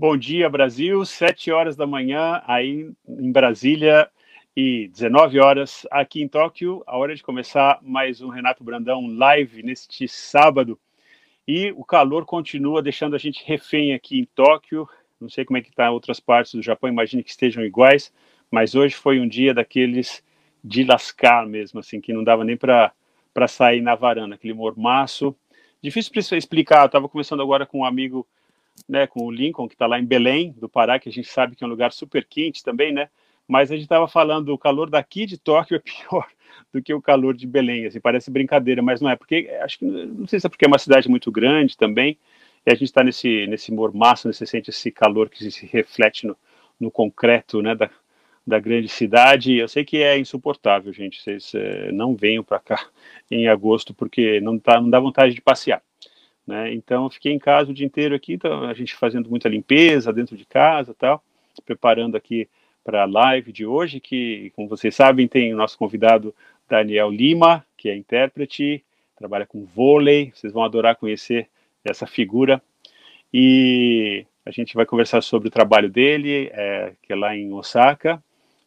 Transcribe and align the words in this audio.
Bom 0.00 0.16
dia, 0.16 0.48
Brasil. 0.48 1.04
Sete 1.04 1.50
horas 1.50 1.74
da 1.74 1.84
manhã 1.84 2.40
aí 2.46 2.88
em 3.08 3.32
Brasília 3.32 4.08
e 4.56 4.86
19 4.92 5.40
horas 5.40 5.84
aqui 5.90 6.22
em 6.22 6.28
Tóquio. 6.28 6.84
A 6.86 6.96
hora 6.96 7.16
de 7.16 7.22
começar 7.24 7.80
mais 7.82 8.20
um 8.20 8.28
Renato 8.28 8.62
Brandão 8.62 9.08
live 9.08 9.60
neste 9.64 10.06
sábado. 10.06 10.78
E 11.48 11.72
o 11.72 11.84
calor 11.84 12.24
continua 12.24 12.80
deixando 12.80 13.16
a 13.16 13.18
gente 13.18 13.42
refém 13.44 13.92
aqui 13.92 14.20
em 14.20 14.24
Tóquio. 14.24 14.88
Não 15.20 15.28
sei 15.28 15.44
como 15.44 15.56
é 15.56 15.62
que 15.62 15.70
está 15.70 15.86
em 15.86 15.90
outras 15.90 16.20
partes 16.20 16.54
do 16.54 16.62
Japão, 16.62 16.88
imagino 16.88 17.24
que 17.24 17.30
estejam 17.30 17.64
iguais, 17.64 18.14
mas 18.52 18.76
hoje 18.76 18.94
foi 18.94 19.18
um 19.18 19.26
dia 19.26 19.52
daqueles 19.52 20.22
de 20.62 20.84
lascar 20.84 21.44
mesmo, 21.44 21.80
assim, 21.80 22.00
que 22.00 22.12
não 22.12 22.22
dava 22.22 22.44
nem 22.44 22.56
para 22.56 22.94
sair 23.48 23.80
na 23.80 23.96
varanda, 23.96 24.36
aquele 24.36 24.54
mormaço. 24.54 25.34
Difícil 25.82 26.12
para 26.12 26.38
explicar, 26.38 26.82
eu 26.82 26.86
estava 26.86 27.08
conversando 27.08 27.42
agora 27.42 27.66
com 27.66 27.80
um 27.80 27.84
amigo, 27.84 28.24
né, 28.88 29.06
com 29.06 29.24
o 29.24 29.30
Lincoln, 29.30 29.68
que 29.68 29.74
está 29.74 29.86
lá 29.86 29.98
em 29.98 30.04
Belém, 30.04 30.52
do 30.52 30.68
Pará, 30.68 30.98
que 30.98 31.08
a 31.08 31.12
gente 31.12 31.28
sabe 31.28 31.56
que 31.56 31.64
é 31.64 31.66
um 31.66 31.70
lugar 31.70 31.92
super 31.92 32.24
quente 32.24 32.62
também, 32.62 32.92
né, 32.92 33.08
mas 33.46 33.70
a 33.70 33.74
gente 33.74 33.84
estava 33.84 34.06
falando, 34.06 34.50
o 34.50 34.58
calor 34.58 34.90
daqui 34.90 35.24
de 35.26 35.38
Tóquio 35.38 35.76
é 35.76 35.78
pior 35.80 36.26
do 36.72 36.82
que 36.82 36.92
o 36.92 37.00
calor 37.00 37.34
de 37.34 37.46
Belém, 37.46 37.86
assim, 37.86 38.00
parece 38.00 38.30
brincadeira, 38.30 38.82
mas 38.82 39.00
não 39.00 39.08
é, 39.08 39.16
porque 39.16 39.48
acho 39.62 39.78
que, 39.78 39.84
não 39.84 40.26
sei 40.26 40.38
se 40.40 40.46
é 40.46 40.50
porque 40.50 40.64
é 40.64 40.68
uma 40.68 40.78
cidade 40.78 41.08
muito 41.08 41.32
grande 41.32 41.76
também, 41.76 42.18
e 42.66 42.70
a 42.70 42.74
gente 42.74 42.84
está 42.84 43.02
nesse, 43.02 43.46
nesse 43.46 43.72
mormaço, 43.72 44.28
né, 44.28 44.32
você 44.32 44.44
sente 44.44 44.70
esse 44.70 44.90
calor 44.90 45.30
que 45.30 45.50
se 45.50 45.66
reflete 45.66 46.26
no, 46.26 46.36
no 46.78 46.90
concreto, 46.90 47.62
né, 47.62 47.74
da, 47.74 47.90
da 48.48 48.58
grande 48.58 48.88
cidade. 48.88 49.54
Eu 49.54 49.68
sei 49.68 49.84
que 49.84 49.98
é 49.98 50.18
insuportável, 50.18 50.92
gente. 50.92 51.22
Vocês 51.22 51.54
é, 51.54 51.92
não 51.92 52.16
venham 52.16 52.42
para 52.42 52.58
cá 52.58 52.86
em 53.30 53.46
agosto 53.46 53.92
porque 53.94 54.40
não, 54.40 54.58
tá, 54.58 54.80
não 54.80 54.88
dá 54.88 54.98
vontade 54.98 55.34
de 55.34 55.40
passear. 55.40 55.82
Né? 56.48 56.72
Então, 56.72 57.10
fiquei 57.10 57.30
em 57.30 57.38
casa 57.38 57.70
o 57.70 57.74
dia 57.74 57.84
inteiro 57.84 58.14
aqui, 58.14 58.32
então, 58.32 58.64
a 58.64 58.72
gente 58.72 58.94
fazendo 58.94 59.28
muita 59.28 59.50
limpeza 59.50 60.10
dentro 60.14 60.34
de 60.34 60.46
casa 60.46 60.94
tal, 60.98 61.22
preparando 61.66 62.16
aqui 62.16 62.48
para 62.82 63.02
a 63.02 63.06
live 63.06 63.52
de 63.52 63.66
hoje, 63.66 64.00
que, 64.00 64.50
como 64.56 64.66
vocês 64.66 64.94
sabem, 64.94 65.28
tem 65.28 65.52
o 65.52 65.56
nosso 65.58 65.76
convidado 65.76 66.34
Daniel 66.66 67.10
Lima, 67.10 67.66
que 67.76 67.90
é 67.90 67.94
intérprete, 67.94 68.82
trabalha 69.14 69.44
com 69.44 69.66
vôlei, 69.66 70.32
vocês 70.34 70.50
vão 70.50 70.64
adorar 70.64 70.96
conhecer 70.96 71.48
essa 71.84 72.06
figura. 72.06 72.62
E 73.30 74.24
a 74.46 74.50
gente 74.50 74.74
vai 74.74 74.86
conversar 74.86 75.20
sobre 75.20 75.48
o 75.48 75.50
trabalho 75.50 75.90
dele, 75.90 76.48
é, 76.54 76.92
que 77.02 77.12
é 77.12 77.16
lá 77.16 77.36
em 77.36 77.52
Osaka, 77.52 78.22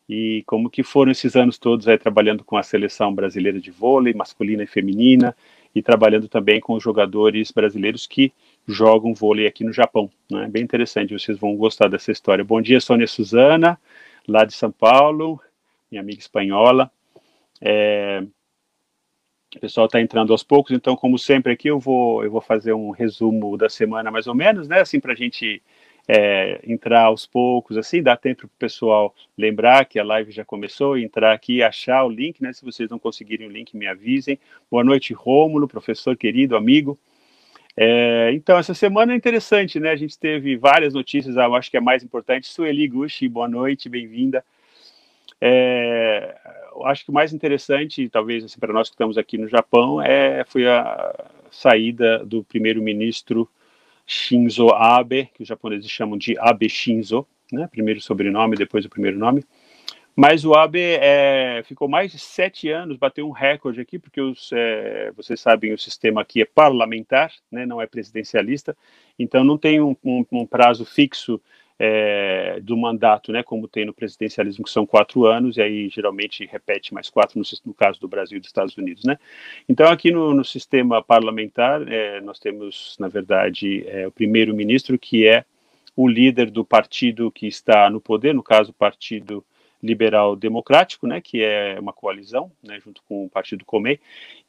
e 0.08 0.44
como 0.46 0.70
que 0.70 0.84
foram 0.84 1.12
esses 1.12 1.36
anos 1.36 1.58
todos 1.58 1.88
aí 1.88 1.98
trabalhando 1.98 2.44
com 2.44 2.58
a 2.58 2.64
seleção 2.64 3.12
brasileira 3.12 3.60
de 3.60 3.72
vôlei, 3.72 4.14
masculina 4.14 4.62
e 4.62 4.68
feminina, 4.68 5.36
e 5.74 5.82
trabalhando 5.82 6.28
também 6.28 6.60
com 6.60 6.74
os 6.74 6.84
jogadores 6.84 7.52
brasileiros 7.52 8.06
que 8.06 8.34
jogam 8.68 9.14
vôlei 9.14 9.48
aqui 9.48 9.64
no 9.64 9.74
Japão. 9.74 10.10
Né? 10.30 10.48
Bem 10.48 10.64
interessante, 10.64 11.18
vocês 11.18 11.38
vão 11.38 11.56
gostar 11.56 11.88
dessa 11.88 12.12
história. 12.12 12.44
Bom 12.44 12.62
dia, 12.62 12.82
Sônia 12.82 13.08
Suzana, 13.08 13.80
lá 14.28 14.46
de 14.46 14.54
São 14.54 14.72
Paulo, 14.72 15.40
minha 15.90 16.02
amiga 16.02 16.20
espanhola. 16.20 16.92
É... 17.60 18.24
O 19.56 19.60
pessoal 19.60 19.86
está 19.86 20.00
entrando 20.00 20.32
aos 20.32 20.44
poucos, 20.44 20.72
então, 20.72 20.96
como 20.96 21.20
sempre 21.20 21.52
aqui, 21.52 21.68
eu 21.68 21.78
vou, 21.78 22.24
eu 22.24 22.32
vou 22.32 22.40
fazer 22.40 22.72
um 22.72 22.90
resumo 22.92 23.58
da 23.58 23.68
semana, 23.68 24.10
mais 24.10 24.26
ou 24.26 24.34
menos, 24.34 24.66
né? 24.66 24.80
Assim, 24.80 24.98
para 24.98 25.12
a 25.12 25.16
gente 25.16 25.62
é, 26.08 26.60
entrar 26.66 27.06
aos 27.06 27.26
poucos, 27.26 27.78
assim, 27.78 28.02
dá 28.02 28.18
tempo 28.18 28.42
para 28.42 28.48
o 28.48 28.60
pessoal 28.60 29.16
lembrar 29.38 29.86
que 29.86 30.00
a 30.00 30.04
live 30.04 30.32
já 30.32 30.44
começou, 30.44 30.98
entrar 30.98 31.34
aqui 31.34 31.64
achar 31.64 32.04
o 32.04 32.10
link, 32.10 32.42
né? 32.42 32.52
Se 32.54 32.66
vocês 32.66 32.90
não 32.90 33.00
conseguirem 33.00 33.48
o 33.48 33.52
link, 33.52 33.76
me 33.76 33.88
avisem. 33.88 34.40
Boa 34.70 34.84
noite, 34.84 35.14
Rômulo, 35.14 35.68
professor 35.68 36.16
querido, 36.18 36.56
amigo. 36.56 37.00
É, 37.76 38.32
então, 38.34 38.58
essa 38.58 38.74
semana 38.74 39.14
é 39.14 39.16
interessante, 39.16 39.80
né? 39.80 39.92
A 39.92 39.96
gente 39.96 40.18
teve 40.18 40.58
várias 40.58 40.94
notícias, 40.94 41.36
eu 41.36 41.56
acho 41.56 41.72
que 41.72 41.78
é 41.78 41.82
mais 41.82 42.04
importante. 42.04 42.48
Sueli 42.48 42.88
Gushi, 42.88 43.30
boa 43.30 43.48
noite, 43.48 43.88
bem-vinda. 43.88 44.44
É, 45.40 46.36
acho 46.86 47.06
que 47.06 47.12
o 47.12 47.14
mais 47.14 47.34
interessante, 47.34 48.10
talvez 48.10 48.44
assim, 48.44 48.60
para 48.60 48.74
nós 48.74 48.90
que 48.90 48.94
estamos 48.94 49.18
aqui 49.18 49.38
no 49.38 49.48
Japão, 49.48 50.02
é, 50.02 50.44
foi 50.46 50.68
a 50.68 51.16
saída 51.50 52.24
do 52.26 52.44
primeiro-ministro 52.44 53.50
Shinzo 54.12 54.68
Abe, 54.72 55.30
que 55.34 55.42
os 55.42 55.48
japoneses 55.48 55.90
chamam 55.90 56.18
de 56.18 56.38
Abe 56.38 56.68
Shinzo, 56.68 57.26
né? 57.50 57.66
primeiro 57.72 58.02
sobrenome, 58.02 58.58
depois 58.58 58.84
o 58.84 58.90
primeiro 58.90 59.18
nome. 59.18 59.46
Mas 60.14 60.44
o 60.44 60.54
Abe 60.54 60.82
é, 60.82 61.64
ficou 61.64 61.88
mais 61.88 62.12
de 62.12 62.20
sete 62.20 62.70
anos, 62.70 62.98
bateu 62.98 63.26
um 63.26 63.32
recorde 63.32 63.80
aqui, 63.80 63.98
porque 63.98 64.20
os, 64.20 64.52
é, 64.52 65.14
vocês 65.16 65.40
sabem, 65.40 65.72
o 65.72 65.78
sistema 65.78 66.20
aqui 66.20 66.42
é 66.42 66.46
parlamentar, 66.46 67.32
né, 67.50 67.66
não 67.66 67.82
é 67.82 67.88
presidencialista, 67.88 68.76
então 69.18 69.46
não 69.46 69.58
tem 69.58 69.80
um, 69.80 69.96
um, 70.04 70.26
um 70.30 70.46
prazo 70.46 70.84
fixo 70.84 71.42
é, 71.84 72.60
do 72.62 72.78
mandato, 72.78 73.32
né, 73.32 73.42
como 73.42 73.68
tem 73.68 73.86
no 73.86 73.94
presidencialismo, 73.94 74.64
que 74.64 74.70
são 74.70 74.86
quatro 74.86 75.26
anos, 75.26 75.58
e 75.58 75.64
aí 75.64 75.90
geralmente 75.90 76.46
repete 76.46 76.94
mais 76.94 77.10
quatro 77.10 77.40
no, 77.40 77.46
no 77.66 77.74
caso 77.74 78.00
do 78.00 78.08
Brasil 78.08 78.38
e 78.38 78.40
dos 78.40 78.50
Estados 78.50 78.78
Unidos. 78.78 79.04
Né? 79.04 79.18
Então, 79.68 79.88
aqui 79.88 80.12
no, 80.12 80.32
no 80.32 80.46
sistema 80.46 81.02
parlamentar, 81.02 81.82
é, 81.92 82.22
nós 82.22 82.38
temos, 82.38 82.96
na 83.00 83.08
verdade, 83.08 83.84
é, 83.88 84.08
o 84.08 84.12
primeiro-ministro, 84.12 85.00
que 85.00 85.28
é 85.28 85.44
o 85.96 86.08
líder 86.08 86.52
do 86.52 86.64
partido 86.64 87.32
que 87.32 87.48
está 87.48 87.90
no 87.90 88.00
poder, 88.00 88.36
no 88.36 88.44
caso, 88.44 88.70
o 88.70 88.76
Partido 88.76 89.44
Liberal 89.82 90.36
Democrático, 90.36 91.08
né, 91.08 91.20
que 91.22 91.44
é 91.44 91.78
uma 91.80 91.94
coalizão, 91.94 92.52
né, 92.64 92.80
junto 92.80 93.02
com 93.08 93.26
o 93.26 93.30
Partido 93.30 93.66
Comei, 93.66 94.00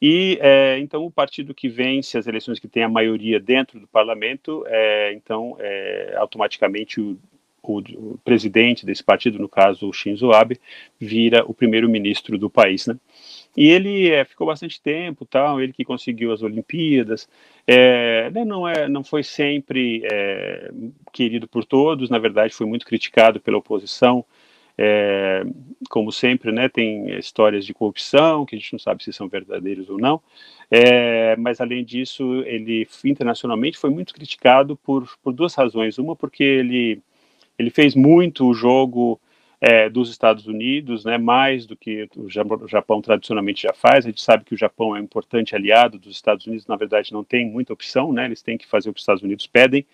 e 0.01 0.37
é, 0.41 0.77
então 0.79 1.05
o 1.05 1.11
partido 1.11 1.53
que 1.53 1.67
vence 1.67 2.17
as 2.17 2.27
eleições 2.27 2.59
que 2.59 2.67
tem 2.67 2.83
a 2.83 2.89
maioria 2.89 3.39
dentro 3.39 3.79
do 3.79 3.87
parlamento, 3.87 4.63
é, 4.67 5.13
então 5.13 5.55
é, 5.59 6.15
automaticamente 6.17 7.01
o, 7.01 7.17
o, 7.63 7.79
o, 7.79 8.19
presidente 8.23 8.85
desse 8.85 9.03
partido, 9.03 9.39
no 9.39 9.49
caso 9.49 9.87
o 9.87 9.93
Shinzo 9.93 10.31
Abe, 10.31 10.59
vira 10.99 11.43
o 11.45 11.53
primeiro-ministro 11.53 12.37
do 12.37 12.49
país, 12.49 12.85
né? 12.85 12.97
E 13.55 13.69
ele 13.69 14.09
é, 14.09 14.25
ficou 14.25 14.47
bastante 14.47 14.81
tempo, 14.81 15.25
tal. 15.25 15.61
Ele 15.61 15.71
que 15.71 15.85
conseguiu 15.85 16.31
as 16.31 16.41
Olimpíadas, 16.41 17.29
é, 17.67 18.29
né, 18.31 18.43
não 18.43 18.67
é, 18.67 18.89
não 18.89 19.03
foi 19.03 19.23
sempre 19.23 20.03
é, 20.11 20.71
querido 21.11 21.47
por 21.47 21.63
todos. 21.63 22.09
Na 22.09 22.17
verdade, 22.17 22.53
foi 22.53 22.65
muito 22.65 22.85
criticado 22.85 23.39
pela 23.39 23.57
oposição. 23.57 24.25
É, 24.77 25.43
como 25.89 26.11
sempre, 26.11 26.51
né, 26.51 26.67
tem 26.67 27.07
histórias 27.19 27.63
de 27.63 27.73
corrupção 27.75 28.43
que 28.43 28.55
a 28.55 28.59
gente 28.59 28.73
não 28.73 28.79
sabe 28.79 29.03
se 29.03 29.13
são 29.13 29.27
verdadeiras 29.27 29.87
ou 29.87 29.99
não, 29.99 30.19
é, 30.71 31.35
mas 31.35 31.61
além 31.61 31.85
disso, 31.85 32.41
ele 32.45 32.87
internacionalmente 33.05 33.77
foi 33.77 33.91
muito 33.91 34.13
criticado 34.13 34.75
por, 34.75 35.07
por 35.21 35.31
duas 35.31 35.53
razões. 35.53 35.99
Uma, 35.99 36.15
porque 36.15 36.43
ele, 36.43 36.99
ele 37.59 37.69
fez 37.69 37.93
muito 37.93 38.47
o 38.47 38.53
jogo 38.55 39.19
é, 39.61 39.89
dos 39.89 40.09
Estados 40.09 40.47
Unidos, 40.47 41.05
né, 41.05 41.17
mais 41.17 41.67
do 41.67 41.77
que 41.77 42.09
o 42.17 42.27
Japão 42.67 43.01
tradicionalmente 43.01 43.61
já 43.61 43.73
faz. 43.73 44.05
A 44.05 44.09
gente 44.09 44.21
sabe 44.21 44.43
que 44.43 44.53
o 44.53 44.57
Japão 44.57 44.95
é 44.95 44.99
um 44.99 45.03
importante 45.03 45.55
aliado 45.55 45.99
dos 45.99 46.15
Estados 46.15 46.47
Unidos, 46.47 46.65
na 46.65 46.75
verdade 46.75 47.13
não 47.13 47.23
tem 47.23 47.45
muita 47.45 47.71
opção, 47.71 48.11
né, 48.11 48.25
eles 48.25 48.41
têm 48.41 48.57
que 48.57 48.67
fazer 48.67 48.89
o 48.89 48.93
que 48.93 48.97
os 48.97 49.03
Estados 49.03 49.23
Unidos 49.23 49.45
pedem, 49.45 49.85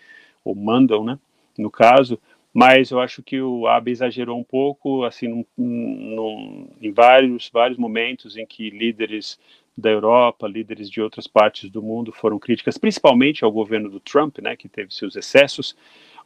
ou 0.43 0.55
mandam, 0.55 1.03
né, 1.03 1.19
no 1.57 1.69
caso, 1.69 2.17
mas 2.53 2.91
eu 2.91 2.99
acho 2.99 3.21
que 3.21 3.39
o 3.41 3.67
Abe 3.67 3.91
exagerou 3.91 4.37
um 4.37 4.43
pouco, 4.43 5.03
assim, 5.03 5.27
num, 5.27 5.45
num, 5.57 6.69
em 6.81 6.91
vários, 6.91 7.49
vários 7.53 7.77
momentos 7.77 8.35
em 8.35 8.45
que 8.45 8.69
líderes 8.69 9.39
da 9.77 9.89
Europa, 9.89 10.47
líderes 10.47 10.89
de 10.89 11.01
outras 11.01 11.27
partes 11.27 11.69
do 11.69 11.81
mundo 11.81 12.11
foram 12.11 12.37
críticas, 12.37 12.77
principalmente 12.77 13.43
ao 13.43 13.51
governo 13.51 13.89
do 13.89 13.99
Trump, 13.99 14.39
né, 14.39 14.55
que 14.55 14.67
teve 14.67 14.93
seus 14.93 15.15
excessos. 15.15 15.75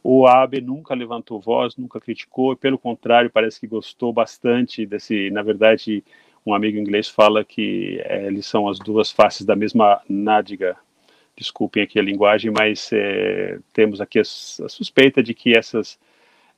O 0.02 0.26
Abe 0.26 0.60
nunca 0.60 0.94
levantou 0.94 1.40
voz, 1.40 1.76
nunca 1.76 2.00
criticou, 2.00 2.56
pelo 2.56 2.78
contrário, 2.78 3.30
parece 3.30 3.60
que 3.60 3.66
gostou 3.66 4.12
bastante 4.12 4.84
desse, 4.84 5.30
na 5.30 5.42
verdade, 5.42 6.02
um 6.44 6.52
amigo 6.52 6.78
inglês 6.78 7.08
fala 7.08 7.44
que 7.44 8.00
é, 8.04 8.26
eles 8.26 8.46
são 8.46 8.68
as 8.68 8.78
duas 8.78 9.10
faces 9.10 9.46
da 9.46 9.56
mesma 9.56 10.00
nádega, 10.08 10.76
desculpem 11.36 11.82
aqui 11.82 11.98
a 11.98 12.02
linguagem, 12.02 12.50
mas 12.50 12.90
é, 12.92 13.58
temos 13.72 14.00
aqui 14.00 14.18
a, 14.18 14.22
a 14.22 14.68
suspeita 14.68 15.22
de 15.22 15.32
que 15.32 15.56
essas 15.56 15.98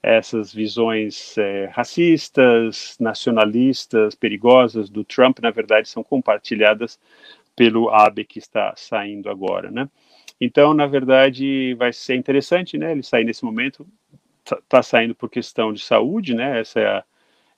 essas 0.06 0.54
visões 0.54 1.36
é, 1.36 1.66
racistas, 1.72 2.96
nacionalistas, 3.00 4.14
perigosas 4.14 4.88
do 4.88 5.02
Trump, 5.02 5.40
na 5.40 5.50
verdade, 5.50 5.88
são 5.88 6.04
compartilhadas 6.04 6.96
pelo 7.56 7.90
Abe 7.90 8.24
que 8.24 8.38
está 8.38 8.72
saindo 8.76 9.28
agora, 9.28 9.68
né? 9.68 9.88
Então, 10.40 10.72
na 10.72 10.86
verdade, 10.86 11.74
vai 11.74 11.92
ser 11.92 12.14
interessante, 12.14 12.78
né? 12.78 12.92
Ele 12.92 13.02
sair 13.02 13.24
nesse 13.24 13.44
momento, 13.44 13.84
está 14.44 14.58
tá 14.68 14.82
saindo 14.82 15.12
por 15.12 15.28
questão 15.28 15.72
de 15.72 15.82
saúde, 15.82 16.34
né? 16.34 16.60
Essa 16.60 16.78
é 16.80 16.86
a, 16.86 17.04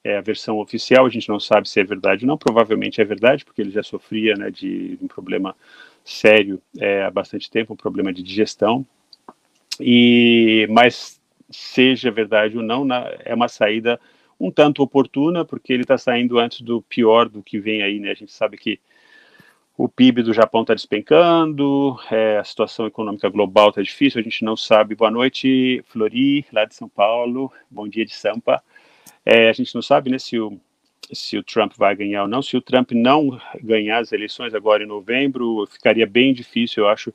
é 0.05 0.17
a, 0.17 0.21
versão 0.23 0.59
oficial. 0.59 1.05
A 1.05 1.11
gente 1.11 1.29
não 1.29 1.39
sabe 1.39 1.69
se 1.69 1.79
é 1.79 1.85
verdade 1.85 2.25
ou 2.25 2.29
não. 2.29 2.39
Provavelmente 2.39 2.99
é 2.99 3.05
verdade, 3.05 3.45
porque 3.45 3.61
ele 3.61 3.73
já 3.73 3.83
sofria, 3.83 4.35
né, 4.37 4.51
de 4.51 4.99
um 5.03 5.07
problema 5.07 5.55
sério 6.03 6.63
é, 6.79 7.03
há 7.03 7.11
bastante 7.11 7.51
tempo, 7.51 7.75
um 7.75 7.77
problema 7.77 8.11
de 8.11 8.23
digestão. 8.23 8.87
E 9.81 10.67
mas 10.71 11.18
seja 11.51 12.11
verdade 12.11 12.57
ou 12.57 12.63
não, 12.63 12.85
na, 12.85 13.11
é 13.25 13.35
uma 13.35 13.49
saída 13.49 14.01
um 14.41 14.51
tanto 14.51 14.83
oportuna, 14.83 15.45
porque 15.45 15.73
ele 15.73 15.83
está 15.83 15.99
saindo 15.99 16.39
antes 16.39 16.61
do 16.61 16.81
pior 16.83 17.29
do 17.29 17.43
que 17.43 17.59
vem 17.59 17.83
aí, 17.83 17.99
né? 17.99 18.13
A 18.13 18.15
gente 18.15 18.33
sabe 18.33 18.57
que 18.57 18.79
o 19.77 19.89
PIB 19.89 20.23
do 20.23 20.33
Japão 20.33 20.63
está 20.63 20.75
despencando, 20.75 21.97
é, 22.11 22.39
a 22.39 22.45
situação 22.45 22.87
econômica 22.87 23.29
global 23.29 23.69
está 23.69 23.83
difícil, 23.83 24.21
a 24.21 24.23
gente 24.23 24.45
não 24.45 24.57
sabe. 24.57 24.95
Boa 24.95 25.11
noite, 25.11 25.83
Flori, 25.87 26.45
lá 26.53 26.65
de 26.65 26.75
São 26.75 26.89
Paulo. 26.89 27.53
Bom 27.71 27.89
dia 27.89 28.05
de 28.05 28.15
Sampa. 28.15 28.63
É, 29.25 29.49
a 29.49 29.53
gente 29.53 29.75
não 29.75 29.83
sabe 29.83 30.11
né, 30.11 30.19
se, 30.19 30.39
o, 30.39 30.59
se 31.13 31.37
o 31.37 31.43
Trump 31.43 31.75
vai 31.77 31.95
ganhar 31.95 32.23
ou 32.23 32.29
não. 32.29 32.43
Se 32.43 32.57
o 32.57 32.61
Trump 32.61 32.93
não 32.93 33.41
ganhar 33.63 33.99
as 33.99 34.11
eleições 34.11 34.55
agora 34.55 34.83
em 34.83 34.87
novembro, 34.87 35.65
ficaria 35.71 36.07
bem 36.07 36.33
difícil, 36.33 36.85
eu 36.85 36.89
acho, 36.89 37.13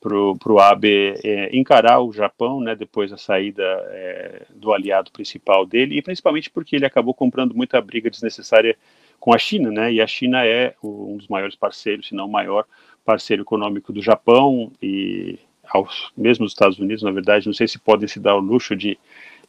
para 0.00 0.52
o 0.52 0.58
Abe 0.58 1.14
é, 1.24 1.56
encarar 1.56 2.00
o 2.00 2.12
Japão, 2.12 2.60
né, 2.60 2.74
depois 2.74 3.10
da 3.10 3.16
saída 3.16 3.62
é, 3.62 4.46
do 4.54 4.72
aliado 4.72 5.10
principal 5.10 5.64
dele, 5.64 5.96
e 5.96 6.02
principalmente 6.02 6.50
porque 6.50 6.76
ele 6.76 6.86
acabou 6.86 7.14
comprando 7.14 7.54
muita 7.54 7.80
briga 7.80 8.10
desnecessária 8.10 8.76
com 9.18 9.34
a 9.34 9.38
China, 9.38 9.70
né? 9.70 9.92
E 9.92 10.00
a 10.00 10.06
China 10.06 10.44
é 10.44 10.74
um 10.82 11.16
dos 11.16 11.28
maiores 11.28 11.56
parceiros, 11.56 12.08
se 12.08 12.14
não 12.14 12.26
o 12.26 12.30
maior 12.30 12.64
parceiro 13.04 13.42
econômico 13.42 13.92
do 13.92 14.02
Japão 14.02 14.70
e 14.82 15.38
aos, 15.68 16.12
os 16.16 16.52
Estados 16.52 16.78
Unidos, 16.78 17.02
na 17.02 17.10
verdade, 17.10 17.46
não 17.46 17.54
sei 17.54 17.66
se 17.66 17.78
podem 17.78 18.06
se 18.06 18.20
dar 18.20 18.36
o 18.36 18.40
luxo 18.40 18.76
de, 18.76 18.98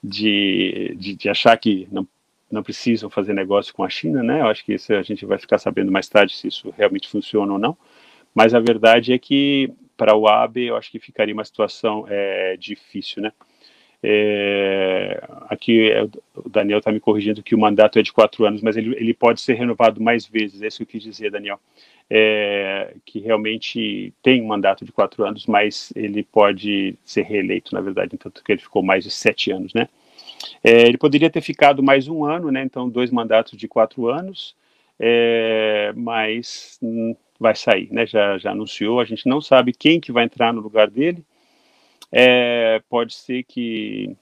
de, 0.03 0.95
de, 0.97 1.15
de 1.15 1.29
achar 1.29 1.55
que 1.57 1.87
não, 1.91 2.07
não 2.51 2.63
precisam 2.63 3.09
fazer 3.09 3.33
negócio 3.33 3.73
com 3.73 3.83
a 3.83 3.89
China, 3.89 4.23
né? 4.23 4.41
Eu 4.41 4.47
acho 4.47 4.65
que 4.65 4.73
isso 4.73 4.93
a 4.93 5.01
gente 5.01 5.25
vai 5.25 5.37
ficar 5.37 5.57
sabendo 5.57 5.91
mais 5.91 6.07
tarde 6.07 6.35
se 6.35 6.47
isso 6.47 6.73
realmente 6.77 7.07
funciona 7.07 7.53
ou 7.53 7.59
não. 7.59 7.77
Mas 8.33 8.53
a 8.53 8.59
verdade 8.59 9.13
é 9.13 9.17
que 9.17 9.71
para 9.97 10.15
o 10.15 10.27
Abe 10.27 10.67
eu 10.67 10.77
acho 10.77 10.91
que 10.91 10.99
ficaria 10.99 11.33
uma 11.33 11.43
situação 11.43 12.05
é, 12.07 12.55
difícil, 12.57 13.21
né? 13.21 13.31
É, 14.01 15.23
aqui 15.49 15.91
é, 15.91 16.03
o 16.35 16.47
Daniel 16.47 16.77
está 16.77 16.91
me 16.91 16.99
corrigindo 16.99 17.41
que 17.41 17.55
o 17.55 17.59
mandato 17.59 17.97
é 17.97 18.03
de 18.03 18.13
quatro 18.13 18.45
anos, 18.45 18.61
mas 18.61 18.77
ele, 18.77 18.95
ele 18.95 19.13
pode 19.13 19.41
ser 19.41 19.55
renovado 19.55 20.01
mais 20.01 20.25
vezes, 20.25 20.61
é 20.61 20.67
isso 20.67 20.77
que 20.77 20.83
eu 20.83 20.87
quis 20.87 21.03
dizer, 21.03 21.31
Daniel. 21.31 21.59
É, 22.09 22.95
que 23.05 23.19
realmente 23.19 24.13
tem 24.23 24.41
um 24.41 24.47
mandato 24.47 24.85
de 24.85 24.93
quatro 24.93 25.25
anos, 25.25 25.45
mas 25.45 25.91
ele 25.93 26.23
pode 26.23 26.95
ser 27.03 27.23
reeleito, 27.23 27.75
na 27.75 27.81
verdade, 27.81 28.17
tanto 28.17 28.41
que 28.41 28.51
ele 28.53 28.61
ficou 28.61 28.81
mais 28.81 29.03
de 29.03 29.11
sete 29.11 29.51
anos, 29.51 29.73
né? 29.73 29.89
É, 30.63 30.83
ele 30.83 30.97
poderia 30.97 31.29
ter 31.29 31.41
ficado 31.41 31.83
mais 31.83 32.07
um 32.07 32.23
ano, 32.23 32.51
né? 32.51 32.61
Então, 32.63 32.87
dois 32.87 33.11
mandatos 33.11 33.57
de 33.57 33.67
quatro 33.67 34.07
anos, 34.07 34.55
é, 34.99 35.91
mas 35.95 36.79
hum, 36.81 37.15
vai 37.39 37.55
sair, 37.55 37.91
né? 37.91 38.05
Já, 38.05 38.37
já 38.37 38.51
anunciou, 38.51 38.99
a 38.99 39.05
gente 39.05 39.27
não 39.27 39.41
sabe 39.41 39.73
quem 39.73 39.99
que 39.99 40.11
vai 40.11 40.25
entrar 40.25 40.53
no 40.53 40.61
lugar 40.61 40.89
dele, 40.89 41.23
é, 42.11 42.81
pode 42.89 43.13
ser 43.13 43.43
que, 43.43 44.15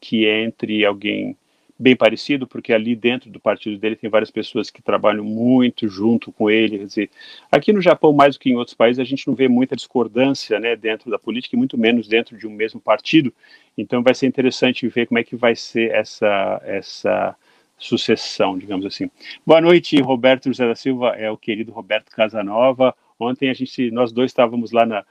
que 0.00 0.26
entre 0.26 0.84
alguém 0.84 1.36
bem 1.78 1.96
parecido, 1.96 2.46
porque 2.46 2.72
ali 2.72 2.94
dentro 2.94 3.28
do 3.28 3.40
partido 3.40 3.76
dele 3.76 3.96
tem 3.96 4.08
várias 4.08 4.30
pessoas 4.30 4.70
que 4.70 4.80
trabalham 4.80 5.24
muito 5.24 5.88
junto 5.88 6.30
com 6.30 6.48
ele. 6.48 6.78
Quer 6.78 6.86
dizer, 6.86 7.10
aqui 7.50 7.72
no 7.72 7.80
Japão, 7.80 8.12
mais 8.12 8.36
do 8.36 8.40
que 8.40 8.50
em 8.50 8.56
outros 8.56 8.74
países, 8.74 9.00
a 9.00 9.04
gente 9.04 9.26
não 9.26 9.34
vê 9.34 9.48
muita 9.48 9.74
discordância 9.74 10.60
né, 10.60 10.76
dentro 10.76 11.10
da 11.10 11.18
política, 11.18 11.56
e 11.56 11.58
muito 11.58 11.76
menos 11.76 12.06
dentro 12.06 12.38
de 12.38 12.46
um 12.46 12.50
mesmo 12.50 12.80
partido. 12.80 13.34
Então 13.76 14.02
vai 14.02 14.14
ser 14.14 14.26
interessante 14.26 14.86
ver 14.86 15.06
como 15.06 15.18
é 15.18 15.24
que 15.24 15.34
vai 15.34 15.56
ser 15.56 15.90
essa, 15.90 16.62
essa 16.64 17.36
sucessão, 17.82 18.56
digamos 18.56 18.86
assim. 18.86 19.10
Boa 19.44 19.60
noite, 19.60 20.00
Roberto 20.00 20.44
José 20.44 20.66
da 20.66 20.74
Silva, 20.76 21.16
é 21.16 21.30
o 21.30 21.36
querido 21.36 21.72
Roberto 21.72 22.10
Casanova. 22.10 22.94
Ontem 23.18 23.50
a 23.50 23.54
gente, 23.54 23.90
nós 23.90 24.12
dois 24.12 24.30
estávamos 24.30 24.70
lá 24.70 24.86
na, 24.86 25.04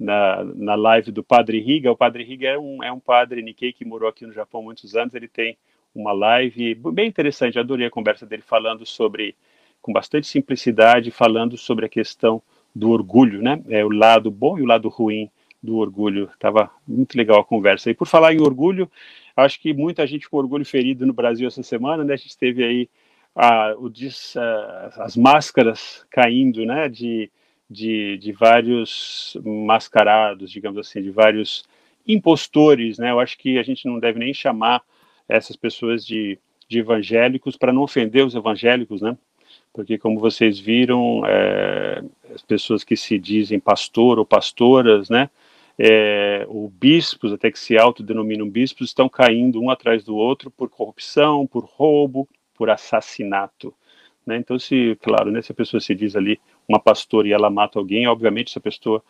na, 0.00 0.42
na 0.42 0.74
live 0.74 1.12
do 1.12 1.22
Padre 1.22 1.60
Riga. 1.60 1.92
O 1.92 1.96
Padre 1.96 2.24
Riga 2.24 2.48
é 2.48 2.58
um, 2.58 2.82
é 2.82 2.90
um 2.90 2.98
padre 2.98 3.42
Nikkei 3.42 3.74
que 3.74 3.84
morou 3.84 4.08
aqui 4.08 4.26
no 4.26 4.32
Japão 4.32 4.62
há 4.62 4.64
muitos 4.64 4.96
anos. 4.96 5.14
Ele 5.14 5.28
tem 5.28 5.56
uma 5.94 6.12
live 6.12 6.74
bem 6.74 7.08
interessante. 7.08 7.58
adorei 7.58 7.86
a 7.86 7.90
conversa 7.90 8.24
dele 8.24 8.42
falando 8.42 8.86
sobre, 8.86 9.36
com 9.82 9.92
bastante 9.92 10.26
simplicidade, 10.26 11.10
falando 11.10 11.58
sobre 11.58 11.84
a 11.84 11.90
questão 11.90 12.42
do 12.74 12.90
orgulho, 12.90 13.42
né? 13.42 13.62
É 13.68 13.84
o 13.84 13.90
lado 13.90 14.30
bom 14.30 14.58
e 14.58 14.62
o 14.62 14.66
lado 14.66 14.88
ruim 14.88 15.30
do 15.62 15.76
orgulho. 15.76 16.30
Tava 16.38 16.70
muito 16.88 17.16
legal 17.18 17.38
a 17.38 17.44
conversa. 17.44 17.90
E 17.90 17.94
por 17.94 18.08
falar 18.08 18.32
em 18.32 18.40
orgulho, 18.40 18.90
acho 19.36 19.60
que 19.60 19.72
muita 19.72 20.06
gente 20.06 20.28
com 20.28 20.36
orgulho 20.36 20.64
ferido 20.64 21.06
no 21.06 21.12
Brasil 21.12 21.46
essa 21.46 21.62
semana, 21.62 22.04
né? 22.04 22.14
A 22.14 22.16
gente 22.16 22.36
teve 22.36 22.64
aí 22.64 22.88
a, 23.34 23.74
o, 23.76 23.90
as 24.98 25.16
máscaras 25.16 26.06
caindo, 26.10 26.64
né? 26.64 26.88
De 26.88 27.30
de, 27.68 28.18
de 28.18 28.32
vários 28.32 29.36
mascarados, 29.44 30.50
digamos 30.50 30.78
assim, 30.78 31.02
de 31.02 31.10
vários 31.10 31.64
impostores, 32.06 32.98
né? 32.98 33.10
Eu 33.10 33.20
acho 33.20 33.38
que 33.38 33.58
a 33.58 33.62
gente 33.62 33.86
não 33.86 33.98
deve 33.98 34.18
nem 34.18 34.34
chamar 34.34 34.82
essas 35.28 35.56
pessoas 35.56 36.04
de, 36.04 36.38
de 36.68 36.78
evangélicos 36.78 37.56
para 37.56 37.72
não 37.72 37.82
ofender 37.82 38.24
os 38.24 38.34
evangélicos, 38.34 39.00
né? 39.00 39.16
Porque 39.72 39.98
como 39.98 40.20
vocês 40.20 40.58
viram, 40.58 41.22
é, 41.26 42.02
as 42.34 42.42
pessoas 42.42 42.84
que 42.84 42.96
se 42.96 43.18
dizem 43.18 43.58
pastor 43.58 44.18
ou 44.18 44.26
pastoras, 44.26 45.08
né? 45.08 45.30
É, 45.78 46.46
ou 46.48 46.68
bispos, 46.68 47.32
até 47.32 47.50
que 47.50 47.58
se 47.58 47.76
autodenominam 47.76 48.48
bispos, 48.48 48.88
estão 48.88 49.08
caindo 49.08 49.60
um 49.60 49.70
atrás 49.70 50.04
do 50.04 50.16
outro 50.16 50.50
por 50.50 50.68
corrupção, 50.68 51.46
por 51.46 51.64
roubo, 51.64 52.28
por 52.54 52.70
assassinato. 52.70 53.74
Né? 54.24 54.36
Então, 54.36 54.58
se, 54.58 54.96
claro, 55.02 55.30
né, 55.30 55.42
se 55.42 55.52
a 55.52 55.54
pessoa 55.54 55.80
se 55.80 55.94
diz 55.94 56.16
ali 56.16 56.40
uma 56.68 56.78
pastora 56.78 57.28
e 57.28 57.32
ela 57.32 57.50
mata 57.50 57.78
alguém, 57.78 58.06
obviamente 58.06 58.50
essa 58.50 58.60
pessoa 58.60 59.02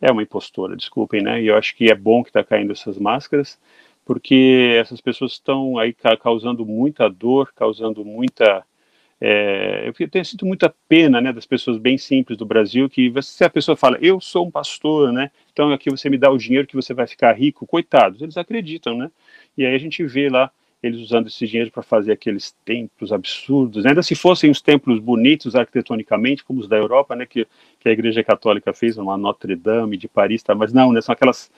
é 0.00 0.10
uma 0.12 0.22
impostora, 0.22 0.76
desculpem, 0.76 1.22
né? 1.22 1.42
E 1.42 1.48
eu 1.48 1.56
acho 1.56 1.74
que 1.74 1.90
é 1.90 1.94
bom 1.94 2.22
que 2.22 2.30
está 2.30 2.44
caindo 2.44 2.72
essas 2.72 2.98
máscaras, 2.98 3.58
porque 4.04 4.76
essas 4.80 5.00
pessoas 5.00 5.32
estão 5.32 5.76
aí 5.78 5.94
causando 6.20 6.64
muita 6.64 7.08
dor, 7.08 7.52
causando 7.54 8.04
muita. 8.04 8.64
É, 9.20 9.88
eu 9.98 10.08
tenho 10.08 10.24
sinto 10.24 10.46
muita 10.46 10.72
pena, 10.88 11.20
né, 11.20 11.32
das 11.32 11.44
pessoas 11.44 11.76
bem 11.76 11.98
simples 11.98 12.38
do 12.38 12.46
Brasil, 12.46 12.88
que 12.88 13.12
se 13.20 13.42
a 13.42 13.50
pessoa 13.50 13.76
fala, 13.76 13.98
eu 14.00 14.20
sou 14.20 14.46
um 14.46 14.50
pastor, 14.50 15.12
né, 15.12 15.30
então 15.52 15.72
aqui 15.72 15.90
você 15.90 16.08
me 16.08 16.16
dá 16.16 16.30
o 16.30 16.38
dinheiro 16.38 16.68
que 16.68 16.76
você 16.76 16.94
vai 16.94 17.06
ficar 17.06 17.32
rico, 17.32 17.66
coitados, 17.66 18.22
eles 18.22 18.36
acreditam, 18.36 18.96
né, 18.96 19.10
e 19.56 19.66
aí 19.66 19.74
a 19.74 19.78
gente 19.78 20.04
vê 20.04 20.28
lá 20.28 20.50
eles 20.80 21.00
usando 21.00 21.26
esse 21.26 21.44
dinheiro 21.48 21.72
para 21.72 21.82
fazer 21.82 22.12
aqueles 22.12 22.54
templos 22.64 23.12
absurdos, 23.12 23.84
ainda 23.84 24.04
se 24.04 24.14
fossem 24.14 24.48
os 24.50 24.60
templos 24.60 25.00
bonitos 25.00 25.56
arquitetonicamente, 25.56 26.44
como 26.44 26.60
os 26.60 26.68
da 26.68 26.76
Europa, 26.76 27.16
né, 27.16 27.26
que, 27.26 27.44
que 27.80 27.88
a 27.88 27.92
Igreja 27.92 28.22
Católica 28.22 28.72
fez, 28.72 28.96
uma 28.96 29.16
Notre 29.16 29.56
Dame 29.56 29.96
de 29.96 30.06
Paris, 30.06 30.44
tá, 30.44 30.54
mas 30.54 30.72
não, 30.72 30.92
né, 30.92 31.00
são 31.00 31.12
aquelas 31.12 31.50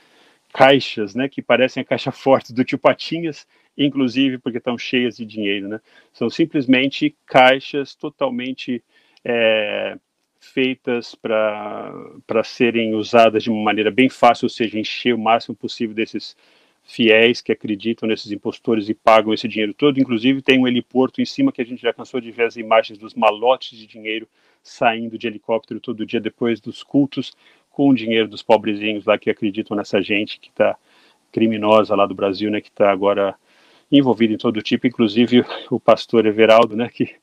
caixas, 0.51 1.15
né, 1.15 1.29
que 1.29 1.43
parecem 1.43 1.83
a 1.83 1.85
caixa 1.85 2.11
forte 2.11 2.55
do 2.55 2.65
tio 2.65 2.79
Patinhas, 2.79 3.47
inclusive 3.77 4.39
porque 4.39 4.59
estão 4.59 4.77
cheias 4.77 5.17
de 5.17 5.25
dinheiro, 5.25 5.69
né, 5.69 5.81
são 6.13 6.29
simplesmente 6.29 7.15
caixas 7.27 7.95
totalmente 7.95 8.83
é, 9.25 9.99
feitas 10.41 11.15
para 11.15 12.43
serem 12.45 12.95
usadas 12.95 13.43
de 13.43 13.51
uma 13.51 13.63
maneira 13.63 13.91
bem 13.91 14.09
fácil, 14.09 14.47
ou 14.47 14.51
seja, 14.51 14.79
encher 14.79 15.15
o 15.15 15.19
máximo 15.19 15.55
possível 15.55 15.95
desses 15.95 16.37
fiéis 16.83 17.41
que 17.41 17.53
acreditam 17.53 18.09
nesses 18.09 18.33
impostores 18.33 18.89
e 18.89 18.95
pagam 18.95 19.33
esse 19.33 19.47
dinheiro 19.47 19.75
todo. 19.75 20.01
Inclusive, 20.01 20.43
tem 20.43 20.59
um 20.59 20.67
heliporto 20.67 21.21
em 21.21 21.25
cima 21.25 21.53
que 21.53 21.61
a 21.61 21.65
gente 21.65 21.83
já 21.83 21.93
cansou 21.93 22.21
de 22.21 22.33
ver 22.33 22.45
as 22.45 22.57
imagens 22.57 22.99
dos 22.99 23.15
malotes 23.15 23.79
de 23.79 23.87
dinheiro 23.87 24.27
saindo 24.63 25.17
de 25.17 25.27
helicóptero 25.27 25.79
todo 25.79 26.07
dia 26.07 26.21
depois 26.21 26.61
dos 26.61 26.83
cultos, 26.83 27.33
com 27.71 27.89
o 27.89 27.95
dinheiro 27.95 28.29
dos 28.29 28.43
pobrezinhos 28.43 29.05
lá 29.05 29.17
que 29.19 29.31
acreditam 29.31 29.77
nessa 29.77 30.03
gente 30.03 30.41
que 30.41 30.49
está 30.49 30.77
criminosa 31.31 31.95
lá 31.95 32.07
do 32.07 32.15
Brasil, 32.15 32.51
né, 32.51 32.61
que 32.61 32.69
está 32.69 32.91
agora 32.91 33.37
envolvido 33.91 34.33
em 34.33 34.39
todo 34.39 34.63
tipo, 34.63 34.87
inclusive 34.87 35.45
o 35.71 35.81
pastor 35.81 36.27
Everaldo, 36.27 36.77
né, 36.77 36.89
que, 36.89 37.15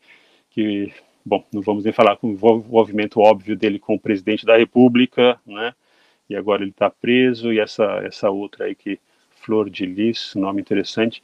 que 0.50 0.92
bom, 1.24 1.44
não 1.54 1.62
vamos 1.62 1.84
nem 1.84 1.94
falar 1.94 2.18
com 2.18 2.28
o 2.28 2.32
envolvimento 2.32 3.20
óbvio 3.20 3.56
dele 3.56 3.80
com 3.80 3.96
o 3.96 4.00
presidente 4.00 4.46
da 4.46 4.58
República, 4.58 5.40
né, 5.46 5.74
e 6.30 6.36
agora 6.36 6.62
ele 6.64 6.72
está 6.72 6.90
preso, 6.90 7.54
e 7.54 7.60
essa, 7.60 8.02
essa 8.04 8.30
outra 8.30 8.66
aí 8.66 8.76
que 8.76 9.00
Flor 9.36 9.70
de 9.70 9.86
Lis, 9.86 10.34
nome 10.36 10.60
interessante, 10.60 11.24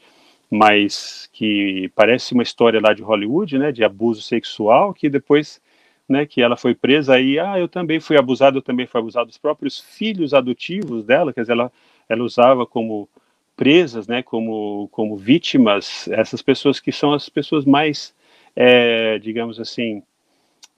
mas 0.50 1.30
que 1.34 1.92
parece 1.96 2.34
uma 2.34 2.44
história 2.44 2.80
lá 2.82 2.94
de 2.94 3.02
Hollywood, 3.02 3.58
né, 3.58 3.72
de 3.72 3.84
abuso 3.84 4.22
sexual, 4.22 4.94
que 4.94 5.10
depois, 5.10 5.60
né, 6.08 6.26
que 6.26 6.42
ela 6.42 6.56
foi 6.56 6.74
presa 6.74 7.16
aí, 7.16 7.38
ah, 7.40 7.60
eu 7.60 7.68
também 7.68 8.00
fui 8.00 8.18
abusado, 8.18 8.60
eu 8.60 8.62
também 8.62 8.86
fui 8.86 9.00
abusado, 9.00 9.30
os 9.30 9.38
próprios 9.38 9.80
filhos 9.80 10.34
adotivos 10.34 11.04
dela, 11.04 11.34
quer 11.34 11.42
dizer, 11.42 11.54
ela, 11.54 11.72
ela 12.08 12.24
usava 12.24 12.66
como 12.66 13.10
presas, 13.56 14.08
né, 14.08 14.24
como, 14.24 14.88
como 14.92 15.16
vítimas, 15.16 16.08
essas 16.10 16.42
pessoas 16.42 16.80
que 16.80 16.92
são 16.92 17.14
as 17.14 17.30
pessoas 17.30 17.66
mais, 17.66 18.14
é, 18.56 19.20
digamos 19.20 19.60
assim, 19.60 20.02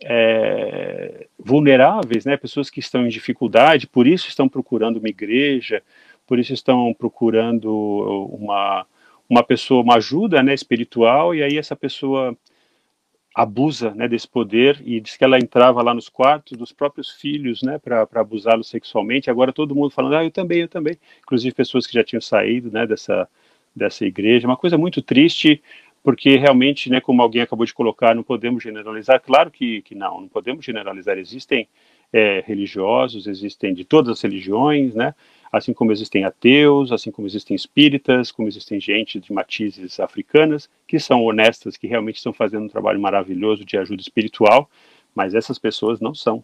é, 0.03 1.27
vulneráveis, 1.39 2.25
né, 2.25 2.35
pessoas 2.37 2.69
que 2.69 2.79
estão 2.79 3.05
em 3.05 3.09
dificuldade, 3.09 3.87
por 3.87 4.05
isso 4.05 4.27
estão 4.27 4.49
procurando 4.49 4.97
uma 4.97 5.09
igreja, 5.09 5.81
por 6.27 6.39
isso 6.39 6.53
estão 6.53 6.93
procurando 6.93 7.71
uma, 8.31 8.85
uma 9.29 9.43
pessoa, 9.43 9.81
uma 9.81 9.95
ajuda 9.95 10.43
né, 10.43 10.53
espiritual, 10.53 11.33
e 11.33 11.43
aí 11.43 11.57
essa 11.57 11.75
pessoa 11.75 12.35
abusa 13.35 13.93
né, 13.93 14.07
desse 14.07 14.27
poder 14.27 14.81
e 14.85 15.01
diz 15.01 15.17
que 15.17 15.23
ela 15.23 15.37
entrava 15.37 15.83
lá 15.83 15.93
nos 15.93 16.07
quartos 16.07 16.57
dos 16.57 16.71
próprios 16.71 17.11
filhos 17.11 17.61
né, 17.61 17.77
para 17.77 18.07
abusá-los 18.13 18.69
sexualmente. 18.69 19.29
Agora 19.29 19.51
todo 19.51 19.75
mundo 19.75 19.89
falando, 19.89 20.15
ah, 20.15 20.23
eu 20.23 20.31
também, 20.31 20.61
eu 20.61 20.69
também. 20.69 20.97
Inclusive 21.19 21.53
pessoas 21.53 21.85
que 21.85 21.93
já 21.93 22.01
tinham 22.01 22.21
saído 22.21 22.71
né, 22.71 22.87
dessa, 22.87 23.27
dessa 23.75 24.05
igreja. 24.05 24.47
Uma 24.47 24.55
coisa 24.55 24.77
muito 24.77 25.01
triste, 25.01 25.61
porque 26.01 26.37
realmente, 26.37 26.89
né, 26.89 27.01
como 27.01 27.21
alguém 27.21 27.41
acabou 27.41 27.65
de 27.65 27.73
colocar, 27.73 28.15
não 28.15 28.23
podemos 28.23 28.63
generalizar. 28.63 29.19
Claro 29.19 29.51
que, 29.51 29.81
que 29.81 29.93
não, 29.93 30.21
não 30.21 30.27
podemos 30.29 30.63
generalizar. 30.63 31.17
Existem 31.17 31.67
é, 32.11 32.43
religiosos, 32.45 33.27
existem 33.27 33.73
de 33.73 33.83
todas 33.83 34.11
as 34.11 34.21
religiões, 34.21 34.93
né? 34.93 35.13
Assim 35.51 35.73
como 35.73 35.91
existem 35.91 36.23
ateus, 36.23 36.91
assim 36.91 37.11
como 37.11 37.27
existem 37.27 37.55
espíritas, 37.55 38.31
como 38.31 38.47
existem 38.47 38.79
gente 38.79 39.19
de 39.19 39.31
matizes 39.31 39.99
africanas 39.99 40.69
que 40.87 40.99
são 40.99 41.23
honestas, 41.23 41.77
que 41.77 41.87
realmente 41.87 42.17
estão 42.17 42.33
fazendo 42.33 42.65
um 42.65 42.69
trabalho 42.69 42.99
maravilhoso 42.99 43.63
de 43.63 43.77
ajuda 43.77 44.01
espiritual, 44.01 44.69
mas 45.13 45.33
essas 45.33 45.57
pessoas 45.57 46.01
não 46.01 46.13
são, 46.13 46.43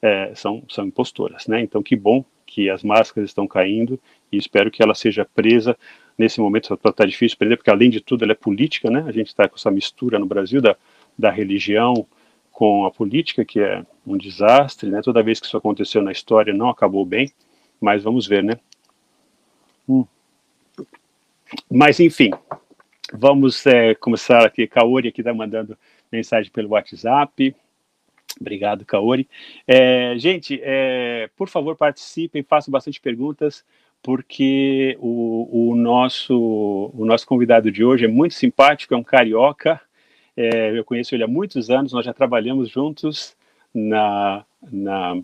é, 0.00 0.32
são, 0.34 0.62
são 0.68 0.86
impostoras, 0.86 1.46
né? 1.46 1.60
Então, 1.60 1.82
que 1.82 1.96
bom 1.96 2.24
que 2.46 2.70
as 2.70 2.84
máscaras 2.84 3.30
estão 3.30 3.46
caindo 3.46 3.98
e 4.30 4.36
espero 4.36 4.70
que 4.70 4.82
ela 4.82 4.94
seja 4.94 5.24
presa 5.24 5.76
nesse 6.16 6.40
momento 6.40 6.72
está 6.72 6.92
tá 6.92 7.04
difícil 7.04 7.36
prender, 7.36 7.58
porque 7.58 7.70
além 7.70 7.90
de 7.90 8.00
tudo 8.00 8.24
ela 8.24 8.32
é 8.32 8.36
política, 8.36 8.90
né? 8.90 9.04
A 9.06 9.12
gente 9.12 9.28
está 9.28 9.48
com 9.48 9.56
essa 9.56 9.70
mistura 9.70 10.18
no 10.18 10.26
Brasil 10.26 10.62
da, 10.62 10.76
da 11.18 11.30
religião 11.30 12.06
com 12.54 12.86
a 12.86 12.90
política, 12.90 13.44
que 13.44 13.58
é 13.58 13.84
um 14.06 14.16
desastre, 14.16 14.88
né? 14.88 15.02
Toda 15.02 15.24
vez 15.24 15.40
que 15.40 15.46
isso 15.46 15.56
aconteceu 15.56 16.00
na 16.00 16.12
história 16.12 16.54
não 16.54 16.70
acabou 16.70 17.04
bem, 17.04 17.30
mas 17.80 18.04
vamos 18.04 18.28
ver, 18.28 18.44
né? 18.44 18.54
Hum. 19.88 20.06
Mas 21.68 21.98
enfim, 21.98 22.30
vamos 23.12 23.66
é, 23.66 23.96
começar 23.96 24.46
aqui. 24.46 24.68
Kaori 24.68 25.08
aqui 25.08 25.20
está 25.20 25.34
mandando 25.34 25.76
mensagem 26.12 26.50
pelo 26.52 26.70
WhatsApp. 26.70 27.54
Obrigado, 28.40 28.84
Kaori. 28.84 29.28
É, 29.66 30.14
gente, 30.16 30.60
é, 30.62 31.28
por 31.36 31.48
favor, 31.48 31.76
participem, 31.76 32.44
façam 32.44 32.70
bastante 32.70 33.00
perguntas 33.00 33.64
porque 34.00 34.96
o, 35.00 35.70
o, 35.70 35.74
nosso, 35.74 36.92
o 36.94 37.04
nosso 37.04 37.26
convidado 37.26 37.72
de 37.72 37.82
hoje 37.84 38.04
é 38.04 38.08
muito 38.08 38.34
simpático, 38.34 38.94
é 38.94 38.96
um 38.96 39.02
carioca, 39.02 39.80
é, 40.36 40.76
eu 40.76 40.84
conheço 40.84 41.14
ele 41.14 41.24
há 41.24 41.28
muitos 41.28 41.70
anos, 41.70 41.92
nós 41.92 42.04
já 42.04 42.12
trabalhamos 42.12 42.68
juntos 42.68 43.36
na, 43.74 44.44
na 44.70 45.14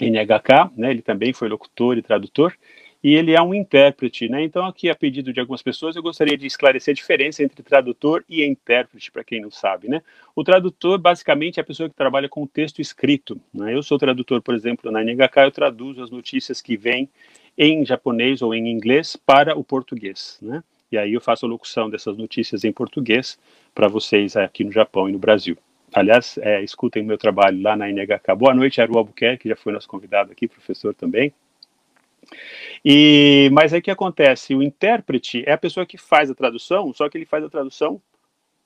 NHK, 0.00 0.72
né, 0.76 0.90
ele 0.90 1.02
também 1.02 1.32
foi 1.32 1.48
locutor 1.48 1.96
e 1.98 2.02
tradutor, 2.02 2.54
e 3.02 3.14
ele 3.14 3.32
é 3.32 3.42
um 3.42 3.52
intérprete, 3.52 4.28
né? 4.28 4.44
Então, 4.44 4.64
aqui, 4.64 4.88
a 4.88 4.94
pedido 4.94 5.32
de 5.32 5.40
algumas 5.40 5.60
pessoas, 5.60 5.96
eu 5.96 6.02
gostaria 6.02 6.38
de 6.38 6.46
esclarecer 6.46 6.92
a 6.92 6.94
diferença 6.94 7.42
entre 7.42 7.60
tradutor 7.60 8.24
e 8.28 8.44
intérprete, 8.44 9.10
para 9.10 9.24
quem 9.24 9.40
não 9.40 9.50
sabe, 9.50 9.88
né? 9.88 10.02
O 10.36 10.44
tradutor, 10.44 10.98
basicamente, 10.98 11.58
é 11.58 11.62
a 11.62 11.66
pessoa 11.66 11.88
que 11.88 11.96
trabalha 11.96 12.28
com 12.28 12.44
o 12.44 12.46
texto 12.46 12.80
escrito. 12.80 13.40
Né? 13.52 13.74
Eu 13.74 13.82
sou 13.82 13.98
tradutor, 13.98 14.40
por 14.40 14.54
exemplo, 14.54 14.90
na 14.92 15.02
NHK, 15.02 15.38
eu 15.38 15.50
traduzo 15.50 16.00
as 16.00 16.10
notícias 16.10 16.62
que 16.62 16.76
vêm 16.76 17.08
em 17.58 17.84
japonês 17.84 18.40
ou 18.40 18.54
em 18.54 18.68
inglês 18.70 19.16
para 19.16 19.58
o 19.58 19.64
português, 19.64 20.38
né? 20.40 20.62
E 20.90 20.96
aí 20.96 21.14
eu 21.14 21.20
faço 21.20 21.44
a 21.44 21.48
locução 21.48 21.90
dessas 21.90 22.16
notícias 22.16 22.64
em 22.64 22.72
português 22.72 23.38
para 23.74 23.88
vocês 23.88 24.36
aqui 24.36 24.64
no 24.64 24.72
Japão 24.72 25.08
e 25.08 25.12
no 25.12 25.18
Brasil. 25.18 25.56
Aliás, 25.92 26.38
é, 26.38 26.62
escutem 26.62 27.02
o 27.02 27.06
meu 27.06 27.18
trabalho 27.18 27.60
lá 27.62 27.76
na 27.76 27.88
NHK. 27.88 28.34
Boa 28.36 28.54
noite, 28.54 28.80
Aru 28.80 28.96
Albuquerque, 28.96 29.42
que 29.42 29.48
já 29.48 29.56
foi 29.56 29.72
nosso 29.72 29.88
convidado 29.88 30.32
aqui, 30.32 30.48
professor 30.48 30.94
também. 30.94 31.32
E, 32.84 33.50
mas 33.52 33.72
aí 33.72 33.80
o 33.80 33.82
que 33.82 33.90
acontece? 33.90 34.54
O 34.54 34.62
intérprete 34.62 35.44
é 35.46 35.52
a 35.52 35.58
pessoa 35.58 35.84
que 35.84 35.98
faz 35.98 36.30
a 36.30 36.34
tradução, 36.34 36.92
só 36.92 37.08
que 37.08 37.18
ele 37.18 37.26
faz 37.26 37.44
a 37.44 37.50
tradução 37.50 38.00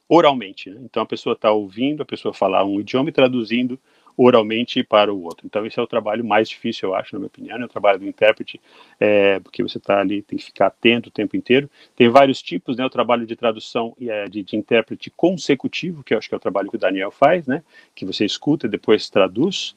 oralmente. 0.08 0.70
Né? 0.70 0.80
Então 0.84 1.02
a 1.02 1.06
pessoa 1.06 1.32
está 1.32 1.50
ouvindo 1.50 2.02
a 2.02 2.06
pessoa 2.06 2.32
falar 2.32 2.64
um 2.64 2.80
idioma 2.80 3.08
e 3.08 3.12
traduzindo 3.12 3.78
oralmente 4.16 4.82
para 4.82 5.12
o 5.12 5.22
outro. 5.22 5.46
Então, 5.46 5.66
esse 5.66 5.78
é 5.78 5.82
o 5.82 5.86
trabalho 5.86 6.24
mais 6.24 6.48
difícil, 6.48 6.88
eu 6.88 6.94
acho, 6.94 7.14
na 7.14 7.18
minha 7.18 7.26
opinião, 7.26 7.58
é 7.58 7.64
o 7.64 7.68
trabalho 7.68 7.98
do 7.98 8.06
intérprete, 8.06 8.60
é, 8.98 9.38
porque 9.40 9.62
você 9.62 9.78
está 9.78 10.00
ali, 10.00 10.22
tem 10.22 10.38
que 10.38 10.44
ficar 10.44 10.68
atento 10.68 11.08
o 11.08 11.12
tempo 11.12 11.36
inteiro. 11.36 11.68
Tem 11.94 12.08
vários 12.08 12.40
tipos, 12.40 12.76
né? 12.76 12.84
O 12.84 12.90
trabalho 12.90 13.26
de 13.26 13.36
tradução 13.36 13.94
é, 14.00 14.26
de, 14.28 14.42
de, 14.42 14.56
intérprete 14.56 15.10
consecutivo, 15.10 16.02
que 16.02 16.14
eu 16.14 16.18
acho 16.18 16.28
que 16.28 16.34
é 16.34 16.38
o 16.38 16.40
trabalho 16.40 16.70
que 16.70 16.76
o 16.76 16.80
Daniel 16.80 17.10
faz, 17.10 17.46
né? 17.46 17.62
Que 17.94 18.06
você 18.06 18.24
escuta 18.24 18.66
e 18.66 18.70
depois 18.70 19.10
traduz. 19.10 19.76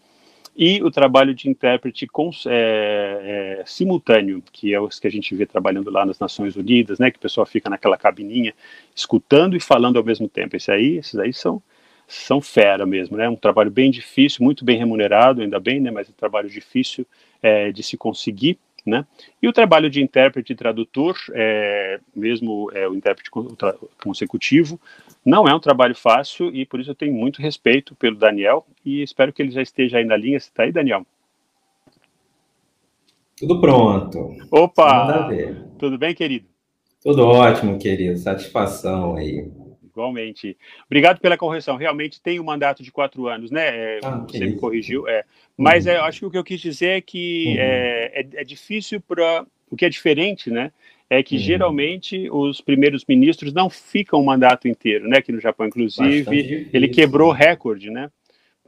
E 0.56 0.82
o 0.84 0.92
trabalho 0.92 1.34
de 1.34 1.50
intérprete 1.50 2.08
é, 2.48 3.60
é, 3.62 3.64
simultâneo, 3.66 4.44
que 4.52 4.74
é 4.74 4.80
o 4.80 4.90
que 4.90 5.08
a 5.08 5.12
gente 5.12 5.34
vê 5.36 5.46
trabalhando 5.46 5.90
lá 5.90 6.06
nas 6.06 6.20
Nações 6.20 6.56
Unidas, 6.56 7.00
né? 7.00 7.12
Que 7.12 7.18
o 7.18 7.22
pessoal 7.22 7.46
fica 7.46 7.70
naquela 7.70 7.98
cabininha 7.98 8.54
escutando 8.96 9.56
e 9.56 9.60
falando 9.60 9.98
ao 9.98 10.04
mesmo 10.04 10.28
tempo. 10.28 10.56
Esse 10.56 10.72
aí, 10.72 10.98
esses 10.98 11.18
aí 11.18 11.34
são 11.34 11.62
são 12.10 12.42
fera 12.42 12.88
mesmo, 12.88 13.16
né? 13.16 13.30
Um 13.30 13.36
trabalho 13.36 13.70
bem 13.70 13.92
difícil, 13.92 14.44
muito 14.44 14.66
bem 14.66 14.78
remunerado, 14.78 15.42
ainda 15.42 15.60
bem, 15.60 15.80
né? 15.80 15.92
Mas 15.92 16.08
é 16.08 16.12
um 16.12 16.16
trabalho 16.16 16.50
difícil 16.50 17.06
é, 17.42 17.72
de 17.72 17.84
se 17.84 17.96
conseguir, 17.96 18.58
né? 18.84 19.06
E 19.40 19.48
o 19.48 19.54
trabalho 19.54 19.92
de 19.92 20.02
intérprete 20.02 20.52
e 20.52 20.56
tradutor, 20.56 21.16
é, 21.34 22.00
mesmo 22.16 22.72
é, 22.74 22.88
o 22.88 22.96
intérprete 22.96 23.30
consecutivo, 24.04 24.82
não 25.24 25.48
é 25.48 25.54
um 25.54 25.60
trabalho 25.60 25.94
fácil 25.96 26.54
e 26.54 26.66
por 26.66 26.80
isso 26.80 26.90
eu 26.90 26.96
tenho 26.96 27.14
muito 27.14 27.42
respeito 27.42 27.94
pelo 27.94 28.16
Daniel 28.16 28.66
e 28.84 29.04
espero 29.04 29.32
que 29.32 29.44
ele 29.44 29.52
já 29.52 29.62
esteja 29.62 30.00
aí 30.00 30.06
na 30.06 30.18
linha. 30.18 30.40
Você 30.40 30.50
está 30.50 30.64
aí, 30.64 30.72
Daniel? 30.72 31.06
Tudo 33.38 33.62
pronto. 33.62 34.36
Opa! 34.52 35.30
Tudo 35.78 35.98
bem, 35.98 36.16
querido? 36.16 36.48
Tudo 37.04 37.26
ótimo, 37.26 37.78
querido. 37.78 38.18
Satisfação 38.18 39.16
aí. 39.16 39.50
Igualmente. 40.00 40.58
Obrigado 40.86 41.20
pela 41.20 41.38
correção. 41.38 41.76
Realmente 41.76 42.22
tem 42.22 42.40
um 42.40 42.44
mandato 42.44 42.82
de 42.82 42.90
quatro 42.90 43.28
anos, 43.28 43.52
né? 43.52 43.68
É, 43.68 44.00
ah, 44.02 44.26
você 44.28 44.46
me 44.46 44.56
corrigiu. 44.56 45.06
É. 45.08 45.26
Mas 45.58 45.86
uhum. 45.86 45.92
é, 45.92 45.98
acho 45.98 46.20
que 46.20 46.26
o 46.26 46.32
que 46.32 46.38
eu 46.38 46.44
quis 46.44 46.62
dizer 46.62 46.98
é 46.98 47.02
que 47.02 47.48
uhum. 47.48 47.56
é, 47.60 48.12
é, 48.14 48.28
é, 48.36 48.44
difícil 48.46 49.02
para. 49.02 49.46
O 49.70 49.76
que 49.76 49.86
é 49.86 49.90
diferente, 49.90 50.50
né? 50.50 50.72
É 51.10 51.22
que 51.22 51.36
uhum. 51.36 51.42
geralmente 51.42 52.30
os 52.32 52.62
primeiros 52.62 53.04
ministros 53.08 53.52
não 53.54 53.70
ficam 53.70 54.22
o 54.22 54.26
mandato 54.26 54.68
inteiro, 54.68 55.08
né? 55.08 55.18
Aqui 55.18 55.32
no 55.32 55.40
Japão, 55.40 55.68
inclusive, 55.68 56.70
ele 56.72 56.88
quebrou 56.88 57.32
recorde, 57.32 57.90
né? 57.90 58.10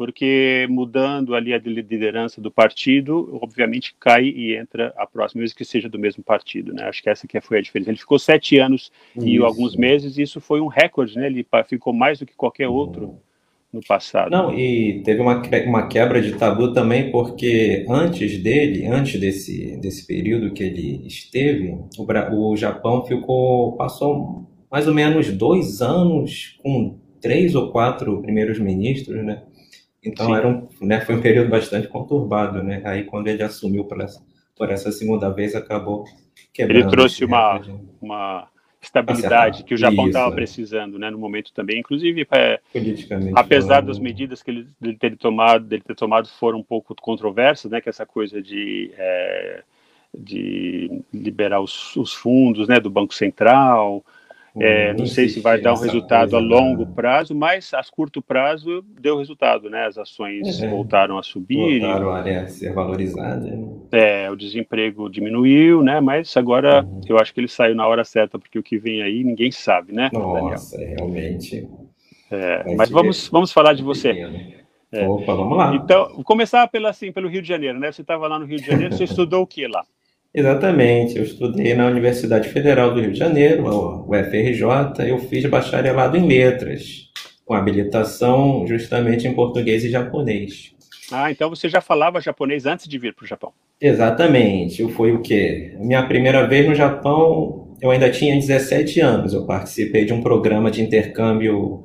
Porque 0.01 0.65
mudando 0.67 1.35
ali 1.35 1.53
a 1.53 1.59
liderança 1.59 2.41
do 2.41 2.49
partido, 2.49 3.37
obviamente 3.39 3.93
cai 3.99 4.23
e 4.23 4.57
entra 4.57 4.91
a 4.97 5.05
próxima, 5.05 5.41
mesmo 5.41 5.55
que 5.55 5.63
seja 5.63 5.87
do 5.87 5.99
mesmo 5.99 6.23
partido, 6.23 6.73
né? 6.73 6.85
Acho 6.85 7.03
que 7.03 7.09
essa 7.11 7.27
que 7.27 7.39
foi 7.39 7.59
a 7.59 7.61
diferença. 7.61 7.91
Ele 7.91 7.99
ficou 7.99 8.17
sete 8.17 8.57
anos 8.57 8.91
isso. 9.15 9.27
e 9.27 9.37
alguns 9.37 9.75
meses, 9.75 10.17
e 10.17 10.23
isso 10.23 10.41
foi 10.41 10.59
um 10.59 10.65
recorde, 10.65 11.15
né? 11.15 11.27
Ele 11.27 11.45
ficou 11.67 11.93
mais 11.93 12.17
do 12.17 12.25
que 12.25 12.33
qualquer 12.35 12.67
outro 12.67 13.15
no 13.71 13.79
passado. 13.87 14.31
Não, 14.31 14.51
e 14.57 15.03
teve 15.03 15.21
uma, 15.21 15.39
uma 15.67 15.87
quebra 15.87 16.19
de 16.19 16.33
tabu 16.33 16.73
também, 16.73 17.11
porque 17.11 17.85
antes 17.87 18.41
dele, 18.41 18.87
antes 18.87 19.19
desse, 19.19 19.77
desse 19.79 20.07
período 20.07 20.51
que 20.51 20.63
ele 20.63 21.05
esteve, 21.05 21.77
o, 21.95 22.51
o 22.51 22.57
Japão 22.57 23.05
ficou, 23.05 23.73
passou 23.73 24.49
mais 24.71 24.87
ou 24.87 24.95
menos 24.95 25.31
dois 25.31 25.79
anos 25.79 26.57
com 26.63 26.97
três 27.21 27.53
ou 27.53 27.71
quatro 27.71 28.19
primeiros 28.23 28.59
ministros, 28.59 29.23
né? 29.23 29.43
Então 30.03 30.35
era 30.35 30.47
um, 30.47 30.67
né, 30.81 31.01
foi 31.01 31.15
um 31.15 31.21
período 31.21 31.49
bastante 31.49 31.87
conturbado, 31.87 32.63
né? 32.63 32.81
Aí 32.85 33.03
quando 33.03 33.27
ele 33.27 33.43
assumiu 33.43 33.85
por 33.85 34.01
essa, 34.01 34.21
por 34.55 34.69
essa 34.69 34.91
segunda 34.91 35.29
vez, 35.29 35.55
acabou 35.55 36.05
quebrando. 36.51 36.79
Ele 36.79 36.89
trouxe 36.89 37.23
uma, 37.23 37.61
uma 38.01 38.47
estabilidade 38.81 39.63
que 39.63 39.75
o 39.75 39.77
Japão 39.77 40.07
estava 40.07 40.33
precisando, 40.33 40.97
né, 40.97 41.11
no 41.11 41.19
momento 41.19 41.53
também. 41.53 41.79
Inclusive, 41.79 42.27
é, 42.31 42.59
apesar 43.35 43.75
falando... 43.75 43.87
das 43.87 43.99
medidas 43.99 44.41
que 44.41 44.49
ele, 44.49 44.67
ele 44.81 44.97
ter 44.97 45.15
tomado, 45.17 45.65
dele 45.65 45.83
ter 45.85 45.95
tomado 45.95 46.27
foram 46.27 46.59
um 46.59 46.63
pouco 46.63 46.95
controversas, 46.95 47.69
né, 47.69 47.79
que 47.79 47.89
essa 47.89 48.05
coisa 48.05 48.41
de 48.41 48.91
é, 48.97 49.63
de 50.17 51.03
liberar 51.13 51.61
os, 51.61 51.95
os 51.95 52.13
fundos, 52.13 52.67
né, 52.67 52.79
do 52.79 52.89
Banco 52.89 53.13
Central, 53.13 54.03
é, 54.59 54.93
não 54.93 55.05
sei 55.05 55.29
se 55.29 55.39
vai 55.39 55.61
dar 55.61 55.73
um 55.73 55.77
resultado 55.77 56.35
a 56.35 56.39
longo 56.39 56.85
prazo, 56.85 57.33
mas 57.33 57.73
a 57.73 57.81
curto 57.89 58.21
prazo 58.21 58.83
deu 58.99 59.17
resultado, 59.17 59.69
né? 59.69 59.85
As 59.85 59.97
ações 59.97 60.61
é, 60.61 60.67
voltaram 60.67 61.17
a 61.17 61.23
subir. 61.23 61.79
Voltaram 61.79 62.13
a 62.13 62.47
ser 62.47 62.73
valorizadas. 62.73 63.43
Né? 63.43 63.67
É, 63.91 64.29
o 64.29 64.35
desemprego 64.35 65.09
diminuiu, 65.09 65.81
né? 65.81 66.01
Mas 66.01 66.35
agora 66.35 66.83
uhum. 66.83 67.01
eu 67.07 67.17
acho 67.17 67.33
que 67.33 67.39
ele 67.39 67.47
saiu 67.47 67.75
na 67.75 67.87
hora 67.87 68.03
certa, 68.03 68.37
porque 68.37 68.59
o 68.59 68.63
que 68.63 68.77
vem 68.77 69.01
aí 69.01 69.23
ninguém 69.23 69.51
sabe, 69.51 69.93
né? 69.93 70.09
Nossa, 70.11 70.77
Daniel? 70.77 70.97
realmente. 70.97 71.67
É, 72.29 72.75
mas 72.75 72.89
vamos, 72.89 73.29
vamos 73.29 73.51
falar 73.53 73.73
de 73.73 73.83
você. 73.83 74.09
É. 74.91 75.07
Opa, 75.07 75.33
vamos 75.33 75.57
lá. 75.57 75.73
Então, 75.75 76.13
vou 76.15 76.23
começar 76.23 76.67
pela, 76.67 76.89
assim, 76.89 77.11
pelo 77.11 77.29
Rio 77.29 77.41
de 77.41 77.47
Janeiro, 77.47 77.79
né? 77.79 77.91
Você 77.91 78.01
estava 78.01 78.27
lá 78.27 78.37
no 78.37 78.45
Rio 78.45 78.57
de 78.57 78.65
Janeiro, 78.65 78.95
você 78.95 79.05
estudou 79.05 79.43
o 79.43 79.47
que 79.47 79.65
lá? 79.65 79.85
Exatamente, 80.33 81.17
eu 81.17 81.23
estudei 81.23 81.73
na 81.73 81.87
Universidade 81.87 82.47
Federal 82.47 82.93
do 82.93 83.01
Rio 83.01 83.11
de 83.11 83.19
Janeiro, 83.19 83.65
o 83.67 84.09
UFRJ, 84.09 85.09
eu 85.09 85.19
fiz 85.19 85.45
bacharelado 85.45 86.15
em 86.15 86.25
letras, 86.25 87.09
com 87.43 87.53
habilitação 87.53 88.65
justamente 88.65 89.27
em 89.27 89.33
português 89.33 89.83
e 89.83 89.89
japonês. 89.89 90.73
Ah, 91.11 91.29
então 91.29 91.49
você 91.49 91.67
já 91.67 91.81
falava 91.81 92.21
japonês 92.21 92.65
antes 92.65 92.87
de 92.87 92.97
vir 92.97 93.13
para 93.13 93.25
o 93.25 93.27
Japão? 93.27 93.51
Exatamente, 93.81 94.87
foi 94.93 95.11
o 95.11 95.21
quê? 95.21 95.75
Minha 95.77 96.07
primeira 96.07 96.47
vez 96.47 96.65
no 96.65 96.75
Japão, 96.75 97.75
eu 97.81 97.91
ainda 97.91 98.09
tinha 98.09 98.33
17 98.33 99.01
anos, 99.01 99.33
eu 99.33 99.45
participei 99.45 100.05
de 100.05 100.13
um 100.13 100.21
programa 100.21 100.71
de 100.71 100.81
intercâmbio 100.81 101.83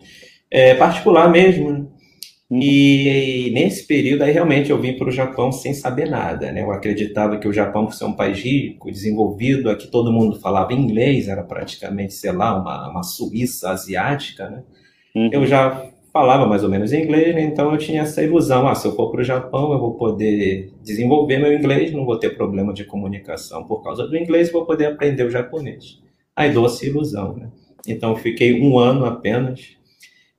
é, 0.49 0.73
particular 0.75 1.29
mesmo, 1.29 1.73
né? 1.73 1.85
E, 2.51 3.49
e, 3.49 3.51
nesse 3.51 3.87
período 3.87 4.23
aí 4.23 4.31
realmente 4.31 4.71
eu 4.71 4.81
vim 4.81 4.97
para 4.97 5.09
o 5.09 5.13
Japão 5.13 5.51
sem 5.51 5.75
saber 5.75 6.09
nada, 6.09 6.53
né? 6.53 6.63
Eu 6.63 6.71
acreditava 6.71 7.39
que 7.39 7.49
o 7.49 7.53
Japão, 7.53 7.87
por 7.87 7.95
ser 7.95 8.05
um 8.05 8.13
país 8.13 8.39
rico, 8.39 8.91
desenvolvido, 8.91 9.69
aqui 9.69 9.89
todo 9.89 10.13
mundo 10.13 10.39
falava 10.39 10.73
inglês, 10.73 11.27
era 11.27 11.43
praticamente, 11.43 12.15
sei 12.15 12.31
lá, 12.31 12.57
uma, 12.57 12.89
uma 12.89 13.03
Suíça 13.03 13.71
asiática, 13.71 14.49
né? 14.49 14.63
Uhum. 15.15 15.31
Eu 15.33 15.47
já 15.47 15.91
falava 16.13 16.47
mais 16.47 16.63
ou 16.63 16.71
menos 16.71 16.93
inglês, 16.93 17.35
né? 17.35 17.43
então 17.43 17.73
eu 17.73 17.77
tinha 17.77 18.01
essa 18.01 18.23
ilusão, 18.23 18.67
ah, 18.67 18.75
se 18.75 18.87
eu 18.87 18.95
for 18.95 19.11
para 19.11 19.21
o 19.21 19.25
Japão 19.25 19.73
eu 19.73 19.79
vou 19.79 19.95
poder 19.95 20.73
desenvolver 20.83 21.39
meu 21.39 21.53
inglês, 21.53 21.93
não 21.93 22.07
vou 22.07 22.19
ter 22.19 22.31
problema 22.31 22.73
de 22.73 22.85
comunicação 22.85 23.65
por 23.65 23.83
causa 23.83 24.07
do 24.07 24.17
inglês, 24.17 24.51
vou 24.51 24.65
poder 24.65 24.87
aprender 24.87 25.25
o 25.25 25.31
japonês. 25.31 26.01
Aí 26.35 26.53
doce 26.53 26.87
ilusão, 26.87 27.37
né? 27.37 27.51
Então 27.87 28.17
fiquei 28.17 28.59
um 28.59 28.79
ano 28.79 29.05
apenas 29.05 29.77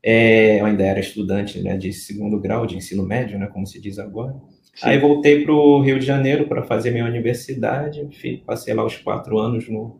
é, 0.03 0.59
eu 0.59 0.65
ainda 0.65 0.83
era 0.83 0.99
estudante 0.99 1.61
né, 1.61 1.77
de 1.77 1.91
segundo 1.91 2.39
grau 2.39 2.65
de 2.65 2.77
ensino 2.77 3.03
médio, 3.03 3.37
né, 3.37 3.47
como 3.47 3.65
se 3.65 3.81
diz 3.81 3.99
agora. 3.99 4.35
Sim. 4.73 4.89
Aí 4.89 4.99
voltei 4.99 5.43
para 5.43 5.53
o 5.53 5.81
Rio 5.81 5.97
de 5.97 6.05
Janeiro 6.05 6.47
para 6.47 6.63
fazer 6.63 6.91
minha 6.91 7.05
universidade. 7.05 8.01
Enfim, 8.01 8.43
passei 8.45 8.75
lá 8.75 8.85
os 8.85 8.95
quatro 8.95 9.39
anos 9.39 9.67
no, 9.67 9.99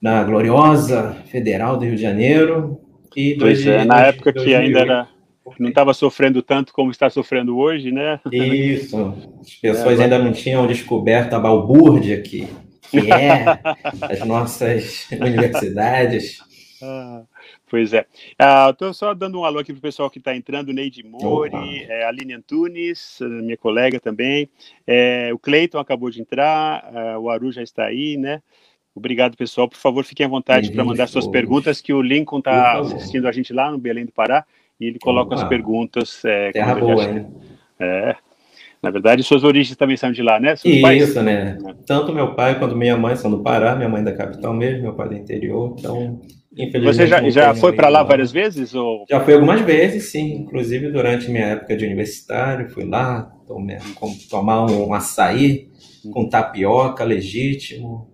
na 0.00 0.24
gloriosa 0.24 1.12
Federal 1.26 1.76
do 1.76 1.84
Rio 1.84 1.94
de 1.94 2.02
Janeiro. 2.02 2.80
E 3.14 3.36
pois 3.38 3.64
dois, 3.64 3.66
é, 3.66 3.84
na 3.84 3.96
dois, 3.96 4.14
época 4.14 4.32
que 4.32 4.54
ainda 4.54 4.80
era, 4.80 5.08
não 5.58 5.68
estava 5.68 5.92
sofrendo 5.92 6.42
tanto 6.42 6.72
como 6.72 6.90
está 6.90 7.10
sofrendo 7.10 7.58
hoje, 7.58 7.92
né? 7.92 8.18
Isso. 8.32 9.14
As 9.40 9.54
pessoas 9.54 10.00
é, 10.00 10.04
ainda 10.04 10.18
não 10.18 10.32
tinham 10.32 10.66
descoberto 10.66 11.34
a 11.34 11.38
balbúrdia 11.38 12.20
que, 12.22 12.48
que 12.90 13.12
é 13.12 13.44
as 14.10 14.20
nossas 14.26 15.06
universidades. 15.12 16.38
Ah. 17.68 17.70
Pois 17.70 17.92
é. 17.92 18.06
Estou 18.70 18.90
uh, 18.90 18.94
só 18.94 19.14
dando 19.14 19.38
um 19.38 19.44
alô 19.44 19.58
aqui 19.58 19.72
para 19.72 19.78
o 19.78 19.82
pessoal 19.82 20.10
que 20.10 20.18
está 20.18 20.34
entrando, 20.34 20.72
Neide 20.72 21.04
Mori, 21.04 21.84
é, 21.88 22.04
Aline 22.04 22.34
Antunes, 22.34 23.18
minha 23.20 23.56
colega 23.56 24.00
também. 24.00 24.48
É, 24.86 25.30
o 25.32 25.38
Cleiton 25.38 25.78
acabou 25.78 26.10
de 26.10 26.20
entrar, 26.20 26.90
uh, 26.92 27.20
o 27.20 27.30
Aru 27.30 27.52
já 27.52 27.62
está 27.62 27.84
aí, 27.84 28.16
né? 28.16 28.40
Obrigado, 28.94 29.36
pessoal. 29.36 29.68
Por 29.68 29.78
favor, 29.78 30.04
fiquem 30.04 30.26
à 30.26 30.28
vontade 30.28 30.72
para 30.72 30.84
mandar 30.84 31.06
suas 31.06 31.26
perguntas, 31.28 31.80
que 31.80 31.92
o 31.92 32.02
Lincoln 32.02 32.38
está 32.38 32.80
assistindo 32.80 33.28
a 33.28 33.32
gente 33.32 33.52
lá 33.52 33.70
no 33.70 33.78
Belém 33.78 34.04
do 34.04 34.12
Pará 34.12 34.44
e 34.80 34.86
ele 34.86 34.98
coloca 34.98 35.34
Opa. 35.34 35.42
as 35.42 35.48
perguntas. 35.48 36.24
É, 36.24 36.50
Terra 36.50 36.74
boa, 36.74 37.04
hein? 37.04 37.26
É. 37.78 38.16
Na 38.82 38.90
verdade, 38.90 39.22
suas 39.22 39.42
origens 39.42 39.76
também 39.76 39.96
são 39.96 40.12
de 40.12 40.22
lá, 40.22 40.38
né? 40.38 40.54
Seus 40.56 40.74
Isso, 40.74 41.22
né? 41.22 41.58
Tanto 41.84 42.12
meu 42.12 42.34
pai 42.34 42.58
quanto 42.58 42.76
minha 42.76 42.96
mãe 42.96 43.16
são 43.16 43.30
do 43.30 43.40
Pará, 43.40 43.74
minha 43.74 43.88
mãe 43.88 44.02
é 44.02 44.04
da 44.04 44.12
capital 44.12 44.54
mesmo, 44.54 44.82
meu 44.82 44.94
pai 44.94 45.06
é 45.06 45.10
do 45.10 45.16
interior, 45.16 45.74
então 45.78 46.20
você 46.82 47.06
já, 47.06 47.28
já 47.30 47.54
foi 47.54 47.72
para 47.72 47.88
lá 47.88 48.02
várias 48.02 48.32
vezes? 48.32 48.74
Ou... 48.74 49.04
Já 49.08 49.20
fui 49.20 49.34
algumas 49.34 49.60
vezes, 49.60 50.10
sim. 50.10 50.32
Inclusive 50.34 50.90
durante 50.90 51.30
minha 51.30 51.46
época 51.46 51.76
de 51.76 51.84
universitário, 51.84 52.68
fui 52.68 52.84
lá 52.84 53.30
tomar, 53.46 53.78
tomar 54.28 54.70
um 54.70 54.92
açaí 54.92 55.68
com 56.12 56.28
tapioca 56.28 57.04
legítimo. 57.04 58.08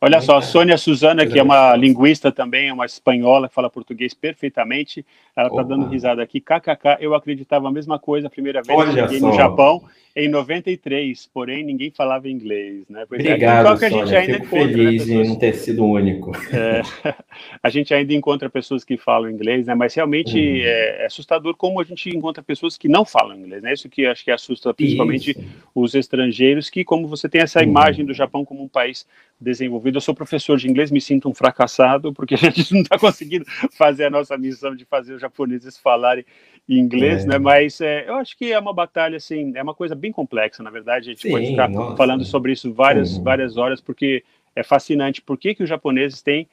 Olha 0.00 0.20
só, 0.20 0.36
a 0.36 0.42
Sônia 0.42 0.76
Suzana, 0.76 1.26
que 1.26 1.38
é 1.38 1.42
uma 1.42 1.74
linguista 1.74 2.30
também, 2.30 2.70
uma 2.70 2.84
espanhola, 2.84 3.48
que 3.48 3.54
fala 3.54 3.70
português 3.70 4.12
perfeitamente, 4.12 5.04
ela 5.34 5.48
está 5.48 5.62
dando 5.62 5.86
risada 5.86 6.22
aqui. 6.22 6.38
KKK, 6.38 6.98
eu 7.00 7.14
acreditava 7.14 7.68
a 7.68 7.72
mesma 7.72 7.98
coisa 7.98 8.26
a 8.26 8.30
primeira 8.30 8.62
vez 8.62 8.78
Olha 8.78 8.92
que 8.92 9.00
cheguei 9.00 9.20
no 9.20 9.32
Japão 9.32 9.82
em 10.16 10.28
93, 10.28 11.26
porém 11.26 11.62
ninguém 11.62 11.90
falava 11.90 12.26
inglês, 12.26 12.88
né? 12.88 13.04
Pois 13.06 13.22
é, 13.22 13.34
Obrigado, 13.34 13.66
é, 13.66 13.78
que 13.78 13.84
a 13.84 13.88
gente 13.90 14.04
Sônia, 14.04 14.18
ainda 14.18 14.32
fico 14.32 14.46
encontra, 14.46 14.66
né, 14.66 14.72
feliz 14.72 15.06
né, 15.06 15.06
pessoas... 15.06 15.26
em 15.26 15.28
não 15.28 15.38
ter 15.38 15.54
sido 15.54 15.84
único. 15.84 16.32
É, 16.54 16.82
a 17.62 17.68
gente 17.68 17.92
ainda 17.92 18.14
encontra 18.14 18.48
pessoas 18.48 18.82
que 18.82 18.96
falam 18.96 19.30
inglês, 19.30 19.66
né? 19.66 19.74
Mas 19.74 19.94
realmente 19.94 20.38
uhum. 20.38 20.56
é, 20.62 21.02
é, 21.02 21.06
assustador 21.06 21.54
como 21.54 21.82
a 21.82 21.84
gente 21.84 22.08
encontra 22.08 22.42
pessoas 22.42 22.78
que 22.78 22.88
não 22.88 23.04
falam 23.04 23.36
inglês, 23.36 23.62
né? 23.62 23.74
Isso 23.74 23.90
que 23.90 24.06
acho 24.06 24.24
que 24.24 24.30
assusta 24.30 24.72
principalmente 24.72 25.32
Isso. 25.32 25.44
os 25.74 25.94
estrangeiros, 25.94 26.70
que 26.70 26.82
como 26.82 27.06
você 27.06 27.28
tem 27.28 27.42
essa 27.42 27.60
uhum. 27.60 27.66
imagem 27.66 28.06
do 28.06 28.14
Japão 28.14 28.42
como 28.42 28.62
um 28.62 28.68
país 28.68 29.06
desenvolvido, 29.38 29.98
eu 29.98 30.00
sou 30.00 30.14
professor 30.14 30.56
de 30.56 30.66
inglês, 30.66 30.90
me 30.90 31.00
sinto 31.00 31.28
um 31.28 31.34
fracassado 31.34 32.10
porque 32.14 32.34
a 32.40 32.50
gente 32.50 32.72
não 32.72 32.80
está 32.80 32.98
conseguindo 32.98 33.44
fazer 33.72 34.04
a 34.04 34.10
nossa 34.10 34.38
missão 34.38 34.74
de 34.74 34.86
fazer 34.86 35.12
os 35.12 35.20
japoneses 35.20 35.76
falarem 35.76 36.24
inglês, 36.68 37.24
é. 37.24 37.28
né? 37.28 37.38
Mas 37.38 37.80
é, 37.80 38.08
eu 38.08 38.14
acho 38.16 38.36
que 38.36 38.52
é 38.52 38.58
uma 38.58 38.72
batalha, 38.72 39.16
assim, 39.16 39.52
é 39.54 39.62
uma 39.62 39.74
coisa 39.74 39.94
bem 39.94 40.10
complexa, 40.10 40.62
na 40.62 40.70
verdade. 40.70 41.10
A 41.10 41.12
gente 41.12 41.22
Sim, 41.22 41.30
pode 41.30 41.46
ficar 41.46 41.68
nossa. 41.68 41.96
falando 41.96 42.24
sobre 42.24 42.52
isso 42.52 42.72
várias, 42.72 43.16
várias 43.18 43.56
horas, 43.56 43.80
porque 43.80 44.24
é 44.54 44.62
fascinante. 44.62 45.22
Por 45.22 45.38
que, 45.38 45.54
que 45.54 45.62
os 45.62 45.68
japoneses 45.68 46.22
têm 46.22 46.48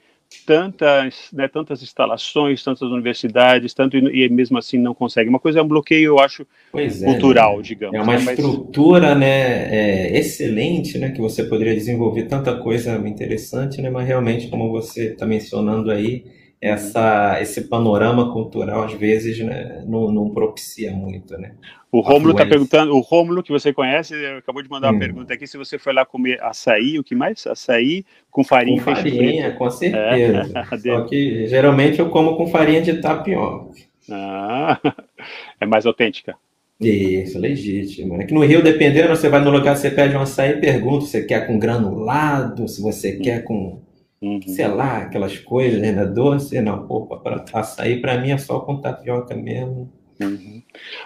tantas, 0.46 1.28
né, 1.32 1.48
tantas 1.48 1.84
instalações, 1.84 2.64
tantas 2.64 2.90
universidades, 2.90 3.74
tanto 3.74 3.98
e, 3.98 4.28
mesmo 4.30 4.58
assim 4.58 4.78
não 4.78 4.94
conseguem. 4.94 5.30
Uma 5.30 5.40
coisa 5.40 5.60
é 5.60 5.62
um 5.62 5.68
bloqueio, 5.68 6.08
eu 6.08 6.20
acho, 6.20 6.46
pois 6.72 7.04
cultural, 7.04 7.60
é, 7.60 7.62
digamos. 7.62 7.96
É 7.96 8.02
uma 8.02 8.18
né? 8.18 8.20
estrutura, 8.20 9.16
né, 9.16 9.68
é, 9.70 10.18
excelente, 10.18 10.98
né, 10.98 11.12
que 11.12 11.22
você 11.22 11.44
poderia 11.44 11.74
desenvolver 11.74 12.24
tanta 12.24 12.56
coisa 12.58 12.96
interessante, 13.08 13.82
né, 13.82 13.90
mas 13.90 14.08
realmente, 14.08 14.48
como 14.48 14.72
você 14.72 15.12
está 15.12 15.26
mencionando 15.26 15.92
aí, 15.92 16.26
essa, 16.64 17.42
esse 17.42 17.68
panorama 17.68 18.32
cultural, 18.32 18.86
às 18.86 18.94
vezes, 18.94 19.38
né, 19.40 19.84
não, 19.86 20.10
não 20.10 20.30
propicia 20.30 20.94
muito, 20.94 21.38
né? 21.38 21.52
O 21.92 22.00
Rômulo 22.00 22.32
está 22.32 22.46
perguntando, 22.46 22.96
o 22.96 23.02
Rômulo, 23.02 23.44
que 23.44 23.52
você 23.52 23.74
conhece, 23.74 24.16
acabou 24.38 24.64
de 24.64 24.70
mandar 24.70 24.88
uma 24.88 24.96
hum. 24.96 25.00
pergunta 25.00 25.34
aqui, 25.34 25.46
se 25.46 25.58
você 25.58 25.78
foi 25.78 25.94
lá 25.94 26.06
comer 26.06 26.42
açaí, 26.42 26.98
o 26.98 27.04
que 27.04 27.14
mais? 27.14 27.46
Açaí 27.46 28.06
com 28.32 28.46
farinha 28.46 28.82
com 28.82 28.96
farinha, 28.96 29.52
com 29.52 29.70
certeza. 29.70 30.52
É. 30.56 30.78
Só 30.80 31.02
que, 31.02 31.48
geralmente, 31.48 32.00
eu 32.00 32.10
como 32.10 32.38
com 32.38 32.48
farinha 32.48 32.82
de 32.82 32.94
tapioca. 33.02 33.70
Ah, 34.10 34.80
é 35.60 35.66
mais 35.66 35.86
autêntica. 35.86 36.34
Isso, 36.80 37.38
legítimo. 37.38 38.22
É 38.22 38.26
que 38.26 38.34
no 38.34 38.44
Rio, 38.44 38.64
dependendo, 38.64 39.10
você 39.10 39.28
vai 39.28 39.42
no 39.42 39.52
lugar, 39.52 39.76
você 39.76 39.92
pede 39.92 40.16
um 40.16 40.22
açaí 40.22 40.52
e 40.52 40.62
pergunta 40.62 41.06
se 41.06 41.12
você 41.12 41.24
quer 41.26 41.46
com 41.46 41.60
granulado, 41.60 42.68
se 42.70 42.82
você 42.82 43.18
quer 43.18 43.44
com 43.44 43.83
Uhum. 44.24 44.40
Sei 44.48 44.66
lá, 44.68 45.00
aquelas 45.00 45.38
coisas, 45.38 45.82
né? 45.82 45.92
Doce, 46.06 46.62
não, 46.62 46.88
pô, 46.88 47.06
para 47.18 47.44
açaí 47.52 48.00
para 48.00 48.18
mim 48.22 48.32
é 48.32 48.38
só 48.38 48.62
com 48.62 48.80
tapioca 48.80 49.36
mesmo. 49.36 49.92
Uhum. 50.22 50.62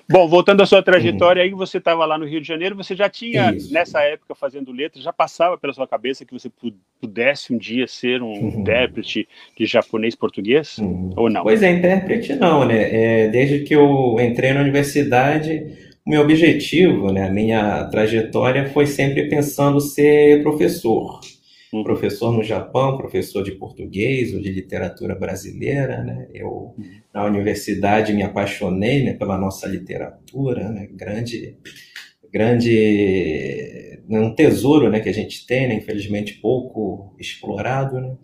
Bom, 0.07 0.27
voltando 0.27 0.61
à 0.61 0.65
sua 0.67 0.83
trajetória, 0.83 1.41
uhum. 1.41 1.49
aí 1.49 1.55
você 1.55 1.79
estava 1.79 2.05
lá 2.05 2.15
no 2.15 2.27
Rio 2.27 2.39
de 2.39 2.47
Janeiro, 2.47 2.75
você 2.75 2.95
já 2.95 3.09
tinha, 3.09 3.55
Isso. 3.55 3.73
nessa 3.73 4.01
época, 4.01 4.35
fazendo 4.35 4.71
letras, 4.71 5.03
já 5.03 5.11
passava 5.11 5.57
pela 5.57 5.73
sua 5.73 5.87
cabeça 5.87 6.25
que 6.25 6.33
você 6.33 6.51
pudesse 7.01 7.51
um 7.51 7.57
dia 7.57 7.87
ser 7.87 8.21
um 8.21 8.27
uhum. 8.27 8.59
intérprete 8.59 9.27
de 9.57 9.65
japonês-português, 9.65 10.77
uhum. 10.77 11.09
ou 11.15 11.27
não? 11.27 11.41
Pois 11.41 11.63
é, 11.63 11.71
intérprete 11.71 12.35
não, 12.35 12.65
né? 12.65 13.23
É, 13.23 13.27
desde 13.29 13.61
que 13.63 13.73
eu 13.73 14.17
entrei 14.19 14.53
na 14.53 14.61
universidade, 14.61 15.65
o 16.05 16.09
meu 16.11 16.21
objetivo, 16.21 17.11
né, 17.11 17.27
a 17.27 17.31
minha 17.31 17.85
trajetória 17.85 18.69
foi 18.69 18.85
sempre 18.85 19.27
pensando 19.27 19.79
ser 19.79 20.43
professor 20.43 21.19
um 21.73 21.83
professor 21.83 22.31
no 22.31 22.43
Japão, 22.43 22.97
professor 22.97 23.43
de 23.43 23.51
português 23.51 24.33
ou 24.33 24.39
de 24.39 24.51
literatura 24.51 25.15
brasileira, 25.15 26.03
né? 26.03 26.27
Eu 26.33 26.75
na 27.13 27.25
universidade 27.25 28.13
me 28.13 28.23
apaixonei 28.23 29.03
né, 29.03 29.13
pela 29.13 29.37
nossa 29.37 29.67
literatura, 29.67 30.69
né? 30.69 30.87
Grande, 30.91 31.57
grande, 32.31 33.99
um 34.09 34.33
tesouro, 34.33 34.89
né? 34.89 34.99
Que 34.99 35.09
a 35.09 35.13
gente 35.13 35.45
tem, 35.45 35.67
né? 35.67 35.75
Infelizmente 35.75 36.35
pouco 36.35 37.15
explorado, 37.19 37.99
né? 37.99 38.15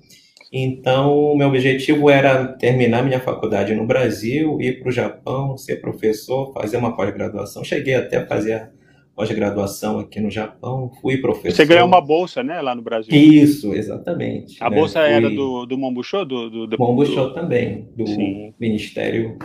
Então, 0.56 1.36
meu 1.36 1.48
objetivo 1.48 2.12
era 2.12 2.46
terminar 2.46 3.04
minha 3.04 3.20
faculdade 3.20 3.74
no 3.74 3.88
Brasil, 3.88 4.62
ir 4.62 4.80
para 4.80 4.90
o 4.90 4.92
Japão, 4.92 5.58
ser 5.58 5.78
professor, 5.78 6.54
fazer 6.54 6.78
uma 6.78 6.96
pós-graduação. 6.96 7.64
Cheguei 7.64 7.96
até 7.96 8.18
a 8.18 8.28
fazer 8.28 8.70
pós-graduação 9.16 10.00
aqui 10.00 10.20
no 10.20 10.30
Japão, 10.30 10.92
fui 11.02 11.18
professor. 11.18 11.56
Você 11.56 11.66
ganhou 11.66 11.88
uma 11.88 12.02
bolsa, 12.02 12.44
né, 12.44 12.62
lá 12.62 12.74
no 12.74 12.82
Brasil? 12.82 13.14
Isso, 13.14 13.74
exatamente. 13.74 14.58
A 14.60 14.70
né? 14.70 14.76
bolsa 14.76 15.02
fui... 15.02 15.12
era 15.12 15.30
do, 15.30 15.66
do 15.66 15.78
Mombucho? 15.78 16.26
Do, 16.26 16.50
do, 16.50 16.68
do... 16.68 16.78
Mombucho 16.78 17.34
também, 17.34 17.88
do 17.96 18.08
Sim. 18.08 18.54
Ministério 18.60 19.38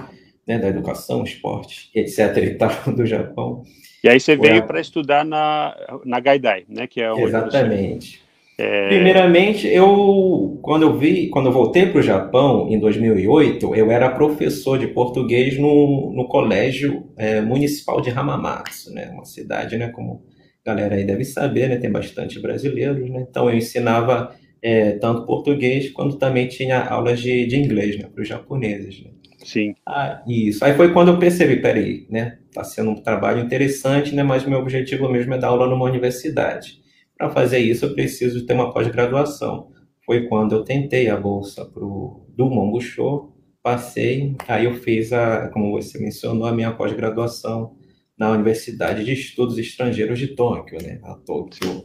né, 0.46 0.58
da 0.58 0.68
Educação, 0.68 1.22
Esporte, 1.22 1.90
etc. 1.94 2.36
e 2.38 2.54
tal, 2.54 2.70
do 2.94 3.04
Japão. 3.04 3.62
E 4.02 4.08
aí 4.08 4.18
você 4.18 4.36
veio 4.36 4.66
para 4.66 4.80
estudar 4.80 5.24
na, 5.24 5.76
na 6.04 6.20
Gaidai, 6.20 6.64
né, 6.68 6.86
que 6.86 7.00
é 7.00 7.12
Exatamente. 7.22 8.22
É... 8.58 8.88
Primeiramente, 8.88 9.68
eu 9.68 10.58
quando 10.60 10.82
eu 10.82 10.98
vi, 10.98 11.28
quando 11.28 11.46
eu 11.46 11.52
voltei 11.52 11.86
para 11.86 12.00
o 12.00 12.02
Japão 12.02 12.68
em 12.68 12.78
2008, 12.78 13.74
eu 13.74 13.90
era 13.90 14.10
professor 14.10 14.78
de 14.78 14.88
português 14.88 15.56
no, 15.56 16.12
no 16.12 16.26
colégio 16.26 17.06
é, 17.16 17.40
municipal 17.40 18.00
de 18.00 18.10
Hamamatsu, 18.10 18.92
né, 18.92 19.08
uma 19.12 19.24
cidade, 19.24 19.78
né, 19.78 19.88
como 19.88 20.24
a 20.66 20.70
galera 20.74 20.96
aí 20.96 21.04
deve 21.04 21.24
saber, 21.24 21.68
né, 21.68 21.76
tem 21.76 21.90
bastante 21.90 22.40
brasileiros, 22.40 23.08
né, 23.08 23.24
então 23.30 23.48
eu 23.48 23.56
ensinava 23.56 24.34
é, 24.60 24.92
tanto 24.92 25.24
português 25.24 25.90
quanto 25.90 26.16
também 26.16 26.48
tinha 26.48 26.84
aulas 26.84 27.20
de, 27.20 27.46
de 27.46 27.56
inglês, 27.56 27.96
né, 27.96 28.08
para 28.12 28.20
os 28.20 28.28
japoneses. 28.28 29.04
Né. 29.04 29.10
Sim. 29.44 29.74
Ah, 29.86 30.20
isso. 30.26 30.64
Aí 30.64 30.74
foi 30.74 30.92
quando 30.92 31.12
eu 31.12 31.18
percebi, 31.18 31.62
peraí, 31.62 32.06
né, 32.10 32.38
tá 32.52 32.64
sendo 32.64 32.90
um 32.90 32.96
trabalho 32.96 33.40
interessante, 33.40 34.14
né, 34.14 34.22
mas 34.22 34.44
meu 34.44 34.58
objetivo 34.58 35.08
mesmo 35.08 35.32
é 35.32 35.38
dar 35.38 35.48
aula 35.48 35.68
numa 35.68 35.84
universidade. 35.84 36.77
Para 37.18 37.30
fazer 37.30 37.58
isso, 37.58 37.84
eu 37.84 37.94
preciso 37.94 38.46
ter 38.46 38.54
uma 38.54 38.72
pós-graduação. 38.72 39.72
Foi 40.06 40.28
quando 40.28 40.54
eu 40.54 40.62
tentei 40.62 41.10
a 41.10 41.16
bolsa 41.16 41.64
pro, 41.64 42.24
do 42.28 42.48
Mongo 42.48 42.80
Show, 42.80 43.36
passei, 43.60 44.36
aí 44.46 44.64
eu 44.64 44.74
fiz 44.74 45.12
a, 45.12 45.48
como 45.48 45.72
você 45.72 45.98
mencionou, 45.98 46.46
a 46.46 46.52
minha 46.52 46.72
pós-graduação 46.72 47.76
na 48.16 48.30
Universidade 48.30 49.04
de 49.04 49.12
Estudos 49.12 49.58
Estrangeiros 49.58 50.18
de 50.18 50.28
Tóquio, 50.28 50.78
né? 50.82 51.00
A 51.02 51.14
Tóquio 51.14 51.84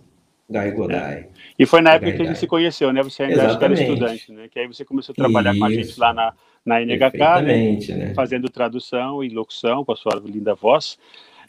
Gaigodai. 0.50 1.14
É. 1.14 1.30
E 1.58 1.66
foi 1.66 1.82
na 1.82 1.94
época 1.94 2.12
que 2.12 2.22
a 2.22 2.26
gente 2.26 2.40
se 2.40 2.48
conheceu, 2.48 2.94
né? 2.94 3.02
Você 3.02 3.24
ainda 3.24 3.42
era 3.42 3.74
estudante, 3.74 4.32
né? 4.32 4.48
Que 4.50 4.60
aí 4.60 4.68
você 4.68 4.86
começou 4.86 5.14
a 5.14 5.16
trabalhar 5.16 5.52
Isso. 5.52 5.60
com 5.60 5.66
a 5.66 5.72
gente 5.72 6.00
lá 6.00 6.14
na, 6.14 6.34
na 6.66 6.82
NHK, 6.82 7.42
né? 7.44 7.78
né? 7.96 8.14
fazendo 8.14 8.50
tradução 8.50 9.24
e 9.24 9.30
locução 9.30 9.84
com 9.84 9.92
a 9.92 9.96
sua 9.96 10.22
linda 10.24 10.54
voz. 10.54 10.98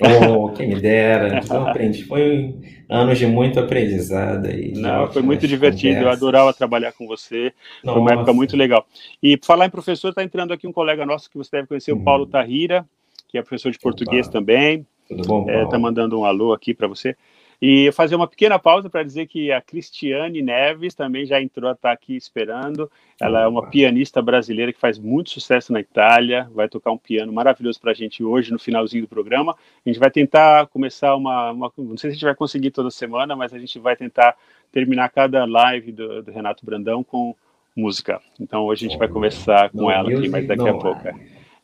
Oh, 0.01 0.51
quem 0.51 0.69
me 0.69 0.81
dera. 0.81 1.39
Então, 1.39 1.67
aprendi. 1.67 2.05
Foi 2.05 2.55
anos 2.89 3.19
de 3.19 3.27
muito 3.27 3.61
aprendizado. 3.61 4.47
aí. 4.47 4.73
Não, 4.73 5.11
foi 5.13 5.23
muito 5.23 5.47
divertido. 5.47 5.95
Conversas. 5.95 6.23
Eu 6.23 6.29
adorava 6.29 6.53
trabalhar 6.53 6.93
com 6.93 7.07
você. 7.07 7.53
Nossa. 7.83 7.99
Foi 7.99 8.01
uma 8.01 8.13
época 8.13 8.33
muito 8.33 8.57
legal. 8.57 8.87
E 9.23 9.39
falar 9.43 9.67
em 9.67 9.71
professor, 9.71 10.09
está 10.09 10.23
entrando 10.23 10.53
aqui 10.53 10.67
um 10.67 10.73
colega 10.73 11.07
nosso 11.07 11.31
que 11.31 11.39
você 11.39 11.51
deve 11.53 11.69
conhecer, 11.69 11.93
o 11.93 12.01
Paulo 12.01 12.25
uhum. 12.25 12.31
Tahira, 12.31 12.85
que 13.29 13.39
é 13.39 13.43
professor 13.43 13.71
de 13.71 13.79
português 13.79 14.27
Opa. 14.27 14.39
também. 14.39 14.87
Tudo 15.09 15.23
bom, 15.27 15.45
Paulo? 15.45 15.65
Está 15.65 15.77
é, 15.77 15.81
mandando 15.81 16.19
um 16.19 16.25
alô 16.25 16.53
aqui 16.53 16.75
para 16.75 16.89
você. 16.89 17.17
E 17.61 17.91
fazer 17.93 18.15
uma 18.15 18.27
pequena 18.27 18.59
pausa 18.59 18.91
para 18.91 19.03
dizer 19.03 19.27
que 19.27 19.51
a 19.51 19.61
Cristiane 19.61 20.43
Neves 20.43 20.95
também 20.95 21.25
já 21.25 21.41
entrou, 21.41 21.71
está 21.71 21.93
aqui 21.93 22.17
esperando. 22.17 22.91
Ela 23.21 23.43
é 23.43 23.47
uma 23.47 23.67
pianista 23.69 24.21
brasileira 24.21 24.73
que 24.73 24.81
faz 24.81 24.99
muito 24.99 25.31
sucesso 25.31 25.73
na 25.73 25.81
Itália, 25.81 26.49
vai 26.53 26.69
tocar 26.69 26.91
um 26.91 26.99
piano 26.99 27.33
maravilhoso 27.33 27.81
para 27.81 27.93
a 27.93 27.95
gente 27.95 28.23
hoje, 28.23 28.53
no 28.53 28.59
finalzinho 28.59 29.05
do 29.05 29.09
programa. 29.09 29.57
A 29.85 29.89
gente 29.89 29.99
vai 29.99 30.11
tentar 30.11 30.67
começar 30.67 31.15
uma, 31.17 31.51
uma, 31.53 31.73
Não 31.79 31.97
sei 31.97 32.11
se 32.11 32.13
a 32.13 32.13
gente 32.15 32.25
vai 32.25 32.35
conseguir 32.35 32.71
toda 32.71 32.91
semana, 32.91 33.35
mas 33.37 33.53
a 33.53 33.59
gente 33.59 33.79
vai 33.79 33.97
tentar 33.97 34.37
terminar 34.73 35.09
cada 35.11 35.45
live 35.45 35.93
do, 35.93 36.23
do 36.23 36.33
Renato 36.33 36.67
Brandão 36.67 37.05
com 37.05 37.35
música. 37.77 38.21
Então 38.41 38.65
hoje 38.65 38.87
a 38.87 38.89
gente 38.89 38.99
vai 38.99 39.09
começar 39.09 39.71
com 39.71 39.91
ela 39.91 40.11
aqui, 40.11 40.29
mas 40.29 40.47
daqui 40.47 40.69
a 40.69 40.75
pouco. 40.75 41.09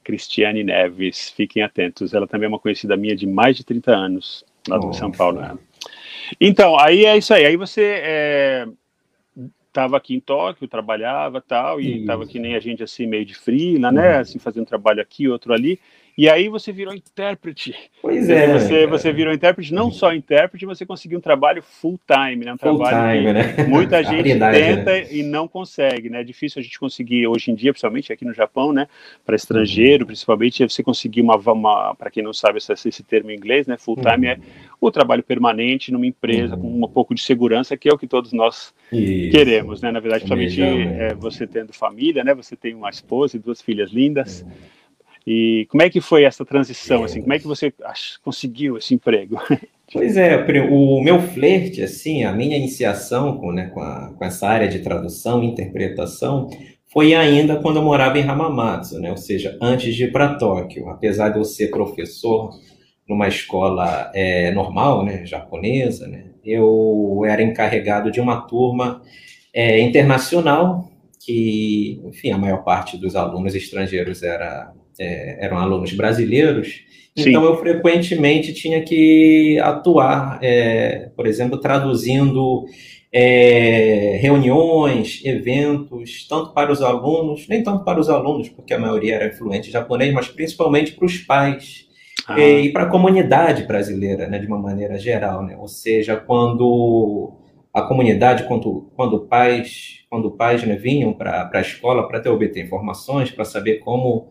Cristiane 0.02 0.64
Neves, 0.64 1.30
fiquem 1.30 1.62
atentos. 1.62 2.14
Ela 2.14 2.26
também 2.26 2.46
é 2.46 2.48
uma 2.48 2.58
conhecida 2.58 2.96
minha 2.96 3.14
de 3.14 3.26
mais 3.26 3.56
de 3.56 3.64
30 3.64 3.92
anos, 3.92 4.44
lá 4.68 4.78
do 4.78 4.92
São 4.92 5.10
Paulo. 5.10 5.40
Né? 5.40 5.58
Então, 6.40 6.78
aí 6.78 7.04
é 7.04 7.16
isso 7.16 7.32
aí. 7.32 7.46
Aí 7.46 7.56
você 7.56 8.68
estava 9.68 9.96
é, 9.96 9.98
aqui 9.98 10.14
em 10.14 10.20
Tóquio, 10.20 10.68
trabalhava 10.68 11.40
tal, 11.40 11.80
e 11.80 12.00
estava 12.00 12.26
que 12.26 12.38
nem 12.38 12.54
a 12.54 12.60
gente 12.60 12.82
assim, 12.82 13.06
meio 13.06 13.24
de 13.24 13.34
frila, 13.34 13.90
né? 13.90 14.14
Uhum. 14.14 14.20
Assim, 14.20 14.38
fazendo 14.38 14.66
trabalho 14.66 15.00
aqui, 15.00 15.28
outro 15.28 15.52
ali. 15.52 15.80
E 16.20 16.28
aí 16.28 16.50
você 16.50 16.70
virou 16.70 16.94
intérprete. 16.94 17.74
Pois 18.02 18.28
é. 18.28 18.52
Você, 18.52 18.86
você 18.86 19.10
virou 19.10 19.32
intérprete, 19.32 19.72
não 19.72 19.90
só 19.90 20.12
intérprete, 20.12 20.66
você 20.66 20.84
conseguiu 20.84 21.16
um 21.16 21.20
trabalho 21.22 21.62
full 21.62 21.98
time, 22.06 22.44
né? 22.44 22.52
Um 22.52 22.58
full 22.58 22.76
trabalho 22.76 23.20
time, 23.20 23.32
né? 23.32 23.66
muita 23.66 24.02
gente 24.04 24.38
tenta 24.38 24.92
né? 24.92 25.06
e 25.10 25.22
não 25.22 25.48
consegue, 25.48 26.10
né? 26.10 26.20
É 26.20 26.22
difícil 26.22 26.60
a 26.60 26.62
gente 26.62 26.78
conseguir 26.78 27.26
hoje 27.26 27.50
em 27.50 27.54
dia, 27.54 27.72
principalmente 27.72 28.12
aqui 28.12 28.26
no 28.26 28.34
Japão, 28.34 28.70
né? 28.70 28.86
Para 29.24 29.34
estrangeiro, 29.34 30.02
uhum. 30.02 30.08
principalmente, 30.08 30.62
você 30.62 30.82
conseguir 30.82 31.22
uma, 31.22 31.36
uma 31.36 31.94
para 31.94 32.10
quem 32.10 32.22
não 32.22 32.34
sabe 32.34 32.58
esse, 32.58 32.70
esse 32.70 33.02
termo 33.02 33.30
em 33.30 33.36
inglês, 33.36 33.66
né? 33.66 33.78
Full 33.78 33.96
time 33.96 34.26
uhum. 34.26 34.32
é 34.34 34.38
o 34.78 34.90
trabalho 34.90 35.22
permanente 35.22 35.90
numa 35.90 36.06
empresa 36.06 36.54
uhum. 36.54 36.60
com 36.60 36.84
um 36.84 36.88
pouco 36.88 37.14
de 37.14 37.22
segurança, 37.22 37.78
que 37.78 37.88
é 37.88 37.94
o 37.94 37.96
que 37.96 38.06
todos 38.06 38.34
nós 38.34 38.74
Isso. 38.92 39.30
queremos, 39.30 39.80
né? 39.80 39.90
Na 39.90 40.00
verdade, 40.00 40.26
principalmente 40.26 41.00
é, 41.00 41.14
você 41.14 41.46
tendo 41.46 41.72
família, 41.72 42.22
né? 42.22 42.34
Você 42.34 42.54
tem 42.56 42.74
uma 42.74 42.90
esposa 42.90 43.38
e 43.38 43.40
duas 43.40 43.62
filhas 43.62 43.90
lindas. 43.90 44.42
Uhum 44.42 44.79
e 45.32 45.64
como 45.66 45.80
é 45.80 45.88
que 45.88 46.00
foi 46.00 46.24
essa 46.24 46.44
transição, 46.44 47.04
assim? 47.04 47.20
Como 47.20 47.32
é 47.32 47.38
que 47.38 47.46
você 47.46 47.72
conseguiu 48.20 48.76
esse 48.76 48.92
emprego? 48.94 49.40
Pois 49.92 50.16
é, 50.16 50.36
o 50.70 51.02
meu 51.02 51.20
flerte, 51.20 51.82
assim, 51.82 52.22
a 52.22 52.32
minha 52.32 52.56
iniciação 52.56 53.36
com, 53.38 53.50
né, 53.50 53.70
com, 53.74 53.80
a, 53.80 54.14
com 54.16 54.24
essa 54.24 54.46
área 54.46 54.68
de 54.68 54.78
tradução 54.78 55.42
e 55.42 55.48
interpretação 55.48 56.48
foi 56.92 57.12
ainda 57.12 57.56
quando 57.56 57.78
eu 57.78 57.82
morava 57.82 58.16
em 58.16 58.22
Hamamatsu, 58.22 59.00
né? 59.00 59.10
Ou 59.10 59.16
seja, 59.16 59.58
antes 59.60 59.96
de 59.96 60.04
ir 60.04 60.12
para 60.12 60.36
Tóquio. 60.36 60.88
Apesar 60.90 61.30
de 61.30 61.40
eu 61.40 61.44
ser 61.44 61.72
professor 61.72 62.50
numa 63.08 63.26
escola 63.26 64.12
é, 64.14 64.52
normal, 64.52 65.04
né, 65.04 65.26
japonesa, 65.26 66.06
né, 66.06 66.26
eu 66.44 67.24
era 67.26 67.42
encarregado 67.42 68.12
de 68.12 68.20
uma 68.20 68.42
turma 68.42 69.02
é, 69.52 69.80
internacional 69.80 70.88
que, 71.18 72.00
enfim, 72.04 72.30
a 72.30 72.38
maior 72.38 72.62
parte 72.62 72.96
dos 72.96 73.16
alunos 73.16 73.56
estrangeiros 73.56 74.22
era 74.22 74.72
é, 74.98 75.44
eram 75.44 75.58
alunos 75.58 75.92
brasileiros, 75.92 76.82
Sim. 77.16 77.30
então 77.30 77.44
eu 77.44 77.56
frequentemente 77.58 78.52
tinha 78.52 78.82
que 78.82 79.58
atuar, 79.60 80.38
é, 80.42 81.10
por 81.16 81.26
exemplo, 81.26 81.58
traduzindo 81.58 82.64
é, 83.12 84.18
reuniões, 84.20 85.20
eventos, 85.24 86.26
tanto 86.28 86.52
para 86.52 86.70
os 86.70 86.80
alunos, 86.80 87.48
nem 87.48 87.62
tanto 87.62 87.84
para 87.84 87.98
os 87.98 88.08
alunos, 88.08 88.48
porque 88.48 88.72
a 88.72 88.78
maioria 88.78 89.16
era 89.16 89.32
fluente 89.32 89.70
japonês, 89.70 90.12
mas 90.12 90.28
principalmente 90.28 90.92
para 90.92 91.06
os 91.06 91.18
pais 91.18 91.86
ah. 92.26 92.38
e, 92.38 92.66
e 92.66 92.72
para 92.72 92.84
a 92.84 92.90
comunidade 92.90 93.64
brasileira, 93.64 94.28
né, 94.28 94.38
de 94.38 94.46
uma 94.46 94.58
maneira 94.58 94.96
geral, 94.96 95.44
né? 95.44 95.56
Ou 95.58 95.66
seja, 95.66 96.16
quando 96.16 97.32
a 97.74 97.82
comunidade, 97.82 98.44
quando, 98.44 98.90
quando 98.94 99.20
pais, 99.26 100.04
quando 100.08 100.30
pais 100.30 100.62
né, 100.64 100.76
vinham 100.76 101.12
para 101.12 101.50
a 101.52 101.60
escola 101.60 102.06
para 102.06 102.20
ter 102.20 102.28
obter 102.28 102.64
informações, 102.64 103.30
para 103.30 103.44
saber 103.44 103.78
como 103.78 104.28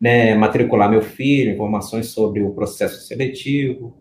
né, 0.00 0.34
matricular 0.34 0.90
meu 0.90 1.02
filho, 1.02 1.52
informações 1.52 2.08
sobre 2.08 2.42
o 2.42 2.52
processo 2.52 3.06
seletivo. 3.06 3.96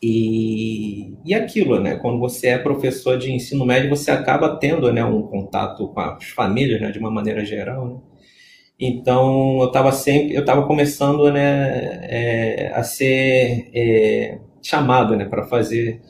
E, 0.00 1.14
e 1.24 1.34
aquilo, 1.34 1.80
né? 1.80 1.96
Quando 1.96 2.20
você 2.20 2.48
é 2.48 2.58
professor 2.58 3.18
de 3.18 3.32
ensino 3.32 3.66
médio, 3.66 3.90
você 3.90 4.12
acaba 4.12 4.56
tendo 4.56 4.92
né, 4.92 5.04
um 5.04 5.22
contato 5.22 5.88
com 5.88 6.00
as 6.00 6.24
famílias, 6.28 6.80
né, 6.80 6.92
de 6.92 7.00
uma 7.00 7.10
maneira 7.10 7.44
geral. 7.44 7.88
Né? 7.88 8.00
Então, 8.78 9.60
eu 9.60 9.66
estava 9.66 9.90
sempre, 9.90 10.34
eu 10.36 10.40
estava 10.40 10.64
começando 10.66 11.32
né, 11.32 11.98
é, 12.02 12.72
a 12.74 12.84
ser 12.84 13.70
é, 13.74 14.38
chamado 14.62 15.16
né, 15.16 15.24
para 15.24 15.46
fazer 15.46 16.00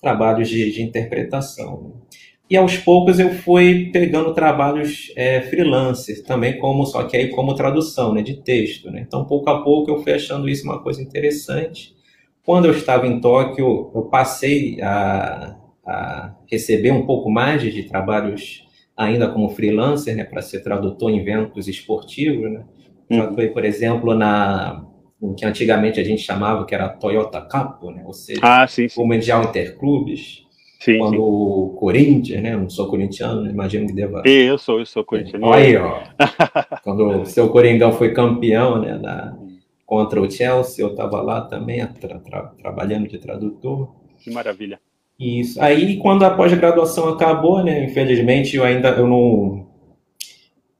trabalhos 0.00 0.48
de, 0.48 0.70
de 0.70 0.82
interpretação. 0.82 2.02
E 2.50 2.56
aos 2.56 2.78
poucos 2.78 3.18
eu 3.18 3.30
fui 3.30 3.90
pegando 3.92 4.32
trabalhos 4.32 5.12
é, 5.16 5.42
freelancer 5.42 6.24
também, 6.24 6.58
como 6.58 6.86
só 6.86 7.04
que 7.04 7.16
aí 7.16 7.28
como 7.28 7.54
tradução 7.54 8.14
né, 8.14 8.22
de 8.22 8.42
texto. 8.42 8.90
Né? 8.90 9.04
Então, 9.06 9.26
pouco 9.26 9.50
a 9.50 9.62
pouco 9.62 9.90
eu 9.90 10.02
fui 10.02 10.12
achando 10.12 10.48
isso 10.48 10.64
uma 10.64 10.82
coisa 10.82 11.02
interessante. 11.02 11.94
Quando 12.42 12.64
eu 12.64 12.72
estava 12.72 13.06
em 13.06 13.20
Tóquio, 13.20 13.92
eu 13.94 14.02
passei 14.04 14.80
a, 14.80 15.56
a 15.86 16.34
receber 16.50 16.90
um 16.90 17.04
pouco 17.04 17.30
mais 17.30 17.60
de, 17.60 17.82
trabalhos 17.82 18.66
ainda 18.96 19.28
como 19.28 19.50
freelancer, 19.50 20.16
né, 20.16 20.24
para 20.24 20.40
ser 20.40 20.60
tradutor 20.60 21.10
em 21.10 21.18
eventos 21.18 21.68
esportivos. 21.68 22.50
Né? 22.50 22.64
Já 23.10 23.30
foi, 23.32 23.48
por 23.48 23.64
exemplo, 23.64 24.14
na 24.14 24.86
o 25.20 25.34
que 25.34 25.44
antigamente 25.44 25.98
a 25.98 26.04
gente 26.04 26.22
chamava 26.22 26.64
que 26.64 26.74
era 26.74 26.88
Toyota 26.88 27.40
Cup, 27.40 27.82
né? 27.90 28.04
ou 28.06 28.12
seja, 28.12 28.40
ah, 28.42 28.66
sim, 28.68 28.88
sim. 28.88 29.00
o 29.00 29.04
Mundial 29.04 29.42
Interclubes. 29.42 30.46
Sim, 30.78 30.98
quando 30.98 31.14
sim. 31.14 31.18
o 31.20 31.76
Corinthians, 31.76 32.42
né? 32.42 32.54
Eu 32.54 32.60
não 32.60 32.70
sou 32.70 32.88
corintiano, 32.88 33.50
imagino 33.50 33.86
que 33.86 33.92
deva. 33.92 34.22
Eu 34.24 34.56
sou, 34.56 34.78
eu 34.78 34.86
sou 34.86 35.04
corintiano. 35.04 35.46
Olha 35.46 35.64
aí, 35.64 35.76
ó. 35.76 36.00
quando 36.84 37.22
o 37.22 37.26
seu 37.26 37.48
Coringão 37.48 37.90
foi 37.92 38.12
campeão, 38.12 38.80
né? 38.80 38.96
Na, 38.96 39.36
contra 39.84 40.20
o 40.20 40.30
Chelsea, 40.30 40.84
eu 40.84 40.90
estava 40.90 41.20
lá 41.20 41.40
também, 41.40 41.84
tra, 41.86 42.20
tra, 42.20 42.42
trabalhando 42.56 43.08
de 43.08 43.18
tradutor. 43.18 43.92
Que 44.22 44.30
maravilha. 44.30 44.78
Isso. 45.18 45.60
Aí, 45.60 45.96
quando 45.96 46.24
a 46.24 46.30
pós-graduação 46.30 47.08
acabou, 47.08 47.64
né? 47.64 47.84
Infelizmente, 47.84 48.56
eu 48.56 48.62
ainda 48.62 48.90
eu 48.90 49.08
não. 49.08 49.66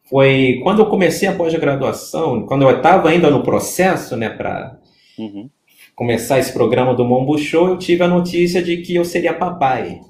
Foi 0.04 0.60
quando 0.62 0.78
eu 0.78 0.86
comecei 0.86 1.28
a 1.28 1.34
pós-graduação, 1.34 2.46
quando 2.46 2.62
eu 2.62 2.70
estava 2.70 3.08
ainda 3.08 3.30
no 3.30 3.42
processo, 3.42 4.16
né? 4.16 4.28
Para 4.30 4.78
uhum 5.18 5.50
começar 5.98 6.38
esse 6.38 6.52
programa 6.52 6.94
do 6.94 7.04
Mombo 7.04 7.36
Show, 7.36 7.70
eu 7.70 7.76
tive 7.76 8.04
a 8.04 8.08
notícia 8.08 8.62
de 8.62 8.76
que 8.76 8.94
eu 8.94 9.04
seria 9.04 9.34
papai. 9.34 10.00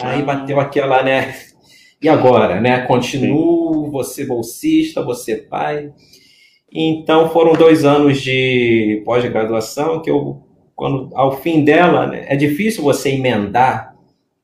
Aí 0.00 0.20
ah. 0.20 0.24
bateu 0.24 0.60
aquela, 0.60 1.02
né? 1.02 1.34
E 2.00 2.08
agora, 2.08 2.60
né? 2.60 2.82
Continuo, 2.82 3.90
você 3.90 4.24
bolsista, 4.24 5.02
você 5.02 5.36
pai. 5.36 5.92
Então 6.72 7.28
foram 7.30 7.54
dois 7.54 7.84
anos 7.84 8.22
de 8.22 9.02
pós-graduação 9.04 10.00
que 10.00 10.08
eu, 10.08 10.40
quando 10.76 11.10
ao 11.12 11.32
fim 11.42 11.64
dela, 11.64 12.06
né, 12.06 12.24
é 12.28 12.36
difícil 12.36 12.84
você 12.84 13.10
emendar. 13.10 13.96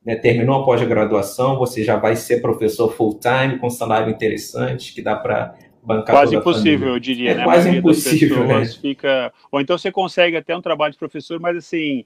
Né, 0.05 0.15
terminou 0.15 0.61
a 0.61 0.65
pós-graduação, 0.65 1.57
você 1.57 1.81
já 1.81 1.95
vai 1.95 2.15
ser 2.17 2.41
professor 2.41 2.91
full 2.93 3.19
time 3.19 3.57
com 3.57 3.69
salário 3.69 4.11
interessante 4.11 4.93
que 4.93 5.01
dá 5.01 5.15
para 5.15 5.55
bancar 5.83 6.15
quase 6.15 6.35
impossível, 6.35 6.89
eu 6.89 6.99
diria, 6.99 7.31
é 7.31 7.35
né? 7.35 7.43
Quase 7.43 7.69
impossível, 7.69 8.47
né? 8.47 8.65
Fica... 8.65 9.33
Ou 9.51 9.61
então 9.61 9.77
você 9.77 9.91
consegue 9.91 10.37
até 10.37 10.55
um 10.55 10.61
trabalho 10.61 10.91
de 10.91 10.99
professor, 10.99 11.39
mas 11.39 11.57
assim, 11.57 12.05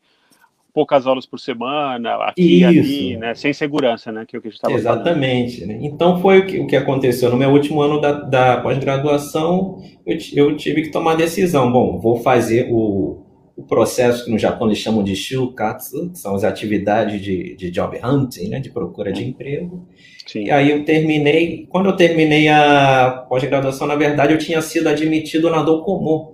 poucas 0.74 1.06
aulas 1.06 1.26
por 1.26 1.40
semana, 1.40 2.16
aqui 2.26 2.60
e 2.60 2.66
ali, 2.66 3.18
né? 3.18 3.36
Sem 3.36 3.54
segurança, 3.54 4.12
né? 4.12 4.26
Que 4.28 4.36
é 4.36 4.40
o 4.40 4.42
que 4.42 4.48
a 4.48 4.52
gente 4.52 4.58
estava 4.58 4.74
Exatamente. 4.74 5.66
Né? 5.66 5.80
Então 5.82 6.20
foi 6.20 6.40
o 6.40 6.48
que, 6.48 6.60
o 6.60 6.68
que 6.68 6.76
aconteceu. 6.76 7.30
No 7.30 7.38
meu 7.38 7.52
último 7.52 7.82
ano 7.82 8.02
da, 8.02 8.12
da 8.12 8.58
pós-graduação, 8.58 9.78
eu, 10.06 10.18
eu 10.34 10.58
tive 10.58 10.82
que 10.82 10.92
tomar 10.92 11.14
a 11.14 11.16
decisão. 11.16 11.72
Bom, 11.72 12.00
vou 12.00 12.18
fazer 12.18 12.68
o, 12.72 13.23
o 13.56 13.64
processo 13.64 14.26
que 14.26 14.32
no 14.32 14.38
Japão 14.38 14.68
eles 14.68 14.80
chamam 14.80 15.04
de 15.04 15.16
shukatsu, 15.16 16.10
que 16.10 16.18
são 16.18 16.34
as 16.34 16.44
atividades 16.44 17.22
de, 17.22 17.56
de 17.56 17.70
job 17.70 18.00
hunting, 18.04 18.50
né, 18.50 18.60
de 18.60 18.72
procura 18.72 19.12
de 19.12 19.24
emprego. 19.24 19.88
Sim. 20.26 20.46
E 20.46 20.52
aí 20.52 20.72
eu 20.72 20.84
terminei, 20.84 21.68
quando 21.70 21.90
eu 21.90 21.96
terminei 21.96 22.48
a 22.48 23.26
pós-graduação, 23.30 23.86
na 23.86 23.96
verdade 23.96 24.34
eu 24.34 24.40
tinha 24.40 24.62
sido 24.62 24.88
admitido 24.88 25.50
na 25.50 25.62
Docomo. 25.62 26.34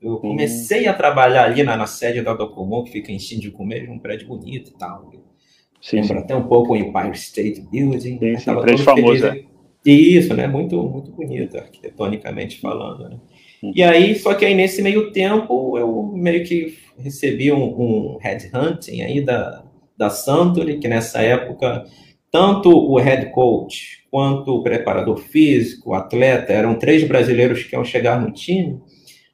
Eu 0.00 0.12
uhum. 0.12 0.18
comecei 0.18 0.86
a 0.86 0.94
trabalhar 0.94 1.44
ali 1.44 1.62
na, 1.62 1.76
na 1.76 1.86
sede 1.86 2.22
da 2.22 2.34
Docomo, 2.34 2.84
que 2.84 2.92
fica 2.92 3.12
em 3.12 3.18
Shinjuku 3.18 3.64
mesmo, 3.64 3.94
um 3.94 3.98
prédio 3.98 4.26
bonito 4.26 4.70
e 4.70 4.78
tal. 4.78 5.10
Sim, 5.80 6.00
Lembra 6.00 6.18
sim. 6.18 6.24
até 6.24 6.36
um 6.36 6.44
pouco 6.44 6.72
o 6.72 6.76
Empire 6.76 7.12
State 7.12 7.60
Building. 7.60 8.18
Sim, 8.18 8.38
sim, 8.38 8.54
prédio 8.56 8.84
famoso, 8.84 9.26
é. 9.26 9.44
Isso, 9.84 10.32
né? 10.32 10.46
Muito, 10.46 10.82
muito 10.82 11.10
bonito, 11.10 11.58
arquitetonicamente 11.58 12.58
falando, 12.58 13.08
né? 13.10 13.18
E 13.72 13.82
aí, 13.82 14.14
só 14.16 14.34
que 14.34 14.44
aí 14.44 14.54
nesse 14.54 14.82
meio 14.82 15.12
tempo, 15.12 15.78
eu 15.78 16.02
meio 16.14 16.44
que 16.44 16.76
recebi 16.98 17.52
um, 17.52 17.64
um 17.64 18.18
headhunting 18.20 19.02
aí 19.02 19.20
da, 19.20 19.64
da 19.96 20.10
Santori, 20.10 20.78
que 20.78 20.88
nessa 20.88 21.22
época, 21.22 21.84
tanto 22.30 22.70
o 22.70 22.98
head 22.98 23.30
coach 23.30 24.04
quanto 24.10 24.52
o 24.52 24.62
preparador 24.62 25.18
físico, 25.18 25.90
o 25.90 25.94
atleta, 25.94 26.52
eram 26.52 26.78
três 26.78 27.06
brasileiros 27.06 27.64
que 27.64 27.74
iam 27.74 27.84
chegar 27.84 28.20
no 28.20 28.32
time. 28.32 28.78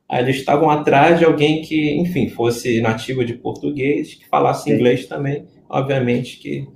Aí 0.09 0.25
eles 0.25 0.37
estavam 0.37 0.71
atrás 0.71 1.19
de 1.19 1.25
alguém 1.25 1.62
que, 1.62 1.95
enfim, 1.97 2.29
fosse 2.29 2.81
nativo 2.81 3.25
de 3.25 3.35
português, 3.35 4.14
que 4.14 4.29
falasse 4.29 4.64
Sim. 4.64 4.75
inglês 4.75 5.07
também, 5.07 5.45
obviamente 5.69 6.38
que 6.38 6.66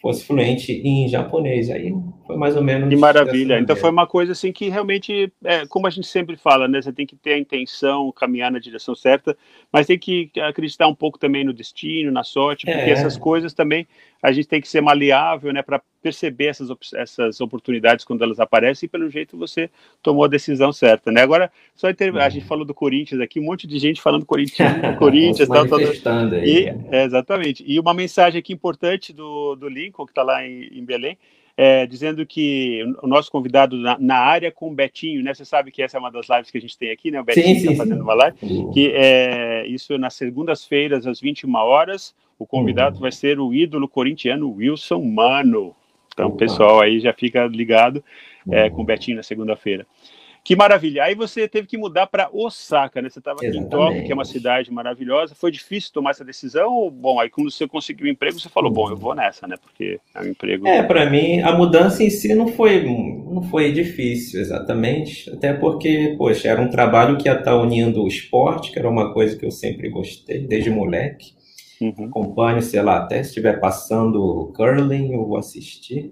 fosse 0.00 0.24
fluente 0.24 0.72
em 0.72 1.08
japonês. 1.08 1.70
Aí 1.70 1.92
foi 2.28 2.36
mais 2.36 2.54
ou 2.54 2.62
menos. 2.62 2.90
Que 2.90 2.96
maravilha. 2.96 3.58
Então 3.58 3.74
foi 3.74 3.88
uma 3.88 4.06
coisa 4.06 4.32
assim 4.32 4.52
que 4.52 4.68
realmente, 4.68 5.32
é, 5.42 5.66
como 5.66 5.86
a 5.86 5.90
gente 5.90 6.06
sempre 6.06 6.36
fala, 6.36 6.68
né? 6.68 6.82
Você 6.82 6.92
tem 6.92 7.06
que 7.06 7.16
ter 7.16 7.32
a 7.32 7.38
intenção, 7.38 8.12
caminhar 8.12 8.52
na 8.52 8.58
direção 8.58 8.94
certa, 8.94 9.34
mas 9.72 9.86
tem 9.86 9.98
que 9.98 10.30
acreditar 10.42 10.86
um 10.88 10.94
pouco 10.94 11.18
também 11.18 11.42
no 11.42 11.54
destino, 11.54 12.12
na 12.12 12.22
sorte, 12.22 12.66
porque 12.66 12.78
é. 12.78 12.90
essas 12.90 13.16
coisas 13.16 13.54
também 13.54 13.88
a 14.22 14.30
gente 14.30 14.46
tem 14.46 14.60
que 14.60 14.68
ser 14.68 14.82
maleável, 14.82 15.54
né? 15.54 15.62
Para 15.62 15.80
perceber 16.02 16.48
essas, 16.48 16.68
essas 16.94 17.40
oportunidades 17.40 18.04
quando 18.04 18.22
elas 18.22 18.38
aparecem 18.38 18.86
e 18.86 18.90
pelo 18.90 19.08
jeito 19.08 19.36
você 19.36 19.70
tomou 20.02 20.24
a 20.24 20.28
decisão 20.28 20.70
certa, 20.70 21.10
né? 21.10 21.22
Agora, 21.22 21.50
só 21.74 21.88
inter... 21.88 22.14
a 22.16 22.28
gente 22.28 22.44
falou 22.44 22.66
do 22.66 22.74
Corinthians 22.74 23.22
aqui, 23.22 23.40
um 23.40 23.44
monte 23.44 23.66
de 23.66 23.78
gente 23.78 24.02
falando 24.02 24.26
Corinthians, 24.26 24.70
Corinthians, 24.98 25.48
tal, 25.48 25.66
tal, 25.66 25.78
tal. 26.02 26.34
E, 26.44 26.68
é, 26.90 27.04
exatamente. 27.04 27.64
E 27.66 27.80
uma 27.80 27.94
mensagem 27.94 28.38
aqui 28.38 28.52
importante 28.52 29.14
do, 29.14 29.56
do 29.56 29.66
Lincoln, 29.66 30.04
que 30.04 30.12
está 30.12 30.22
lá 30.22 30.46
em, 30.46 30.68
em 30.78 30.84
Belém, 30.84 31.16
é, 31.60 31.84
dizendo 31.86 32.24
que 32.24 32.84
o 33.02 33.08
nosso 33.08 33.32
convidado 33.32 33.76
na, 33.76 33.98
na, 33.98 34.16
área 34.16 34.52
com 34.52 34.70
o 34.70 34.74
Betinho, 34.74 35.24
né? 35.24 35.34
Você 35.34 35.44
sabe 35.44 35.72
que 35.72 35.82
essa 35.82 35.96
é 35.96 36.00
uma 36.00 36.08
das 36.08 36.28
lives 36.28 36.52
que 36.52 36.58
a 36.58 36.60
gente 36.60 36.78
tem 36.78 36.92
aqui, 36.92 37.10
né? 37.10 37.20
O 37.20 37.24
Betinho 37.24 37.56
está 37.56 37.74
fazendo 37.74 38.00
uma 38.00 38.14
live. 38.14 38.38
Que 38.72 38.92
é 38.94 39.66
isso 39.66 39.98
nas 39.98 40.14
segundas-feiras, 40.14 41.04
às 41.04 41.20
21 41.20 41.52
horas. 41.56 42.14
O 42.38 42.46
convidado 42.46 42.94
uhum. 42.94 43.00
vai 43.00 43.10
ser 43.10 43.40
o 43.40 43.52
ídolo 43.52 43.88
corintiano 43.88 44.48
Wilson 44.52 45.02
Mano. 45.02 45.74
Então, 46.12 46.30
pessoal 46.30 46.80
aí 46.80 47.00
já 47.00 47.12
fica 47.12 47.44
ligado 47.48 48.04
é, 48.48 48.70
com 48.70 48.82
o 48.82 48.84
Betinho 48.84 49.16
na 49.16 49.24
segunda-feira. 49.24 49.84
Que 50.48 50.56
maravilha. 50.56 51.04
Aí 51.04 51.14
você 51.14 51.46
teve 51.46 51.66
que 51.66 51.76
mudar 51.76 52.06
para 52.06 52.30
Osaka, 52.32 53.02
né? 53.02 53.10
Você 53.10 53.18
estava 53.18 53.36
aqui 53.36 53.54
em 53.54 53.68
Tóquio, 53.68 54.02
que 54.02 54.10
é 54.10 54.14
uma 54.14 54.24
cidade 54.24 54.72
maravilhosa. 54.72 55.34
Foi 55.34 55.50
difícil 55.50 55.92
tomar 55.92 56.12
essa 56.12 56.24
decisão? 56.24 56.72
Ou, 56.72 56.90
bom, 56.90 57.20
aí 57.20 57.28
quando 57.28 57.50
você 57.50 57.68
conseguiu 57.68 58.06
o 58.06 58.08
emprego, 58.08 58.40
você 58.40 58.48
falou, 58.48 58.72
bom, 58.72 58.88
eu 58.88 58.96
vou 58.96 59.14
nessa, 59.14 59.46
né? 59.46 59.56
Porque 59.60 60.00
é 60.14 60.22
um 60.22 60.28
emprego. 60.28 60.66
É, 60.66 60.82
para 60.82 61.04
mim, 61.10 61.42
a 61.42 61.52
mudança 61.54 62.02
em 62.02 62.08
si 62.08 62.34
não 62.34 62.48
foi, 62.48 62.82
não 62.82 63.42
foi 63.42 63.72
difícil, 63.72 64.40
exatamente. 64.40 65.28
Até 65.28 65.52
porque, 65.52 66.14
poxa, 66.16 66.48
era 66.48 66.62
um 66.62 66.70
trabalho 66.70 67.18
que 67.18 67.28
ia 67.28 67.32
estar 67.32 67.50
tá 67.50 67.60
unindo 67.60 68.02
o 68.02 68.08
esporte, 68.08 68.72
que 68.72 68.78
era 68.78 68.88
uma 68.88 69.12
coisa 69.12 69.36
que 69.36 69.44
eu 69.44 69.50
sempre 69.50 69.90
gostei, 69.90 70.46
desde 70.46 70.70
moleque. 70.70 71.34
Uhum. 71.78 72.06
Acompanho, 72.06 72.62
sei 72.62 72.80
lá, 72.80 72.96
até 72.96 73.22
se 73.22 73.28
estiver 73.28 73.60
passando 73.60 74.50
curling, 74.56 75.12
eu 75.12 75.26
vou 75.26 75.36
assistir. 75.36 76.10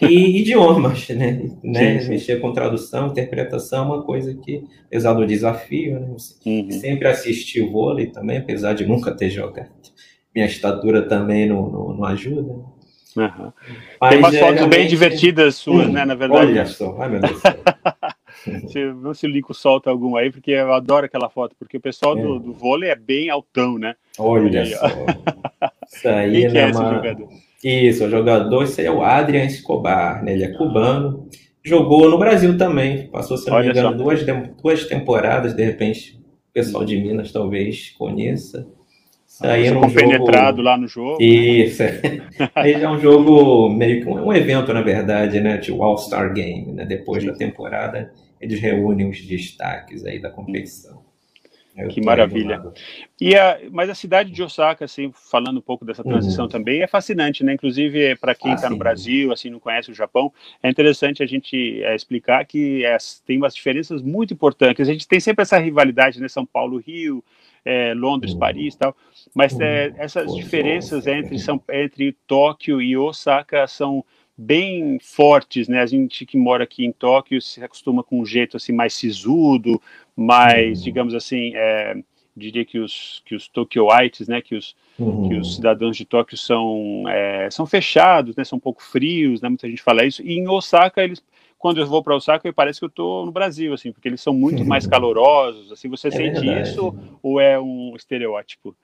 E 0.00 0.40
idiomas, 0.40 1.08
né? 1.10 1.42
né? 1.62 1.98
Sim, 1.98 2.04
sim. 2.04 2.10
Mexer 2.10 2.40
com 2.40 2.52
tradução, 2.52 3.06
interpretação 3.06 3.84
é 3.84 3.86
uma 3.86 4.02
coisa 4.02 4.34
que, 4.34 4.64
apesar 4.86 5.12
do 5.12 5.24
desafio, 5.24 6.00
né? 6.00 6.16
Uhum. 6.44 6.70
sempre 6.72 7.06
assisti 7.06 7.60
o 7.60 7.70
vôlei 7.70 8.06
também, 8.06 8.38
apesar 8.38 8.74
de 8.74 8.84
nunca 8.84 9.12
ter 9.12 9.30
jogado. 9.30 9.70
Minha 10.34 10.46
estatura 10.46 11.02
também 11.02 11.48
não, 11.48 11.70
não, 11.70 11.94
não 11.94 12.04
ajuda. 12.04 12.52
Uhum. 13.16 13.52
Tem 14.10 14.18
umas 14.18 14.34
é, 14.34 14.40
fotos 14.40 14.56
realmente... 14.56 14.68
bem 14.68 14.86
divertidas 14.88 15.54
suas, 15.54 15.86
hum, 15.86 15.92
né? 15.92 16.04
Na 16.04 16.14
verdade. 16.14 16.46
Olha 16.46 16.66
só, 16.66 16.96
ai 17.00 17.08
meu 17.08 17.20
Deus. 17.20 17.40
se, 18.70 19.14
se 19.14 19.26
o 19.26 19.30
Lico 19.30 19.54
solta 19.54 19.88
alguma 19.88 20.18
aí, 20.18 20.30
porque 20.30 20.50
eu 20.50 20.74
adoro 20.74 21.06
aquela 21.06 21.30
foto, 21.30 21.54
porque 21.58 21.76
o 21.76 21.80
pessoal 21.80 22.18
é. 22.18 22.22
do, 22.22 22.38
do 22.40 22.52
vôlei 22.52 22.90
é 22.90 22.96
bem 22.96 23.30
altão, 23.30 23.78
né? 23.78 23.94
Olha 24.18 24.62
aí, 24.62 24.74
só. 24.74 24.86
Isso 25.86 26.08
aí 26.08 26.42
Quem 26.42 26.50
que 26.50 26.58
é, 26.58 26.62
é 26.62 26.70
esse 26.70 26.80
uma... 26.80 26.94
jogador? 26.94 27.28
Isso, 27.66 28.04
o 28.04 28.08
jogador, 28.08 28.62
esse 28.62 28.84
é 28.84 28.90
o 28.92 29.02
Adrian 29.02 29.44
Escobar, 29.44 30.22
né? 30.22 30.34
Ele 30.34 30.44
é 30.44 30.52
cubano. 30.52 31.28
Jogou 31.64 32.08
no 32.08 32.16
Brasil 32.16 32.56
também. 32.56 33.08
Passou, 33.08 33.36
se 33.36 33.50
não 33.50 33.58
me 33.58 33.68
engano, 33.68 33.96
duas, 33.96 34.24
duas 34.62 34.84
temporadas, 34.84 35.52
de 35.52 35.64
repente, 35.64 36.16
o 36.48 36.52
pessoal 36.52 36.84
de 36.84 36.96
Minas 36.96 37.32
talvez 37.32 37.90
conheça. 37.98 38.68
Sair 39.26 39.76
um 39.76 39.92
penetrado 39.92 40.62
lá 40.62 40.78
no 40.78 40.86
jogo. 40.86 41.20
Isso. 41.20 41.82
Aí 42.54 42.74
é 42.74 42.88
um 42.88 43.00
jogo 43.00 43.68
meio 43.68 44.00
que 44.00 44.08
um, 44.08 44.32
evento, 44.32 44.72
na 44.72 44.80
verdade, 44.80 45.40
né? 45.40 45.56
De 45.56 45.72
All-Star 45.72 46.32
Game, 46.32 46.72
né? 46.72 46.84
Depois 46.84 47.24
Sim. 47.24 47.30
da 47.30 47.34
temporada, 47.34 48.12
eles 48.40 48.60
reúnem 48.60 49.10
os 49.10 49.20
destaques 49.26 50.06
aí 50.06 50.20
da 50.20 50.30
competição. 50.30 50.95
Eu 51.76 51.88
que 51.88 52.00
maravilha. 52.00 52.62
E 53.20 53.36
a, 53.36 53.58
mas 53.70 53.90
a 53.90 53.94
cidade 53.94 54.30
de 54.30 54.42
Osaka, 54.42 54.84
assim, 54.86 55.12
falando 55.12 55.58
um 55.58 55.62
pouco 55.62 55.84
dessa 55.84 56.02
uhum. 56.02 56.10
transição 56.10 56.44
uhum. 56.46 56.50
também, 56.50 56.82
é 56.82 56.86
fascinante, 56.86 57.44
né? 57.44 57.52
Inclusive, 57.52 58.16
para 58.16 58.34
quem 58.34 58.54
está 58.54 58.68
ah, 58.68 58.70
no 58.70 58.78
Brasil, 58.78 59.30
assim, 59.30 59.50
não 59.50 59.60
conhece 59.60 59.90
o 59.90 59.94
Japão, 59.94 60.32
é 60.62 60.70
interessante 60.70 61.22
a 61.22 61.26
gente 61.26 61.82
é, 61.82 61.94
explicar 61.94 62.44
que 62.46 62.84
é, 62.84 62.96
tem 63.26 63.36
umas 63.36 63.54
diferenças 63.54 64.00
muito 64.00 64.32
importantes. 64.32 64.88
A 64.88 64.92
gente 64.92 65.06
tem 65.06 65.20
sempre 65.20 65.42
essa 65.42 65.58
rivalidade, 65.58 66.20
né? 66.20 66.28
São 66.28 66.46
Paulo, 66.46 66.78
Rio, 66.78 67.22
é, 67.64 67.92
Londres, 67.94 68.32
uhum. 68.32 68.38
Paris 68.38 68.74
tal. 68.74 68.96
Mas 69.34 69.52
uhum. 69.52 69.62
é, 69.62 69.92
essas 69.98 70.34
diferenças 70.34 71.06
entre, 71.06 71.38
são, 71.38 71.62
entre 71.70 72.16
Tóquio 72.26 72.80
e 72.80 72.96
Osaka 72.96 73.66
são 73.66 74.02
bem 74.38 74.98
fortes, 75.00 75.66
né? 75.66 75.80
A 75.80 75.86
gente 75.86 76.26
que 76.26 76.36
mora 76.36 76.64
aqui 76.64 76.84
em 76.84 76.92
Tóquio 76.92 77.40
se 77.40 77.62
acostuma 77.64 78.04
com 78.04 78.20
um 78.20 78.26
jeito 78.26 78.56
assim 78.56 78.72
mais 78.72 78.92
sisudo, 78.92 79.80
mais, 80.16 80.78
uhum. 80.78 80.84
digamos 80.84 81.14
assim, 81.14 81.52
é, 81.54 81.96
diria 82.36 82.64
que 82.64 82.78
os 82.78 83.22
que 83.24 83.34
os 83.34 83.48
tokyoites, 83.48 84.28
né? 84.28 84.40
Que 84.40 84.54
os 84.54 84.74
uhum. 84.98 85.28
que 85.28 85.34
os 85.36 85.56
cidadãos 85.56 85.96
de 85.96 86.04
Tóquio 86.04 86.36
são 86.36 87.04
é, 87.08 87.50
são 87.50 87.66
fechados, 87.66 88.34
né? 88.36 88.44
São 88.44 88.56
um 88.56 88.60
pouco 88.60 88.82
frios, 88.82 89.40
né? 89.40 89.48
Muita 89.48 89.68
gente 89.68 89.82
fala 89.82 90.04
isso. 90.04 90.22
E 90.22 90.38
em 90.38 90.48
Osaka 90.48 91.02
eles 91.02 91.22
quando 91.58 91.80
eu 91.80 91.86
vou 91.86 92.02
para 92.02 92.14
Osaka, 92.14 92.52
parece 92.52 92.78
que 92.78 92.84
eu 92.84 92.88
estou 92.88 93.24
no 93.24 93.32
Brasil, 93.32 93.72
assim, 93.72 93.90
porque 93.90 94.06
eles 94.08 94.20
são 94.20 94.32
muito 94.32 94.64
mais 94.64 94.86
calorosos. 94.88 95.72
Assim, 95.72 95.88
você 95.88 96.08
é 96.08 96.10
sente 96.10 96.40
verdade. 96.40 96.68
isso 96.68 96.94
ou 97.22 97.40
é 97.40 97.58
um 97.58 97.94
estereótipo? 97.96 98.76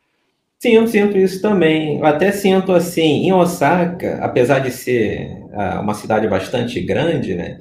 Sim, 0.58 0.70
eu 0.70 0.86
sinto 0.86 1.18
isso 1.18 1.42
também. 1.42 1.98
Eu 1.98 2.06
até 2.06 2.32
sinto 2.32 2.72
assim, 2.72 3.26
em 3.26 3.32
Osaka, 3.32 4.18
apesar 4.22 4.60
de 4.60 4.70
ser 4.70 5.28
uh, 5.52 5.80
uma 5.80 5.92
cidade 5.92 6.26
bastante 6.28 6.80
grande, 6.80 7.34
né? 7.34 7.58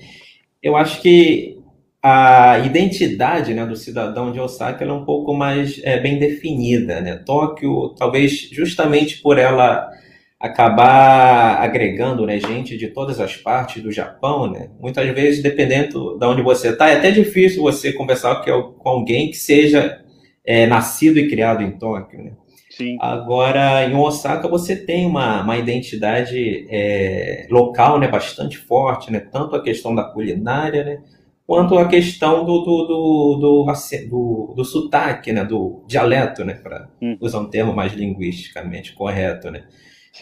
Eu 0.62 0.77
acho 0.77 1.01
que 1.01 1.61
a 2.03 2.59
identidade 2.65 3.53
né, 3.53 3.65
do 3.65 3.75
cidadão 3.75 4.31
de 4.31 4.39
Osaka 4.39 4.83
é 4.83 4.91
um 4.91 5.05
pouco 5.05 5.33
mais 5.33 5.79
é, 5.83 5.99
bem 5.99 6.17
definida, 6.17 6.99
né? 6.99 7.17
Tóquio, 7.17 7.89
talvez 7.89 8.49
justamente 8.51 9.21
por 9.21 9.37
ela 9.37 9.87
acabar 10.39 11.61
agregando 11.61 12.25
né, 12.25 12.39
gente 12.39 12.75
de 12.75 12.87
todas 12.87 13.19
as 13.19 13.37
partes 13.37 13.83
do 13.83 13.91
Japão, 13.91 14.51
né? 14.51 14.69
Muitas 14.79 15.07
vezes, 15.13 15.43
dependendo 15.43 16.17
de 16.17 16.25
onde 16.25 16.41
você 16.41 16.69
está, 16.69 16.89
é 16.89 16.97
até 16.97 17.11
difícil 17.11 17.61
você 17.61 17.93
conversar 17.93 18.43
com 18.43 18.89
alguém 18.89 19.29
que 19.29 19.37
seja 19.37 20.01
é, 20.43 20.65
nascido 20.65 21.19
e 21.19 21.29
criado 21.29 21.61
em 21.61 21.77
Tóquio, 21.77 22.23
né? 22.23 22.31
Sim. 22.71 22.97
Agora, 22.99 23.85
em 23.85 23.93
Osaka, 23.93 24.47
você 24.47 24.75
tem 24.75 25.05
uma, 25.05 25.43
uma 25.43 25.57
identidade 25.57 26.65
é, 26.69 27.45
local 27.51 27.99
né, 27.99 28.07
bastante 28.07 28.57
forte, 28.57 29.11
né? 29.11 29.19
tanto 29.19 29.55
a 29.55 29.61
questão 29.61 29.93
da 29.93 30.05
culinária, 30.05 30.83
né? 30.83 31.01
Quanto 31.51 31.77
a 31.77 31.85
questão 31.85 32.45
do, 32.45 32.59
do, 32.59 32.85
do, 32.85 33.35
do, 33.35 33.73
do, 34.09 34.53
do 34.55 34.63
sotaque, 34.63 35.33
né? 35.33 35.43
do 35.43 35.83
dialeto, 35.85 36.45
né? 36.45 36.53
para 36.53 36.87
hum. 37.01 37.17
usar 37.19 37.41
um 37.41 37.49
termo 37.49 37.75
mais 37.75 37.91
linguisticamente 37.91 38.93
correto. 38.93 39.51
Né? 39.51 39.63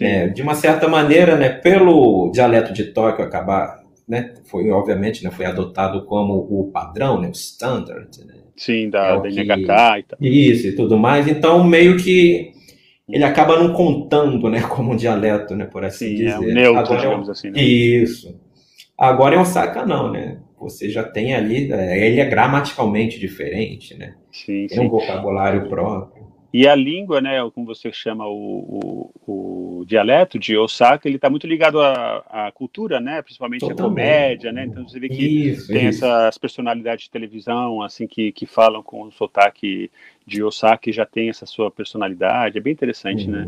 É, 0.01 0.27
de 0.27 0.41
uma 0.41 0.55
certa 0.55 0.87
maneira, 0.87 1.37
né, 1.37 1.49
pelo 1.49 2.31
dialeto 2.31 2.73
de 2.73 2.85
Tóquio 2.85 3.23
acabar, 3.23 3.79
né, 4.07 4.33
foi 4.45 4.71
obviamente 4.71 5.23
né, 5.23 5.29
foi 5.29 5.45
adotado 5.45 6.03
como 6.05 6.33
o 6.33 6.71
padrão, 6.73 7.21
né, 7.21 7.27
o 7.27 7.31
standard, 7.31 8.09
né, 8.25 8.33
Sim, 8.57 8.89
da, 8.89 9.09
é 9.09 9.21
da 9.21 9.29
NHK 9.29 9.53
que... 9.53 9.61
e 9.61 9.67
tal. 9.67 10.19
Isso 10.19 10.67
e 10.67 10.75
tudo 10.75 10.97
mais. 10.97 11.27
Então, 11.27 11.63
meio 11.63 11.95
que 11.95 12.53
ele 13.07 13.23
acaba 13.23 13.59
não 13.59 13.71
contando, 13.71 14.49
né, 14.49 14.61
como 14.67 14.93
um 14.93 14.95
dialeto, 14.95 15.55
né, 15.55 15.65
por 15.65 15.85
assim 15.85 16.07
Sim, 16.07 16.15
dizer. 16.15 16.31
É 16.31 16.39
um 16.39 16.53
neutro, 16.53 16.79
Agora, 16.79 17.01
digamos 17.01 17.29
assim. 17.29 17.51
Né? 17.51 17.61
Isso. 17.61 18.35
Agora 18.97 19.35
em 19.35 19.37
Osaka 19.37 19.85
não, 19.85 20.11
né? 20.11 20.39
Você 20.59 20.89
já 20.89 21.03
tem 21.03 21.33
ali, 21.33 21.71
é, 21.71 22.07
ele 22.07 22.19
é 22.19 22.25
gramaticalmente 22.25 23.19
diferente, 23.19 23.97
né? 23.97 24.15
Sim, 24.31 24.67
tem 24.67 24.77
sim. 24.77 24.79
um 24.79 24.89
vocabulário 24.89 25.67
próprio. 25.69 26.29
E 26.51 26.67
a 26.67 26.73
língua, 26.73 27.21
né, 27.21 27.37
como 27.53 27.67
você 27.67 27.91
chama 27.91 28.27
o, 28.27 29.11
o, 29.27 29.81
o 29.81 29.85
dialeto 29.85 30.39
de 30.39 30.57
Osaka, 30.57 31.07
ele 31.07 31.17
está 31.17 31.29
muito 31.29 31.45
ligado 31.45 31.79
à, 31.79 32.25
à, 32.27 32.51
cultura, 32.51 32.99
né, 32.99 33.21
principalmente 33.21 33.59
Totalmente. 33.59 33.79
à 33.79 33.83
comédia, 33.83 34.51
né, 34.51 34.65
então 34.65 34.87
você 34.87 34.99
vê 34.99 35.09
que 35.09 35.23
isso, 35.23 35.67
tem 35.67 35.87
isso. 35.87 36.03
essas 36.03 36.39
personalidades 36.39 37.05
de 37.05 37.11
televisão, 37.11 37.83
assim, 37.83 38.07
que, 38.07 38.31
que 38.31 38.47
falam 38.47 38.81
com 38.81 39.03
o 39.03 39.11
sotaque 39.11 39.91
de 40.25 40.41
Osaka 40.41 40.89
e 40.89 40.93
já 40.93 41.05
tem 41.05 41.29
essa 41.29 41.45
sua 41.45 41.69
personalidade, 41.69 42.57
é 42.57 42.61
bem 42.61 42.73
interessante, 42.73 43.29
né. 43.29 43.47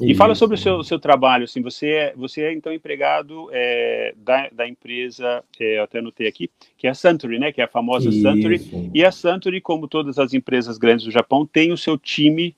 Uhum. 0.00 0.08
E 0.08 0.14
fala 0.14 0.34
sobre 0.34 0.54
o 0.54 0.58
seu, 0.58 0.82
seu 0.82 0.98
trabalho, 0.98 1.44
assim, 1.44 1.60
você 1.60 1.88
é, 1.88 2.14
você 2.16 2.42
é 2.42 2.52
então 2.54 2.72
empregado 2.72 3.50
é, 3.52 4.14
da, 4.16 4.48
da 4.50 4.66
empresa, 4.66 5.44
é, 5.58 5.78
eu 5.78 5.82
até 5.82 5.98
anotei 5.98 6.26
aqui, 6.26 6.50
que 6.78 6.86
é 6.86 6.90
a 6.90 6.94
Suntory, 6.94 7.38
né, 7.38 7.52
que 7.52 7.60
é 7.60 7.64
a 7.64 7.68
famosa 7.68 8.08
Isso. 8.08 8.22
Suntory, 8.22 8.90
e 8.94 9.04
a 9.04 9.12
Suntory, 9.12 9.60
como 9.60 9.86
todas 9.86 10.18
as 10.18 10.32
empresas 10.32 10.78
grandes 10.78 11.04
do 11.04 11.10
Japão, 11.10 11.46
tem 11.46 11.70
o 11.70 11.76
seu 11.76 11.98
time 11.98 12.56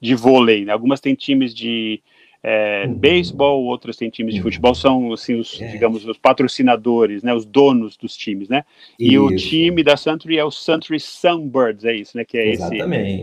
de 0.00 0.14
vôlei, 0.14 0.66
né? 0.66 0.72
algumas 0.72 1.00
têm 1.00 1.14
times 1.14 1.54
de 1.54 2.02
é, 2.42 2.84
uhum. 2.86 2.94
beisebol, 2.94 3.64
outras 3.64 3.96
têm 3.96 4.10
times 4.10 4.34
de 4.34 4.40
uhum. 4.40 4.44
futebol, 4.44 4.74
são 4.74 5.12
assim 5.14 5.38
os, 5.38 5.62
é. 5.62 5.68
digamos, 5.68 6.04
os 6.04 6.18
patrocinadores, 6.18 7.22
né, 7.22 7.32
os 7.32 7.46
donos 7.46 7.96
dos 7.96 8.16
times, 8.16 8.48
né? 8.48 8.64
E 8.98 9.14
isso. 9.14 9.24
o 9.24 9.34
time 9.34 9.82
da 9.82 9.96
Suntory 9.96 10.38
é 10.38 10.44
o 10.44 10.50
Suntory 10.50 10.98
Sunbirds, 10.98 11.84
é 11.84 11.94
isso, 11.94 12.16
né? 12.16 12.24
Que 12.24 12.36
é 12.36 12.50
esse, 12.50 12.78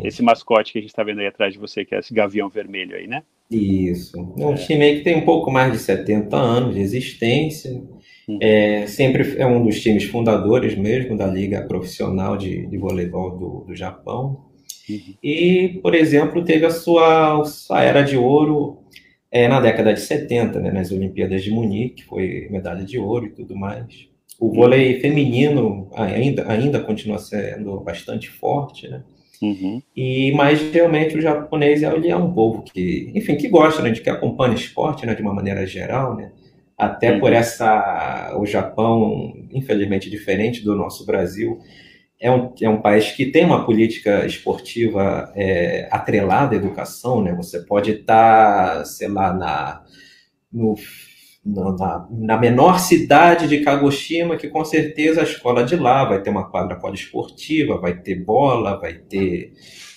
esse 0.06 0.24
mascote 0.24 0.72
que 0.72 0.80
a 0.80 0.82
gente 0.82 0.90
está 0.90 1.04
vendo 1.04 1.20
aí 1.20 1.28
atrás 1.28 1.54
de 1.54 1.60
você, 1.60 1.84
que 1.84 1.94
é 1.94 2.00
esse 2.00 2.14
gavião 2.14 2.48
vermelho 2.48 2.96
aí, 2.96 3.06
né? 3.06 3.22
Isso. 3.50 4.16
É 4.38 4.46
um 4.46 4.54
time 4.54 4.84
aí 4.84 4.98
que 4.98 5.04
tem 5.04 5.18
um 5.18 5.26
pouco 5.26 5.50
mais 5.50 5.74
de 5.74 5.80
70 5.80 6.38
anos 6.38 6.76
de 6.76 6.82
existência. 6.82 7.72
Uhum. 8.28 8.38
É, 8.40 8.86
sempre 8.86 9.38
é 9.38 9.46
um 9.46 9.64
dos 9.64 9.82
times 9.82 10.04
fundadores 10.04 10.78
mesmo 10.78 11.18
da 11.18 11.26
Liga 11.26 11.64
Profissional 11.64 12.38
de, 12.38 12.68
de 12.68 12.78
Voleibol 12.78 13.38
do, 13.38 13.64
do 13.66 13.76
Japão. 13.76 14.46
Uhum. 14.88 15.14
E, 15.24 15.80
por 15.82 15.96
exemplo, 15.96 16.44
teve 16.44 16.66
a 16.66 16.70
sua, 16.70 17.44
sua 17.44 17.84
era 17.84 18.04
de 18.04 18.18
ouro 18.18 18.78
é, 19.32 19.48
na 19.48 19.60
década 19.60 19.94
de 19.94 20.02
70, 20.02 20.60
né, 20.60 20.72
nas 20.72 20.92
Olimpíadas 20.92 21.44
de 21.44 21.52
Munique, 21.52 22.04
foi 22.04 22.48
medalha 22.50 22.84
de 22.84 23.00
ouro 23.00 23.26
e 23.26 23.30
tudo 23.30 23.56
mais. 23.56 24.08
O 24.40 24.48
uhum. 24.48 24.54
vôlei 24.54 25.00
feminino 25.00 25.90
ainda, 25.96 26.52
ainda 26.52 26.80
continua 26.80 27.18
sendo 27.18 27.80
bastante 27.80 28.30
forte, 28.30 28.88
né? 28.88 29.04
Uhum. 29.42 29.82
E 29.96 30.34
mas 30.34 30.62
realmente 30.62 31.18
o 31.18 31.22
japonês 31.22 31.82
ele 31.82 32.10
é 32.10 32.16
um 32.16 32.34
povo 32.34 32.62
que, 32.62 33.12
enfim, 33.16 33.38
que 33.38 33.48
gosta, 33.48 33.82
né, 33.82 33.90
de 33.90 34.02
que 34.02 34.10
acompanha 34.10 34.54
esporte, 34.54 35.06
né, 35.06 35.16
de 35.16 35.22
uma 35.22 35.34
maneira 35.34 35.66
geral, 35.66 36.16
né? 36.16 36.32
Até 36.78 37.14
uhum. 37.14 37.20
por 37.20 37.34
essa 37.34 38.36
o 38.38 38.46
Japão, 38.46 39.34
infelizmente 39.52 40.10
diferente 40.10 40.64
do 40.64 40.76
nosso 40.76 41.06
Brasil, 41.06 41.60
é 42.20 42.30
um, 42.30 42.54
é 42.62 42.70
um 42.70 42.82
país 42.82 43.12
que 43.12 43.26
tem 43.26 43.46
uma 43.46 43.66
política 43.66 44.26
esportiva 44.26 45.32
é, 45.36 45.88
atrelada 45.92 46.56
à 46.56 46.58
educação, 46.58 47.22
né? 47.22 47.34
Você 47.34 47.62
pode 47.62 47.92
estar, 47.92 48.86
sei 48.86 49.08
lá, 49.08 49.34
na 49.34 49.84
no 50.52 50.76
na, 51.46 52.08
na, 52.12 52.38
menor 52.38 52.80
cidade 52.80 53.48
de 53.48 53.62
Kagoshima, 53.62 54.36
que 54.36 54.48
com 54.48 54.64
certeza 54.66 55.22
a 55.22 55.24
escola 55.24 55.64
de 55.64 55.76
lá 55.76 56.06
vai 56.06 56.22
ter 56.22 56.30
uma 56.30 56.50
quadra 56.50 56.76
poliesportiva, 56.76 57.80
vai 57.80 57.98
ter 57.98 58.16
bola, 58.16 58.80
vai 58.80 58.94
ter, 58.94 59.54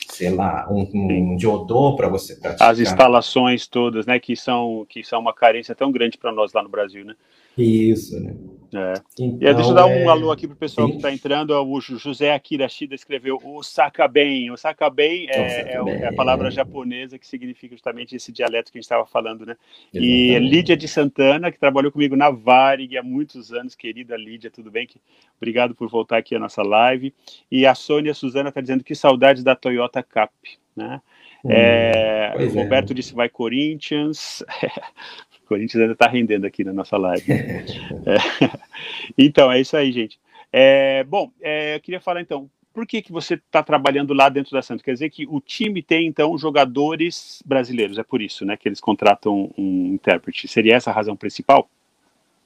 sei 0.08 0.30
lá, 0.30 0.68
um, 0.70 0.88
um 1.34 1.38
jodô 1.38 1.96
para 1.96 2.08
você 2.08 2.36
praticar. 2.36 2.70
As 2.70 2.78
instalações 2.78 3.66
todas, 3.66 4.06
né, 4.06 4.18
que 4.18 4.36
são, 4.36 4.86
que 4.88 5.02
são 5.02 5.20
uma 5.20 5.34
carência 5.34 5.74
tão 5.74 5.90
grande 5.90 6.16
para 6.16 6.32
nós 6.32 6.52
lá 6.52 6.62
no 6.62 6.68
Brasil, 6.68 7.04
né? 7.04 7.14
Isso, 7.56 8.18
né? 8.20 8.34
É. 8.74 8.94
Então, 9.20 9.50
e 9.50 9.54
deixa 9.54 9.70
eu 9.70 9.74
dar 9.74 9.84
um 9.84 9.90
é... 9.90 10.06
alô 10.06 10.30
aqui 10.30 10.46
pro 10.46 10.56
pessoal 10.56 10.86
Sim. 10.86 10.92
que 10.92 10.96
está 10.96 11.12
entrando. 11.12 11.50
O 11.50 11.80
José 11.80 12.32
Akirashida 12.32 12.94
escreveu 12.94 13.38
o 13.44 13.62
Sakaben. 13.62 14.50
O 14.50 14.56
Sakaben 14.56 15.28
é, 15.28 15.36
é, 15.36 15.74
é, 15.74 16.08
a 16.08 16.14
palavra 16.14 16.50
japonesa 16.50 17.18
que 17.18 17.26
significa 17.26 17.74
justamente 17.74 18.16
esse 18.16 18.32
dialeto 18.32 18.72
que 18.72 18.78
a 18.78 18.80
gente 18.80 18.86
estava 18.86 19.04
falando, 19.04 19.44
né? 19.44 19.56
Exatamente. 19.92 20.32
E 20.32 20.38
Lídia 20.38 20.76
de 20.76 20.88
Santana, 20.88 21.52
que 21.52 21.58
trabalhou 21.58 21.92
comigo 21.92 22.16
na 22.16 22.30
Varig 22.30 22.96
há 22.96 23.02
muitos 23.02 23.52
anos, 23.52 23.74
querida 23.74 24.16
Lídia, 24.16 24.50
tudo 24.50 24.70
bem? 24.70 24.88
Obrigado 25.36 25.74
por 25.74 25.88
voltar 25.90 26.16
aqui 26.16 26.34
à 26.34 26.38
nossa 26.38 26.62
live. 26.62 27.12
E 27.50 27.66
a 27.66 27.74
Sônia 27.74 28.14
Suzana 28.14 28.48
está 28.48 28.62
dizendo 28.62 28.82
que 28.82 28.94
saudades 28.94 29.44
da 29.44 29.54
Toyota 29.54 30.02
Cap, 30.02 30.32
né? 30.74 31.02
Hum, 31.44 31.50
é, 31.50 32.34
o 32.38 32.54
Roberto 32.54 32.94
disse 32.94 33.14
vai 33.14 33.28
Corinthians. 33.28 34.42
Corinthians 35.52 35.82
ainda 35.82 35.92
está 35.92 36.08
rendendo 36.08 36.46
aqui 36.46 36.64
na 36.64 36.72
nossa 36.72 36.96
live. 36.96 37.24
é, 37.30 38.56
então, 39.18 39.52
é 39.52 39.60
isso 39.60 39.76
aí, 39.76 39.92
gente. 39.92 40.18
É, 40.50 41.04
bom, 41.04 41.30
é, 41.42 41.76
eu 41.76 41.80
queria 41.80 42.00
falar 42.00 42.22
então, 42.22 42.48
por 42.72 42.86
que, 42.86 43.02
que 43.02 43.12
você 43.12 43.34
está 43.34 43.62
trabalhando 43.62 44.14
lá 44.14 44.30
dentro 44.30 44.52
da 44.52 44.62
Santos? 44.62 44.82
Quer 44.82 44.94
dizer 44.94 45.10
que 45.10 45.26
o 45.26 45.40
time 45.40 45.82
tem, 45.82 46.06
então, 46.06 46.36
jogadores 46.38 47.42
brasileiros, 47.44 47.98
é 47.98 48.02
por 48.02 48.22
isso, 48.22 48.46
né, 48.46 48.56
que 48.56 48.66
eles 48.66 48.80
contratam 48.80 49.50
um 49.58 49.92
intérprete. 49.92 50.48
Seria 50.48 50.76
essa 50.76 50.90
a 50.90 50.94
razão 50.94 51.14
principal? 51.14 51.68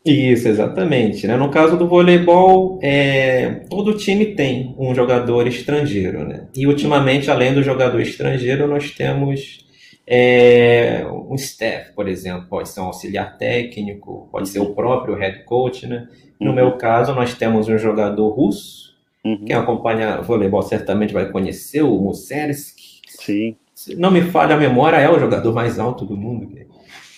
Isso, 0.04 0.48
exatamente. 0.48 1.28
Né? 1.28 1.36
No 1.36 1.48
caso 1.48 1.76
do 1.76 1.86
voleibol, 1.86 2.80
é, 2.82 3.64
todo 3.68 3.96
time 3.96 4.34
tem 4.34 4.74
um 4.78 4.94
jogador 4.94 5.46
estrangeiro, 5.46 6.24
né? 6.24 6.46
E 6.56 6.64
ultimamente, 6.66 7.28
além 7.28 7.52
do 7.52 7.62
jogador 7.62 8.00
estrangeiro, 8.00 8.68
nós 8.68 8.92
temos 8.92 9.65
é, 10.06 11.04
um 11.10 11.34
staff, 11.34 11.92
por 11.92 12.06
exemplo, 12.06 12.46
pode 12.48 12.68
ser 12.68 12.80
um 12.80 12.84
auxiliar 12.84 13.36
técnico, 13.36 14.28
pode 14.30 14.48
ser 14.48 14.60
o 14.60 14.74
próprio 14.74 15.16
head 15.16 15.42
coach, 15.44 15.86
né? 15.86 16.08
No 16.40 16.50
uhum. 16.50 16.54
meu 16.54 16.72
caso, 16.76 17.14
nós 17.14 17.34
temos 17.34 17.68
um 17.68 17.76
jogador 17.76 18.28
russo, 18.28 18.94
uhum. 19.24 19.44
quem 19.44 19.56
acompanha 19.56 20.20
voleibol 20.20 20.62
certamente 20.62 21.12
vai 21.12 21.30
conhecer, 21.30 21.82
o 21.82 21.98
Musersky. 21.98 23.00
Sim. 23.08 23.56
Se 23.74 23.96
não 23.96 24.10
me 24.10 24.22
falha 24.22 24.54
a 24.54 24.58
memória, 24.58 24.96
é 24.96 25.10
o 25.10 25.18
jogador 25.18 25.52
mais 25.52 25.78
alto 25.78 26.04
do 26.04 26.16
mundo, 26.16 26.48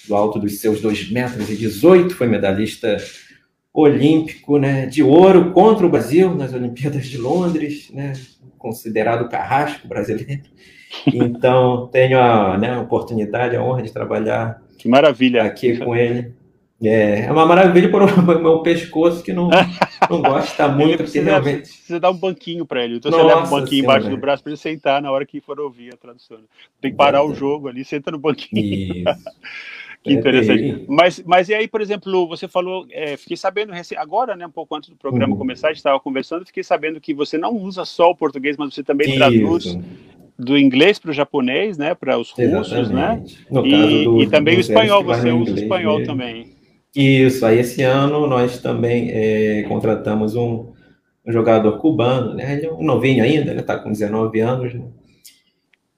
do 0.08 0.14
alto 0.14 0.38
dos 0.38 0.60
seus 0.60 0.80
2 0.80 1.10
metros 1.10 1.50
e 1.50 1.56
18, 1.56 2.14
foi 2.14 2.26
medalhista 2.26 2.96
olímpico, 3.72 4.58
né, 4.58 4.86
de 4.86 5.02
ouro 5.02 5.52
contra 5.52 5.86
o 5.86 5.90
Brasil 5.90 6.34
nas 6.34 6.54
Olimpíadas 6.54 7.06
de 7.06 7.18
Londres, 7.18 7.90
né, 7.92 8.14
considerado 8.56 9.28
carrasco 9.28 9.86
brasileiro. 9.86 10.42
Então, 11.06 11.88
tenho 11.88 12.18
a, 12.18 12.56
né, 12.58 12.74
a 12.74 12.80
oportunidade, 12.80 13.56
a 13.56 13.62
honra 13.62 13.82
de 13.82 13.92
trabalhar 13.92 14.62
que 14.78 14.88
maravilha. 14.88 15.44
aqui 15.44 15.76
com 15.76 15.94
ele. 15.94 16.32
É, 16.80 17.24
é 17.24 17.32
uma 17.32 17.44
maravilha 17.44 17.90
para 17.90 18.04
o 18.14 18.40
meu 18.40 18.62
pescoço 18.62 19.22
que 19.22 19.32
não, 19.32 19.50
não 20.08 20.22
gosta 20.22 20.68
muito. 20.68 20.98
Precisa, 20.98 21.24
porque 21.24 21.30
realmente... 21.30 21.68
precisa 21.68 22.00
dar 22.00 22.10
um 22.10 22.16
banquinho 22.16 22.64
para 22.64 22.84
ele. 22.84 22.96
Então 22.96 23.10
Nossa, 23.10 23.22
você 23.22 23.28
leva 23.28 23.46
um 23.46 23.50
banquinho 23.50 23.80
senhora. 23.80 23.98
embaixo 23.98 24.10
do 24.16 24.20
braço 24.20 24.42
para 24.42 24.50
ele 24.52 24.60
sentar 24.60 25.02
na 25.02 25.10
hora 25.10 25.26
que 25.26 25.40
for 25.40 25.58
ouvir 25.58 25.92
a 25.92 25.96
tradução. 25.96 26.38
Tem 26.80 26.92
que 26.92 26.96
parar 26.96 27.18
é, 27.18 27.22
o 27.22 27.34
jogo 27.34 27.66
ali, 27.66 27.84
senta 27.84 28.12
no 28.12 28.18
banquinho. 28.18 29.04
que 30.04 30.12
interessante. 30.12 30.84
Mas, 30.88 31.20
mas 31.26 31.48
e 31.48 31.54
aí, 31.54 31.66
por 31.66 31.80
exemplo, 31.80 32.28
você 32.28 32.46
falou, 32.46 32.86
é, 32.92 33.16
fiquei 33.16 33.36
sabendo 33.36 33.72
agora, 33.96 34.36
né, 34.36 34.46
um 34.46 34.50
pouco 34.50 34.76
antes 34.76 34.88
do 34.88 34.96
programa 34.96 35.32
uhum. 35.32 35.38
começar, 35.38 35.68
a 35.68 35.70
gente 35.70 35.78
estava 35.78 35.98
conversando, 35.98 36.46
fiquei 36.46 36.62
sabendo 36.62 37.00
que 37.00 37.12
você 37.12 37.36
não 37.36 37.56
usa 37.56 37.84
só 37.84 38.10
o 38.10 38.16
português, 38.16 38.56
mas 38.56 38.72
você 38.72 38.84
também 38.84 39.08
Isso. 39.08 39.16
traduz 39.16 39.78
do 40.38 40.56
inglês 40.56 40.98
para 40.98 41.10
o 41.10 41.14
japonês, 41.14 41.76
né, 41.76 41.94
para 41.94 42.16
os 42.16 42.30
russos, 42.30 42.90
né? 42.90 43.22
No 43.50 43.66
e, 43.66 44.04
do, 44.04 44.22
e 44.22 44.26
também 44.28 44.56
o 44.56 44.60
espanhol, 44.60 45.02
você 45.02 45.32
usa 45.32 45.52
o 45.52 45.58
espanhol 45.58 45.98
mesmo. 45.98 46.12
também. 46.12 46.58
Isso, 46.94 47.44
aí 47.44 47.58
esse 47.58 47.82
ano 47.82 48.26
nós 48.26 48.60
também 48.60 49.10
é, 49.10 49.64
contratamos 49.68 50.36
um, 50.36 50.72
um, 51.26 51.32
jogador 51.32 51.78
cubano, 51.78 52.34
né? 52.34 52.54
Ele 52.54 52.66
é 52.66 52.72
um 52.72 52.84
novinho 52.84 53.22
ainda, 53.24 53.50
ele 53.50 53.60
está 53.60 53.78
com 53.78 53.90
19 53.90 54.40
anos, 54.40 54.74
né? 54.74 54.84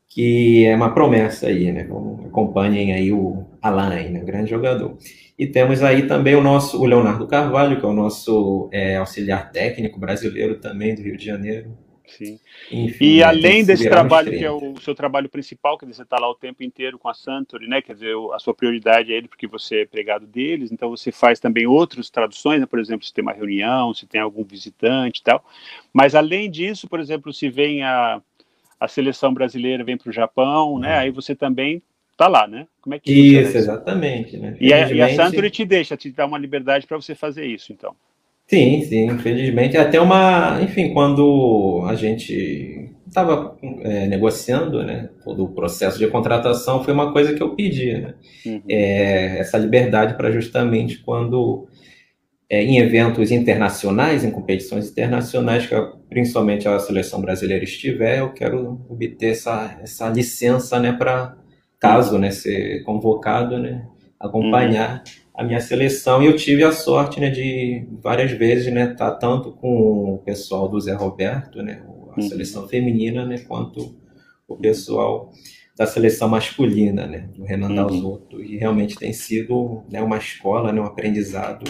que 0.08 0.66
é 0.66 0.74
uma 0.74 0.92
promessa 0.92 1.46
aí, 1.46 1.70
né? 1.70 1.88
Acompanhem 2.26 2.92
aí 2.92 3.12
o 3.12 3.44
Alain, 3.62 4.08
né? 4.08 4.20
grande 4.20 4.50
jogador. 4.50 4.96
E 5.38 5.46
temos 5.46 5.82
aí 5.82 6.06
também 6.06 6.34
o 6.34 6.42
nosso, 6.42 6.80
o 6.82 6.84
Leonardo 6.84 7.26
Carvalho, 7.26 7.78
que 7.78 7.86
é 7.86 7.88
o 7.88 7.92
nosso 7.92 8.68
é, 8.72 8.96
auxiliar 8.96 9.52
técnico 9.52 10.00
brasileiro 10.00 10.58
também 10.58 10.94
do 10.94 11.02
Rio 11.02 11.16
de 11.16 11.24
Janeiro, 11.24 11.70
Sim. 12.16 12.38
Enfim, 12.70 13.04
e 13.04 13.16
né, 13.18 13.22
além 13.22 13.64
desse 13.64 13.88
trabalho, 13.88 14.30
que 14.30 14.44
é 14.44 14.50
o 14.50 14.74
seu 14.80 14.94
trabalho 14.94 15.28
principal, 15.28 15.78
que 15.78 15.86
você 15.86 16.02
está 16.02 16.18
lá 16.18 16.28
o 16.28 16.34
tempo 16.34 16.62
inteiro 16.62 16.98
com 16.98 17.08
a 17.08 17.14
Santori, 17.14 17.68
né? 17.68 17.80
Quer 17.80 17.94
dizer, 17.94 18.14
a 18.32 18.38
sua 18.38 18.54
prioridade 18.54 19.12
é 19.12 19.16
ele 19.16 19.28
porque 19.28 19.46
você 19.46 19.82
é 19.82 19.86
pregado 19.86 20.26
deles, 20.26 20.72
então 20.72 20.90
você 20.90 21.12
faz 21.12 21.38
também 21.38 21.66
outras 21.66 22.10
traduções, 22.10 22.60
né? 22.60 22.66
por 22.66 22.78
exemplo, 22.78 23.06
se 23.06 23.12
tem 23.12 23.22
uma 23.22 23.32
reunião, 23.32 23.94
se 23.94 24.06
tem 24.06 24.20
algum 24.20 24.44
visitante 24.44 25.20
e 25.20 25.22
tal. 25.22 25.44
Mas 25.92 26.14
além 26.14 26.50
disso, 26.50 26.88
por 26.88 27.00
exemplo, 27.00 27.32
se 27.32 27.48
vem 27.48 27.82
a, 27.82 28.20
a 28.78 28.88
seleção 28.88 29.32
brasileira, 29.32 29.84
vem 29.84 29.96
para 29.96 30.10
o 30.10 30.12
Japão, 30.12 30.78
né? 30.78 30.98
Aí 30.98 31.10
você 31.10 31.34
também 31.34 31.82
está 32.12 32.28
lá, 32.28 32.46
né? 32.46 32.66
Como 32.82 32.94
é 32.94 32.98
que 32.98 33.12
isso, 33.12 33.56
exatamente. 33.56 34.36
Né? 34.36 34.56
E, 34.60 34.72
a, 34.72 34.92
e 34.92 35.00
a 35.00 35.14
Santori 35.14 35.50
te 35.50 35.64
deixa, 35.64 35.96
te 35.96 36.10
dá 36.10 36.26
uma 36.26 36.38
liberdade 36.38 36.86
para 36.86 36.96
você 36.96 37.14
fazer 37.14 37.46
isso, 37.46 37.72
então. 37.72 37.94
Sim, 38.50 38.82
sim, 38.82 39.06
infelizmente. 39.06 39.76
Até 39.76 40.00
uma. 40.00 40.60
Enfim, 40.60 40.92
quando 40.92 41.84
a 41.86 41.94
gente 41.94 42.90
estava 43.06 43.56
é, 43.82 44.08
negociando, 44.08 44.82
né, 44.82 45.08
todo 45.22 45.44
o 45.44 45.48
processo 45.54 45.96
de 45.96 46.08
contratação, 46.08 46.82
foi 46.82 46.92
uma 46.92 47.12
coisa 47.12 47.32
que 47.32 47.40
eu 47.40 47.54
pedi, 47.54 47.92
né? 47.92 48.14
Uhum. 48.44 48.62
É, 48.68 49.38
essa 49.38 49.56
liberdade 49.56 50.14
para 50.14 50.32
justamente 50.32 50.98
quando 50.98 51.68
é, 52.48 52.60
em 52.60 52.78
eventos 52.78 53.30
internacionais, 53.30 54.24
em 54.24 54.32
competições 54.32 54.90
internacionais, 54.90 55.66
que 55.66 55.74
principalmente 56.08 56.66
a 56.66 56.76
seleção 56.80 57.20
brasileira 57.20 57.62
estiver, 57.62 58.18
eu 58.18 58.32
quero 58.32 58.80
obter 58.88 59.30
essa, 59.30 59.78
essa 59.80 60.08
licença, 60.08 60.80
né, 60.80 60.92
para 60.92 61.36
caso, 61.78 62.18
né, 62.18 62.32
ser 62.32 62.82
convocado, 62.82 63.60
né, 63.60 63.86
acompanhar 64.18 65.04
uhum. 65.06 65.19
A 65.34 65.44
minha 65.44 65.60
seleção. 65.60 66.22
E 66.22 66.26
eu 66.26 66.36
tive 66.36 66.62
a 66.64 66.72
sorte, 66.72 67.20
né, 67.20 67.30
de 67.30 67.86
várias 68.02 68.30
vezes, 68.32 68.72
né, 68.72 68.92
estar 68.92 69.12
tá 69.12 69.16
tanto 69.16 69.52
com 69.52 70.14
o 70.14 70.18
pessoal 70.18 70.68
do 70.68 70.80
Zé 70.80 70.94
Roberto, 70.94 71.62
né, 71.62 71.82
a 71.86 72.20
uhum. 72.20 72.28
seleção 72.28 72.68
feminina, 72.68 73.24
né, 73.24 73.38
quanto 73.38 73.94
o 74.48 74.56
pessoal 74.56 75.32
da 75.76 75.86
seleção 75.86 76.28
masculina, 76.28 77.06
né, 77.06 77.28
do 77.34 77.44
Renan 77.44 77.68
uhum. 77.68 77.74
Dalzotto, 77.74 78.42
e 78.42 78.56
realmente 78.56 78.96
tem 78.96 79.12
sido 79.12 79.82
né, 79.90 80.02
uma 80.02 80.18
escola, 80.18 80.72
né, 80.72 80.80
um 80.80 80.84
aprendizado. 80.84 81.64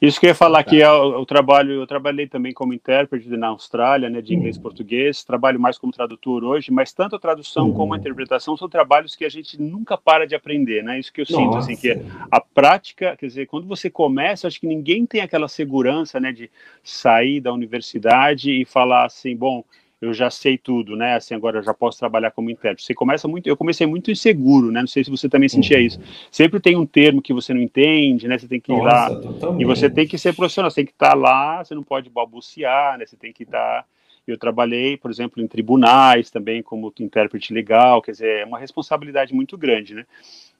Isso 0.00 0.20
que 0.20 0.26
eu 0.26 0.28
ia 0.28 0.34
falar 0.34 0.62
que 0.62 0.80
é 0.80 0.90
o, 0.90 1.20
o, 1.20 1.26
trabalho, 1.26 1.72
eu 1.72 1.86
trabalhei 1.86 2.28
também 2.28 2.52
como 2.52 2.72
intérprete 2.72 3.28
na 3.30 3.48
Austrália, 3.48 4.08
né, 4.08 4.20
de 4.20 4.34
inglês 4.34 4.56
e 4.56 4.58
uhum. 4.58 4.62
português, 4.62 5.24
trabalho 5.24 5.58
mais 5.58 5.78
como 5.78 5.92
tradutor 5.92 6.44
hoje, 6.44 6.70
mas 6.70 6.92
tanto 6.92 7.16
a 7.16 7.18
tradução 7.18 7.68
uhum. 7.68 7.74
como 7.74 7.94
a 7.94 7.98
interpretação 7.98 8.56
são 8.56 8.68
trabalhos 8.68 9.16
que 9.16 9.24
a 9.24 9.28
gente 9.28 9.60
nunca 9.60 9.96
para 9.96 10.26
de 10.26 10.34
aprender, 10.34 10.84
né? 10.84 11.00
Isso 11.00 11.12
que 11.12 11.22
eu 11.22 11.26
Nossa. 11.28 11.42
sinto 11.42 11.56
assim 11.56 11.76
que 11.76 12.00
a 12.30 12.40
prática, 12.40 13.16
quer 13.16 13.26
dizer, 13.26 13.46
quando 13.46 13.66
você 13.66 13.90
começa, 13.90 14.46
acho 14.46 14.60
que 14.60 14.66
ninguém 14.66 15.06
tem 15.06 15.20
aquela 15.20 15.48
segurança, 15.48 16.20
né, 16.20 16.30
de 16.30 16.50
sair 16.84 17.40
da 17.40 17.52
universidade 17.52 18.50
e 18.50 18.64
falar 18.64 19.06
assim, 19.06 19.36
bom, 19.36 19.64
eu 20.06 20.14
já 20.14 20.30
sei 20.30 20.56
tudo, 20.56 20.96
né? 20.96 21.14
Assim, 21.14 21.34
agora 21.34 21.58
eu 21.58 21.62
já 21.62 21.74
posso 21.74 21.98
trabalhar 21.98 22.30
como 22.30 22.50
intérprete. 22.50 22.84
Você 22.84 22.94
começa 22.94 23.26
muito, 23.28 23.46
eu 23.46 23.56
comecei 23.56 23.86
muito 23.86 24.10
inseguro, 24.10 24.70
né? 24.70 24.80
Não 24.80 24.86
sei 24.86 25.04
se 25.04 25.10
você 25.10 25.28
também 25.28 25.48
sentia 25.48 25.78
uhum. 25.78 25.84
isso. 25.84 26.00
Sempre 26.30 26.60
tem 26.60 26.76
um 26.76 26.86
termo 26.86 27.20
que 27.20 27.32
você 27.32 27.52
não 27.52 27.60
entende, 27.60 28.26
né? 28.26 28.38
Você 28.38 28.48
tem 28.48 28.60
que 28.60 28.72
ir 28.72 28.76
Nossa, 28.76 29.10
lá 29.10 29.20
totalmente. 29.20 29.62
e 29.62 29.64
você 29.64 29.90
tem 29.90 30.06
que 30.06 30.18
ser 30.18 30.34
profissional, 30.34 30.70
você 30.70 30.76
tem 30.76 30.86
que 30.86 30.92
estar 30.92 31.14
lá, 31.14 31.64
você 31.64 31.74
não 31.74 31.82
pode 31.82 32.08
balbuciar, 32.08 32.98
né? 32.98 33.06
Você 33.06 33.16
tem 33.16 33.32
que 33.32 33.42
estar 33.42 33.86
eu 34.26 34.36
trabalhei, 34.36 34.96
por 34.96 35.10
exemplo, 35.10 35.40
em 35.40 35.46
tribunais 35.46 36.30
também 36.30 36.60
como 36.62 36.92
intérprete 36.98 37.54
legal, 37.54 38.02
quer 38.02 38.10
dizer, 38.10 38.40
é 38.40 38.44
uma 38.44 38.58
responsabilidade 38.58 39.32
muito 39.32 39.56
grande, 39.56 39.94
né? 39.94 40.04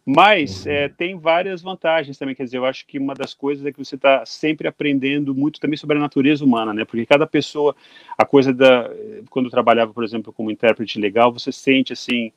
Mas 0.09 0.65
uhum. 0.65 0.71
é, 0.71 0.89
tem 0.89 1.19
várias 1.19 1.61
vantagens 1.61 2.17
também, 2.17 2.33
quer 2.33 2.45
dizer, 2.45 2.59
eu 2.59 2.65
acho 2.65 2.87
que 2.87 2.97
uma 2.97 3.13
das 3.13 3.35
coisas 3.35 3.67
é 3.67 3.73
que 3.73 3.79
você 3.79 3.97
está 3.97 4.25
sempre 4.25 4.69
aprendendo 4.69 5.35
muito 5.35 5.59
também 5.59 5.77
sobre 5.77 5.97
a 5.97 6.01
natureza 6.01 6.45
humana, 6.45 6.73
né? 6.73 6.85
Porque 6.85 7.05
cada 7.05 7.27
pessoa, 7.27 7.75
a 8.17 8.25
coisa 8.25 8.55
da. 8.55 8.89
Quando 9.29 9.47
eu 9.47 9.51
trabalhava, 9.51 9.93
por 9.93 10.05
exemplo, 10.05 10.33
como 10.33 10.49
intérprete 10.49 11.01
legal, 11.01 11.33
você 11.33 11.51
sente 11.51 11.93
assim, 11.93 12.31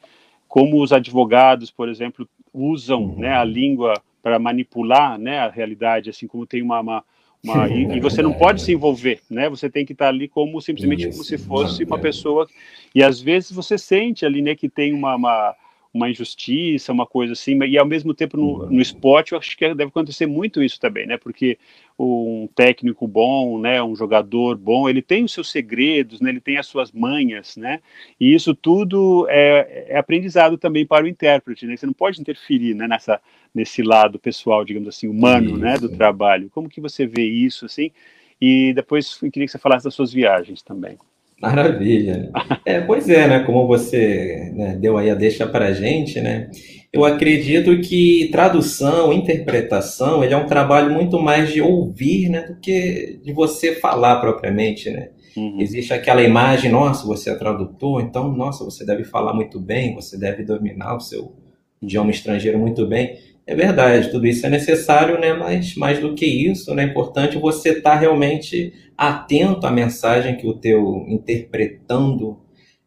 como 0.47 0.81
os 0.81 0.91
advogados, 0.91 1.69
por 1.69 1.87
exemplo, 1.87 2.27
usam 2.51 3.03
uhum. 3.03 3.19
né, 3.19 3.35
a 3.35 3.43
língua 3.43 3.93
para 4.23 4.39
manipular 4.39 5.19
né, 5.19 5.37
a 5.37 5.49
realidade, 5.49 6.09
assim 6.09 6.25
como 6.25 6.47
tem 6.47 6.63
uma, 6.63 6.79
uma 6.79 7.03
uma, 7.41 7.69
e, 7.69 7.83
e, 7.95 7.99
você 8.01 8.21
não 8.21 8.33
pode 8.33 8.61
se 8.61 8.73
envolver, 8.73 9.21
né? 9.29 9.47
Você 9.47 9.69
tem 9.69 9.85
que 9.85 9.93
estar 9.93 10.09
ali 10.09 10.27
como 10.27 10.59
simplesmente 10.59 11.07
como 11.07 11.23
se 11.23 11.37
fosse 11.37 11.85
uma 11.85 11.97
pessoa. 11.97 12.45
E 12.93 13.01
às 13.01 13.21
vezes 13.21 13.51
você 13.51 13.77
sente 13.77 14.25
ali, 14.25 14.41
né, 14.41 14.55
que 14.55 14.67
tem 14.67 14.93
uma, 14.93 15.15
uma 15.15 15.55
uma 15.93 16.09
injustiça, 16.09 16.93
uma 16.93 17.05
coisa 17.05 17.33
assim, 17.33 17.57
e 17.63 17.77
ao 17.77 17.85
mesmo 17.85 18.13
tempo 18.13 18.37
no, 18.37 18.63
uhum. 18.63 18.69
no 18.69 18.81
esporte 18.81 19.31
eu 19.31 19.39
acho 19.39 19.57
que 19.57 19.67
deve 19.73 19.89
acontecer 19.89 20.27
muito 20.27 20.61
isso 20.61 20.79
também, 20.79 21.07
né? 21.07 21.17
Porque 21.17 21.57
um 21.97 22.47
técnico 22.55 23.07
bom, 23.07 23.59
né, 23.59 23.81
um 23.81 23.95
jogador 23.95 24.55
bom, 24.55 24.87
ele 24.87 25.01
tem 25.01 25.23
os 25.23 25.33
seus 25.33 25.51
segredos, 25.51 26.21
né? 26.21 26.29
Ele 26.29 26.39
tem 26.39 26.57
as 26.57 26.67
suas 26.67 26.91
manhas, 26.91 27.57
né? 27.57 27.81
E 28.19 28.33
isso 28.33 28.53
tudo 28.53 29.25
é, 29.29 29.85
é 29.89 29.97
aprendizado 29.97 30.57
também 30.57 30.85
para 30.85 31.05
o 31.05 31.07
intérprete, 31.07 31.65
né? 31.65 31.75
Você 31.75 31.85
não 31.85 31.93
pode 31.93 32.21
interferir, 32.21 32.75
né, 32.75 32.87
nessa 32.87 33.19
nesse 33.53 33.81
lado 33.81 34.19
pessoal, 34.19 34.63
digamos 34.63 34.87
assim, 34.87 35.07
humano, 35.07 35.51
isso. 35.51 35.57
né, 35.57 35.77
do 35.77 35.89
trabalho. 35.89 36.51
Como 36.51 36.69
que 36.69 36.79
você 36.79 37.07
vê 37.07 37.23
isso 37.23 37.65
assim? 37.65 37.91
E 38.39 38.73
depois 38.73 39.19
eu 39.21 39.31
queria 39.31 39.47
que 39.47 39.51
você 39.51 39.57
falasse 39.57 39.83
das 39.83 39.95
suas 39.95 40.13
viagens 40.13 40.61
também. 40.61 40.97
Maravilha. 41.41 42.31
É, 42.65 42.81
pois 42.81 43.07
é, 43.09 43.27
né? 43.27 43.39
Como 43.39 43.65
você 43.65 44.51
né, 44.53 44.77
deu 44.79 44.97
aí 44.97 45.09
a 45.09 45.15
deixa 45.15 45.47
para 45.47 45.67
a 45.67 45.73
gente, 45.73 46.19
né? 46.19 46.49
Eu 46.91 47.05
acredito 47.05 47.79
que 47.81 48.29
tradução, 48.31 49.13
interpretação, 49.13 50.23
ele 50.23 50.33
é 50.33 50.37
um 50.37 50.47
trabalho 50.47 50.91
muito 50.91 51.19
mais 51.19 51.53
de 51.53 51.61
ouvir, 51.61 52.29
né, 52.29 52.41
do 52.41 52.55
que 52.55 53.19
de 53.23 53.31
você 53.31 53.75
falar 53.75 54.19
propriamente, 54.19 54.89
né? 54.89 55.09
Uhum. 55.37 55.61
Existe 55.61 55.93
aquela 55.93 56.23
imagem, 56.23 56.71
nossa, 56.71 57.05
você 57.05 57.29
é 57.29 57.35
tradutor, 57.35 58.01
então, 58.01 58.31
nossa, 58.31 58.65
você 58.65 58.83
deve 58.83 59.03
falar 59.03 59.33
muito 59.33 59.59
bem, 59.59 59.93
você 59.93 60.17
deve 60.17 60.43
dominar 60.43 60.95
o 60.95 60.99
seu 60.99 61.35
idioma 61.79 62.09
estrangeiro 62.09 62.57
muito 62.57 62.87
bem. 62.87 63.17
É 63.49 63.55
verdade, 63.55 64.11
tudo 64.11 64.27
isso 64.27 64.45
é 64.45 64.49
necessário, 64.49 65.19
né? 65.19 65.33
Mas 65.33 65.73
mais 65.73 65.97
do 65.97 66.13
que 66.13 66.23
isso, 66.23 66.75
né, 66.75 66.83
é 66.83 66.85
importante 66.85 67.35
você 67.35 67.69
estar 67.69 67.93
tá 67.93 67.95
realmente 67.95 68.71
atento 68.95 69.65
à 69.65 69.71
mensagem 69.71 70.37
que 70.37 70.45
o 70.45 70.53
teu 70.53 71.03
interpretando 71.07 72.37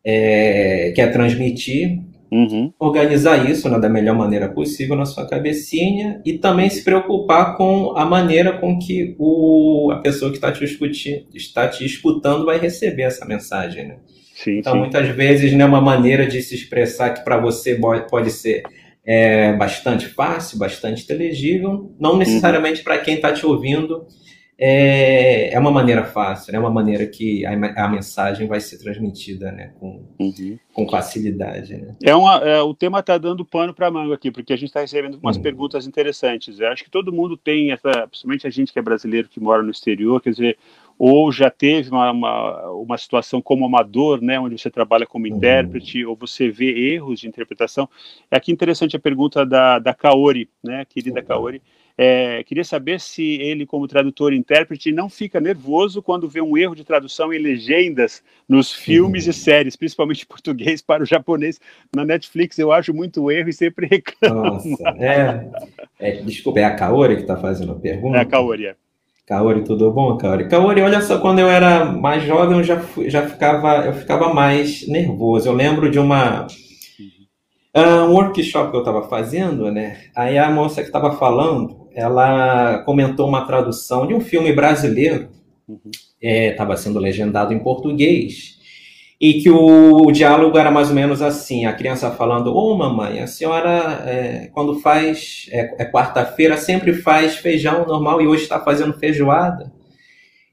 é, 0.04 0.92
quer 0.94 1.10
transmitir, 1.12 1.98
uhum. 2.30 2.72
organizar 2.78 3.50
isso 3.50 3.68
né, 3.68 3.76
da 3.80 3.88
melhor 3.88 4.16
maneira 4.16 4.48
possível 4.48 4.94
na 4.94 5.04
sua 5.04 5.26
cabecinha 5.28 6.20
e 6.24 6.38
também 6.38 6.70
se 6.70 6.84
preocupar 6.84 7.56
com 7.56 7.94
a 7.96 8.04
maneira 8.04 8.52
com 8.52 8.78
que 8.78 9.16
o, 9.18 9.90
a 9.90 9.96
pessoa 9.96 10.30
que 10.30 10.36
está 10.36 10.52
te, 10.52 10.62
escuti, 10.62 11.26
está 11.34 11.66
te 11.66 11.84
escutando 11.84 12.44
vai 12.44 12.60
receber 12.60 13.02
essa 13.02 13.26
mensagem. 13.26 13.88
Né? 13.88 13.96
Sim, 14.32 14.58
então, 14.58 14.74
sim. 14.74 14.78
muitas 14.78 15.08
vezes, 15.08 15.52
né, 15.54 15.64
uma 15.64 15.80
maneira 15.80 16.24
de 16.24 16.40
se 16.40 16.54
expressar 16.54 17.10
que 17.10 17.24
para 17.24 17.36
você 17.36 17.76
pode 18.08 18.30
ser 18.30 18.62
é 19.04 19.52
bastante 19.54 20.06
fácil, 20.08 20.58
bastante 20.58 21.02
inteligível, 21.02 21.94
não 21.98 22.16
necessariamente 22.16 22.78
uhum. 22.78 22.84
para 22.84 22.98
quem 22.98 23.14
está 23.16 23.32
te 23.32 23.44
ouvindo 23.44 24.06
é, 24.64 25.52
é 25.52 25.58
uma 25.58 25.72
maneira 25.72 26.04
fácil, 26.04 26.50
é 26.50 26.52
né? 26.52 26.58
uma 26.60 26.70
maneira 26.70 27.04
que 27.04 27.44
a, 27.44 27.84
a, 27.84 27.88
mensagem 27.88 28.46
vai 28.46 28.60
ser 28.60 28.78
transmitida 28.78 29.50
né? 29.50 29.72
com, 29.80 30.06
uhum. 30.20 30.56
com 30.72 30.88
facilidade. 30.88 31.76
Né? 31.76 31.96
É 32.00 32.14
uma, 32.14 32.36
é, 32.36 32.62
o 32.62 32.72
tema 32.72 33.00
está 33.00 33.18
dando 33.18 33.44
pano 33.44 33.74
para 33.74 33.90
manga 33.90 34.14
aqui, 34.14 34.30
porque 34.30 34.52
a 34.52 34.56
gente 34.56 34.68
está 34.68 34.80
recebendo 34.80 35.18
umas 35.20 35.36
uhum. 35.36 35.42
perguntas 35.42 35.84
interessantes. 35.84 36.60
Eu 36.60 36.68
acho 36.68 36.84
que 36.84 36.90
todo 36.90 37.12
mundo 37.12 37.36
tem, 37.36 37.72
essa, 37.72 38.06
principalmente 38.06 38.46
a 38.46 38.50
gente 38.50 38.72
que 38.72 38.78
é 38.78 38.82
brasileiro, 38.82 39.28
que 39.28 39.40
mora 39.40 39.64
no 39.64 39.70
exterior, 39.72 40.22
quer 40.22 40.30
dizer, 40.30 40.56
ou 40.98 41.32
já 41.32 41.50
teve 41.50 41.90
uma, 41.90 42.10
uma, 42.10 42.70
uma, 42.70 42.98
situação 42.98 43.40
como 43.40 43.64
amador, 43.64 44.20
né, 44.22 44.38
onde 44.38 44.58
você 44.58 44.70
trabalha 44.70 45.06
como 45.06 45.26
uhum. 45.26 45.36
intérprete, 45.36 46.04
ou 46.04 46.16
você 46.16 46.48
vê 46.50 46.94
erros 46.94 47.20
de 47.20 47.28
interpretação. 47.28 47.88
É 48.30 48.36
aqui 48.36 48.52
interessante 48.52 48.96
a 48.96 49.00
pergunta 49.00 49.44
da, 49.44 49.78
da 49.78 49.94
Kaori, 49.94 50.48
né, 50.62 50.84
querida 50.84 51.20
uhum. 51.20 51.26
Kaori. 51.26 51.62
É, 51.96 52.42
queria 52.44 52.64
saber 52.64 52.98
se 53.00 53.22
ele, 53.22 53.66
como 53.66 53.86
tradutor 53.86 54.32
e 54.32 54.36
intérprete, 54.36 54.90
não 54.90 55.10
fica 55.10 55.40
nervoso 55.40 56.02
quando 56.02 56.28
vê 56.28 56.40
um 56.40 56.56
erro 56.56 56.74
de 56.74 56.84
tradução 56.84 57.32
em 57.32 57.38
legendas 57.38 58.22
nos 58.48 58.72
filmes 58.72 59.24
uhum. 59.24 59.30
e 59.30 59.34
séries, 59.34 59.76
principalmente 59.76 60.24
português 60.26 60.80
para 60.80 61.02
o 61.02 61.06
japonês. 61.06 61.60
Na 61.94 62.04
Netflix 62.04 62.58
eu 62.58 62.72
acho 62.72 62.94
muito 62.94 63.30
erro 63.30 63.48
e 63.48 63.52
sempre 63.52 63.86
reclamo. 63.90 64.42
Nossa, 64.42 64.88
é, 64.98 65.50
é, 65.98 66.12
desculpa, 66.22 66.60
é 66.60 66.64
a 66.64 66.74
Kaori 66.74 67.16
que 67.16 67.22
está 67.22 67.36
fazendo 67.36 67.72
a 67.72 67.76
pergunta? 67.76 68.16
É 68.16 68.20
a 68.20 68.24
Kaori, 68.24 68.66
é. 68.66 68.76
Kaori, 69.32 69.64
tudo 69.64 69.90
bom, 69.90 70.18
Kaori? 70.18 70.46
Kaori, 70.46 70.82
olha 70.82 71.00
só, 71.00 71.18
quando 71.18 71.38
eu 71.38 71.48
era 71.48 71.86
mais 71.86 72.22
jovem, 72.22 72.58
eu 72.58 72.62
já, 72.62 72.82
já 73.06 73.26
ficava, 73.26 73.86
eu 73.86 73.94
ficava 73.94 74.34
mais 74.34 74.86
nervoso. 74.86 75.48
Eu 75.48 75.54
lembro 75.54 75.90
de 75.90 75.98
uma 75.98 76.46
uh, 77.74 78.04
um 78.04 78.12
workshop 78.12 78.70
que 78.70 78.76
eu 78.76 78.80
estava 78.80 79.08
fazendo, 79.08 79.72
né? 79.72 80.02
Aí 80.14 80.36
a 80.36 80.50
moça 80.50 80.82
que 80.82 80.88
estava 80.88 81.12
falando, 81.12 81.88
ela 81.94 82.82
comentou 82.84 83.26
uma 83.26 83.46
tradução 83.46 84.06
de 84.06 84.12
um 84.12 84.20
filme 84.20 84.52
brasileiro, 84.52 85.30
estava 86.20 86.70
uhum. 86.72 86.74
é, 86.74 86.76
sendo 86.76 86.98
legendado 86.98 87.54
em 87.54 87.58
português 87.58 88.51
e 89.22 89.34
que 89.34 89.48
o, 89.48 90.04
o, 90.04 90.10
diálogo 90.10 90.58
era 90.58 90.68
mais 90.68 90.88
ou 90.88 90.96
menos 90.96 91.22
assim: 91.22 91.64
a 91.64 91.72
criança 91.72 92.10
falando, 92.10 92.48
ô 92.48 92.72
oh, 92.72 92.76
mamãe, 92.76 93.20
a 93.20 93.28
senhora, 93.28 94.02
é, 94.04 94.50
quando 94.52 94.80
faz, 94.80 95.46
é, 95.52 95.76
é 95.78 95.84
quarta-feira, 95.84 96.56
sempre 96.56 96.92
faz 96.92 97.36
feijão 97.36 97.86
normal 97.86 98.20
e 98.20 98.26
hoje 98.26 98.42
está 98.42 98.58
fazendo 98.58 98.92
feijoada. 98.94 99.72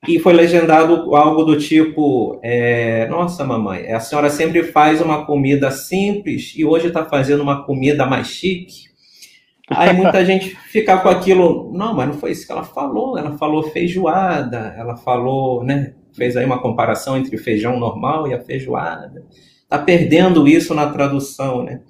E 0.07 0.19
foi 0.19 0.33
legendado 0.33 1.15
algo 1.15 1.43
do 1.43 1.57
tipo: 1.57 2.39
é, 2.43 3.07
Nossa, 3.07 3.43
mamãe, 3.43 3.91
a 3.91 3.99
senhora 3.99 4.29
sempre 4.29 4.61
faz 4.61 5.01
uma 5.01 5.25
comida 5.25 5.71
simples 5.71 6.53
e 6.55 6.63
hoje 6.63 6.89
está 6.89 7.03
fazendo 7.03 7.41
uma 7.41 7.65
comida 7.65 8.05
mais 8.05 8.27
chique. 8.27 8.87
Aí 9.67 9.93
muita 9.93 10.23
gente 10.23 10.55
fica 10.71 10.97
com 10.97 11.09
aquilo, 11.09 11.71
não, 11.73 11.95
mas 11.95 12.07
não 12.07 12.15
foi 12.15 12.31
isso 12.31 12.45
que 12.45 12.51
ela 12.51 12.63
falou. 12.63 13.17
Ela 13.17 13.35
falou 13.35 13.63
feijoada, 13.63 14.75
ela 14.77 14.95
falou, 14.95 15.63
né? 15.63 15.93
Fez 16.13 16.35
aí 16.35 16.45
uma 16.45 16.61
comparação 16.61 17.17
entre 17.17 17.35
o 17.35 17.43
feijão 17.43 17.79
normal 17.79 18.27
e 18.27 18.33
a 18.33 18.39
feijoada. 18.39 19.23
Tá 19.67 19.77
perdendo 19.77 20.47
isso 20.47 20.73
na 20.73 20.89
tradução, 20.89 21.63
né? 21.63 21.81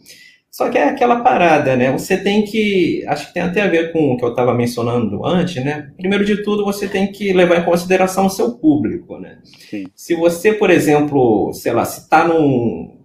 Só 0.52 0.68
que 0.70 0.78
é 0.78 0.90
aquela 0.90 1.22
parada, 1.22 1.78
né? 1.78 1.92
Você 1.92 2.18
tem 2.18 2.44
que. 2.44 3.06
Acho 3.08 3.28
que 3.28 3.34
tem 3.34 3.44
até 3.44 3.62
a 3.62 3.68
ver 3.68 3.94
com 3.94 4.12
o 4.12 4.18
que 4.18 4.26
eu 4.26 4.32
estava 4.32 4.54
mencionando 4.54 5.26
antes, 5.26 5.64
né? 5.64 5.92
Primeiro 5.96 6.26
de 6.26 6.44
tudo, 6.44 6.66
você 6.66 6.88
tem 6.88 7.12
que 7.12 7.32
levar 7.32 7.60
em 7.60 7.66
consideração 7.66 8.26
o 8.26 8.30
seu 8.30 8.52
público, 8.52 9.18
né? 9.18 9.38
Sim. 9.70 9.86
Se 9.96 10.16
você, 10.16 10.52
por 10.52 10.70
exemplo, 10.70 11.54
sei 11.54 11.72
lá, 11.72 11.86
se 11.86 12.02
está 12.02 12.28
num, 12.28 12.98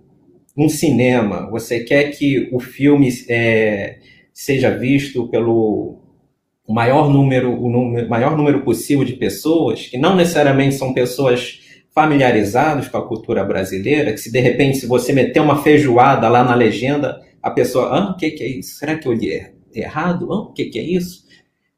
num 0.57 0.69
cinema, 0.69 1.49
você 1.51 1.85
quer 1.85 2.11
que 2.11 2.49
o 2.51 2.59
filme 2.59 3.09
é, 3.29 3.99
seja 4.33 4.77
visto 4.77 5.29
pelo 5.29 6.04
o 6.67 6.73
maior 6.73 7.11
número, 7.11 7.53
o 7.61 7.71
número, 7.71 8.09
maior 8.09 8.37
número 8.37 8.63
possível 8.63 9.05
de 9.05 9.15
pessoas, 9.15 9.87
que 9.87 9.99
não 9.99 10.17
necessariamente 10.17 10.77
são 10.77 10.95
pessoas 10.95 11.61
familiarizadas 11.95 12.89
com 12.89 12.99
a 12.99 13.07
cultura 13.07 13.45
brasileira, 13.45 14.13
que 14.13 14.19
se 14.19 14.33
de 14.33 14.41
repente, 14.41 14.79
se 14.79 14.87
você 14.87 15.13
meter 15.13 15.41
uma 15.41 15.63
feijoada 15.63 16.29
lá 16.29 16.43
na 16.43 16.55
legenda, 16.55 17.21
a 17.43 17.51
pessoa, 17.51 17.87
ah, 17.97 18.11
o 18.11 18.17
que, 18.17 18.31
que 18.31 18.43
é 18.43 18.49
isso? 18.49 18.79
Será 18.79 18.97
que 18.97 19.07
eu 19.07 19.13
li 19.13 19.31
errado? 19.75 20.33
Ah, 20.33 20.41
o 20.41 20.53
que, 20.53 20.65
que 20.65 20.79
é 20.79 20.83
isso? 20.83 21.25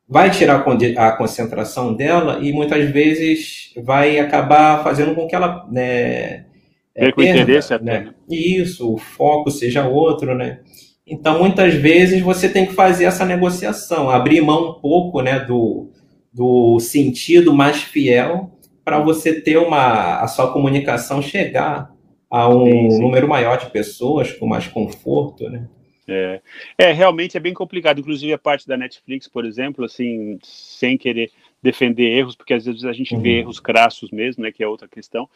Vai 0.08 0.30
tirar 0.30 0.64
a 0.96 1.12
concentração 1.12 1.92
dela 1.92 2.38
e 2.40 2.52
muitas 2.52 2.88
vezes 2.90 3.74
vai 3.84 4.20
acabar 4.20 4.82
fazendo 4.84 5.14
com 5.14 5.26
que 5.26 5.34
ela 5.34 5.66
né, 5.68 6.46
é, 6.94 7.12
perda, 7.12 7.40
interesse 7.40 7.74
até. 7.74 7.84
Né? 7.84 8.00
né? 8.00 8.14
Isso, 8.30 8.90
o 8.90 8.96
foco 8.96 9.50
seja 9.50 9.86
outro, 9.86 10.34
né? 10.34 10.60
Então, 11.06 11.38
muitas 11.38 11.74
vezes, 11.74 12.20
você 12.20 12.48
tem 12.48 12.66
que 12.66 12.74
fazer 12.74 13.04
essa 13.04 13.24
negociação, 13.24 14.10
abrir 14.10 14.40
mão 14.40 14.70
um 14.70 14.80
pouco 14.80 15.22
né, 15.22 15.38
do, 15.38 15.90
do 16.32 16.80
sentido 16.80 17.54
mais 17.54 17.82
fiel 17.82 18.50
para 18.84 18.98
você 18.98 19.40
ter 19.40 19.56
uma 19.56 20.20
a 20.20 20.26
sua 20.26 20.52
comunicação 20.52 21.22
chegar 21.22 21.90
a 22.30 22.48
um 22.48 22.64
sim, 22.64 22.90
sim. 22.90 23.00
número 23.00 23.28
maior 23.28 23.56
de 23.56 23.70
pessoas 23.70 24.32
com 24.32 24.46
mais 24.46 24.66
conforto, 24.66 25.48
né? 25.48 25.68
É, 26.08 26.40
é, 26.78 26.92
realmente 26.92 27.36
é 27.36 27.40
bem 27.40 27.52
complicado. 27.52 27.98
Inclusive 27.98 28.32
a 28.32 28.38
parte 28.38 28.66
da 28.66 28.76
Netflix, 28.76 29.26
por 29.26 29.44
exemplo, 29.44 29.84
assim, 29.84 30.38
sem 30.42 30.96
querer 30.96 31.30
defender 31.62 32.04
erros, 32.04 32.36
porque 32.36 32.54
às 32.54 32.64
vezes 32.64 32.84
a 32.84 32.92
gente 32.92 33.14
uhum. 33.14 33.20
vê 33.20 33.38
erros 33.38 33.58
crassos 33.58 34.10
mesmo, 34.10 34.42
né, 34.42 34.52
que 34.52 34.62
é 34.62 34.68
outra 34.68 34.86
questão. 34.86 35.28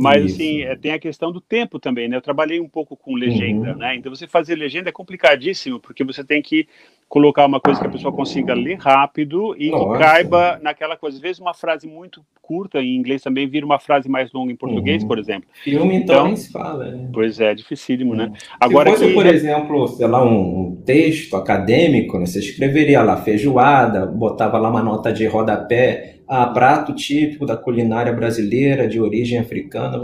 Mas, 0.00 0.26
Isso. 0.26 0.34
assim, 0.36 0.60
é, 0.62 0.76
tem 0.76 0.92
a 0.92 0.98
questão 0.98 1.32
do 1.32 1.40
tempo 1.40 1.80
também, 1.80 2.08
né? 2.08 2.16
Eu 2.16 2.22
trabalhei 2.22 2.60
um 2.60 2.68
pouco 2.68 2.96
com 2.96 3.16
legenda, 3.16 3.72
uhum. 3.72 3.78
né? 3.78 3.96
Então, 3.96 4.14
você 4.14 4.28
fazer 4.28 4.54
legenda 4.54 4.90
é 4.90 4.92
complicadíssimo, 4.92 5.80
porque 5.80 6.04
você 6.04 6.22
tem 6.22 6.40
que 6.40 6.68
colocar 7.08 7.46
uma 7.46 7.60
coisa 7.60 7.80
que 7.80 7.86
a 7.86 7.90
pessoa 7.90 8.12
consiga 8.12 8.52
ler 8.54 8.78
rápido 8.78 9.56
e 9.58 9.70
Nossa. 9.70 9.92
que 9.92 9.98
caiba 9.98 10.58
naquela 10.62 10.96
coisa. 10.96 11.16
Às 11.16 11.22
vezes, 11.22 11.40
uma 11.40 11.54
frase 11.54 11.86
muito 11.86 12.22
curta 12.42 12.80
em 12.80 12.96
inglês 12.96 13.22
também 13.22 13.46
vira 13.46 13.64
uma 13.64 13.78
frase 13.78 14.08
mais 14.08 14.32
longa 14.32 14.52
em 14.52 14.56
português, 14.56 15.02
uhum. 15.02 15.08
por 15.08 15.18
exemplo. 15.18 15.48
Filme, 15.62 15.96
então, 15.96 16.16
então 16.16 16.26
nem 16.26 16.36
se 16.36 16.50
fala. 16.50 16.90
Né? 16.90 17.10
Pois 17.12 17.40
é, 17.40 17.54
dificílimo, 17.54 18.14
né? 18.14 18.32
Agora, 18.58 18.90
se 18.90 18.96
fosse, 18.96 19.08
que... 19.08 19.14
por 19.14 19.26
exemplo, 19.26 19.88
sei 19.88 20.06
lá, 20.06 20.24
um 20.24 20.82
texto 20.84 21.36
acadêmico, 21.36 22.18
né? 22.18 22.26
você 22.26 22.38
escreveria 22.38 23.02
lá 23.02 23.16
feijoada, 23.16 24.06
botava 24.06 24.58
lá 24.58 24.70
uma 24.70 24.82
nota 24.82 25.12
de 25.12 25.26
rodapé 25.26 26.18
ah, 26.26 26.46
prato 26.46 26.94
típico 26.94 27.46
da 27.46 27.56
culinária 27.56 28.12
brasileira 28.12 28.86
de 28.86 29.00
origem 29.00 29.38
africana, 29.38 30.02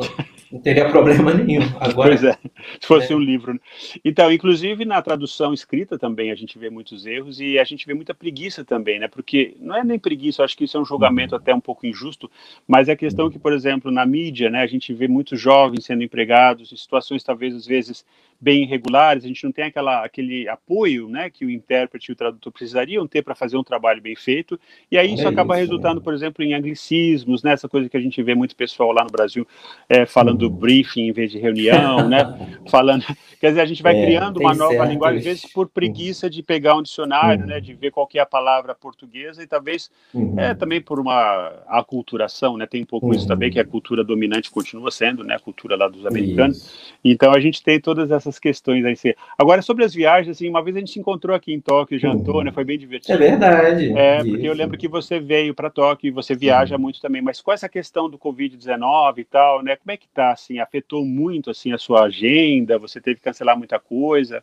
não 0.50 0.61
teria 0.61 0.88
problema 0.88 1.32
nenhum. 1.34 1.64
Agora, 1.80 2.11
pois 2.11 2.24
é, 2.24 2.38
se 2.80 2.86
fosse 2.86 3.12
é. 3.12 3.16
um 3.16 3.18
livro. 3.18 3.55
Né? 3.55 3.61
Então, 4.05 4.32
inclusive 4.32 4.84
na 4.84 5.02
tradução 5.02 5.52
escrita 5.52 5.98
também 5.98 6.30
a 6.30 6.34
gente 6.34 6.59
vê 6.59 6.70
muitos 6.70 6.93
erros 7.07 7.40
e 7.40 7.59
a 7.59 7.64
gente 7.64 7.86
vê 7.86 7.95
muita 7.95 8.14
preguiça 8.14 8.64
também, 8.64 8.99
né? 8.99 9.09
Porque 9.09 9.57
não 9.61 9.76
é 9.76 9.82
nem 9.82 9.99
preguiça, 9.99 10.45
acho 10.45 10.57
que 10.57 10.64
isso 10.64 10.76
é 10.76 10.80
um 10.80 10.84
julgamento 10.84 11.34
uhum. 11.34 11.40
até 11.40 11.55
um 11.55 11.61
pouco 11.61 11.86
injusto, 11.86 12.30
mas 12.66 12.88
é 12.88 12.92
a 12.92 12.97
questão 12.97 13.28
que, 13.28 13.38
por 13.38 13.53
exemplo, 13.53 13.90
na 13.90 14.07
mídia, 14.07 14.49
né, 14.49 14.62
a 14.62 14.66
gente 14.66 14.92
vê 14.95 15.09
muitos 15.09 15.40
jovens 15.40 15.84
sendo 15.84 16.03
empregados 16.03 16.72
em 16.72 16.76
situações 16.76 17.24
talvez 17.24 17.55
às 17.55 17.66
vezes 17.66 18.05
bem 18.41 18.62
irregulares, 18.64 19.24
a 19.24 19.28
gente 19.28 19.43
não 19.43 19.51
tem 19.51 19.64
aquela, 19.64 20.05
aquele 20.05 20.47
apoio 20.49 21.09
né, 21.09 21.30
que 21.30 21.47
o 21.47 21.51
intérprete 21.51 22.11
e 22.11 22.12
o 22.12 22.16
tradutor 22.16 22.53
precisariam 22.53 23.07
ter 23.07 23.22
para 23.22 23.35
fazer 23.35 23.57
um 23.57 23.64
trabalho 23.64 24.03
bem 24.03 24.14
feito, 24.14 24.61
e 24.91 24.99
aí 24.99 25.14
isso 25.14 25.26
é 25.26 25.28
acaba 25.30 25.55
isso, 25.55 25.70
resultando, 25.70 26.03
por 26.03 26.12
exemplo, 26.12 26.45
em 26.45 26.53
anglicismos, 26.53 27.43
né, 27.43 27.53
essa 27.53 27.68
coisa 27.68 27.89
que 27.89 27.97
a 27.97 28.01
gente 28.01 28.22
vê 28.22 28.35
muito 28.35 28.55
pessoal 28.55 28.93
lá 28.93 29.03
no 29.03 29.11
Brasil 29.11 29.47
é, 29.89 30.05
falando 30.05 30.43
uhum. 30.43 30.51
briefing 30.51 31.09
em 31.09 31.12
vez 31.12 31.32
de 31.32 31.39
reunião, 31.39 32.07
né, 32.07 32.22
falando, 32.70 33.05
quer 33.41 33.49
dizer, 33.49 33.62
a 33.62 33.66
gente 33.66 33.82
vai 33.82 33.99
é, 33.99 34.05
criando 34.05 34.41
uma 34.41 34.55
nova 34.55 34.72
certos. 34.72 34.91
linguagem, 34.91 35.18
às 35.18 35.24
vezes 35.24 35.53
por 35.53 35.68
preguiça 35.68 36.28
de 36.28 36.43
pegar 36.43 36.76
um 36.76 36.82
dicionário, 36.82 37.43
uhum. 37.43 37.49
né, 37.49 37.61
de 37.61 37.72
ver 37.72 37.91
qual 37.91 38.07
é 38.14 38.18
a 38.18 38.26
palavra 38.26 38.74
portuguesa 38.74 39.43
e 39.43 39.47
talvez 39.47 39.91
uhum. 40.12 40.39
é, 40.39 40.55
também 40.55 40.82
por 40.82 41.01
uma 41.01 41.53
aculturação, 41.66 42.59
né, 42.59 42.66
tem 42.66 42.82
um 42.82 42.87
pouco 42.87 43.14
isso 43.14 43.26
também, 43.26 43.51
que 43.51 43.59
a 43.59 43.64
cultura 43.64 44.05
dominante 44.05 44.51
continua 44.51 44.91
sendo, 44.91 45.24
né, 45.24 45.37
a 45.37 45.41
cultura 45.41 45.76
lá 45.76 45.89
dos 45.89 46.05
americanos, 46.05 46.59
isso. 46.59 46.95
então 47.03 47.32
a 47.32 47.41
gente 47.41 47.62
tem 47.62 47.80
todas 47.80 48.11
essas 48.11 48.24
essas 48.25 48.39
questões 48.39 48.85
aí. 48.85 49.14
Agora, 49.39 49.62
sobre 49.62 49.85
as 49.85 49.95
viagens, 49.95 50.37
assim, 50.37 50.49
uma 50.49 50.62
vez 50.62 50.77
a 50.77 50.81
gente 50.81 50.93
se 50.93 50.99
encontrou 50.99 51.37
aqui 51.37 51.53
em 51.53 51.61
Tóquio, 51.61 51.99
jantou, 51.99 52.37
uhum. 52.37 52.45
né? 52.45 52.53
Foi 52.53 52.64
bem 52.64 52.79
divertido. 52.79 53.12
É 53.12 53.31
verdade. 53.31 53.93
É, 53.97 54.18
porque 54.18 54.37
Isso. 54.37 54.47
eu 54.47 54.55
lembro 54.55 54.79
que 54.79 54.89
você 54.89 55.20
veio 55.20 55.55
para 55.55 55.70
Tóquio 55.70 56.09
e 56.09 56.11
você 56.11 56.35
viaja 56.35 56.77
uhum. 56.77 56.83
muito 56.83 57.01
também, 57.01 57.22
mas 57.22 57.41
com 57.41 57.53
essa 57.53 57.68
questão 57.68 58.09
do 58.09 58.18
Covid-19 58.18 59.18
e 59.18 59.25
tal, 59.25 59.62
né? 59.62 59.77
Como 59.77 59.93
é 59.93 59.97
que 59.97 60.09
tá, 60.09 60.33
assim? 60.33 60.59
Afetou 60.59 61.05
muito, 61.05 61.51
assim, 61.51 61.72
a 61.72 61.79
sua 61.79 62.05
agenda? 62.05 62.79
Você 62.79 63.01
teve 63.01 63.16
que 63.16 63.25
cancelar 63.25 63.57
muita 63.57 63.79
coisa? 63.79 64.43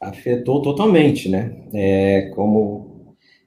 Afetou 0.00 0.62
totalmente, 0.62 1.28
né? 1.28 1.56
É, 1.74 2.30
como 2.34 2.91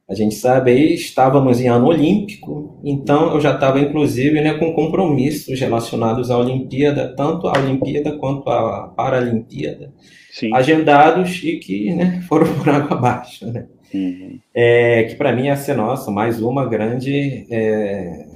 a 0.07 0.13
gente 0.13 0.35
sabe 0.35 0.71
aí, 0.71 0.93
estávamos 0.93 1.59
em 1.59 1.67
ano 1.67 1.87
olímpico, 1.87 2.79
então 2.83 3.33
eu 3.33 3.41
já 3.41 3.55
estava, 3.55 3.79
inclusive, 3.79 4.39
né, 4.39 4.53
com 4.53 4.73
compromissos 4.73 5.59
relacionados 5.59 6.29
à 6.29 6.37
Olimpíada, 6.37 7.13
tanto 7.15 7.47
a 7.47 7.53
Olimpíada 7.53 8.15
quanto 8.17 8.47
a 8.49 8.87
Paralimpíada, 8.95 9.91
Sim. 10.31 10.53
agendados 10.53 11.41
e 11.43 11.57
que 11.57 11.91
né, 11.93 12.21
foram 12.29 12.53
por 12.53 12.69
água 12.69 12.97
abaixo. 12.97 13.51
Né? 13.51 13.65
Uhum. 13.93 14.39
É, 14.53 15.03
que 15.05 15.15
para 15.15 15.35
mim 15.35 15.45
ia 15.45 15.55
ser, 15.55 15.75
nossa, 15.75 16.11
mais 16.11 16.39
uma 16.39 16.67
grande 16.67 17.47
é, 17.49 18.27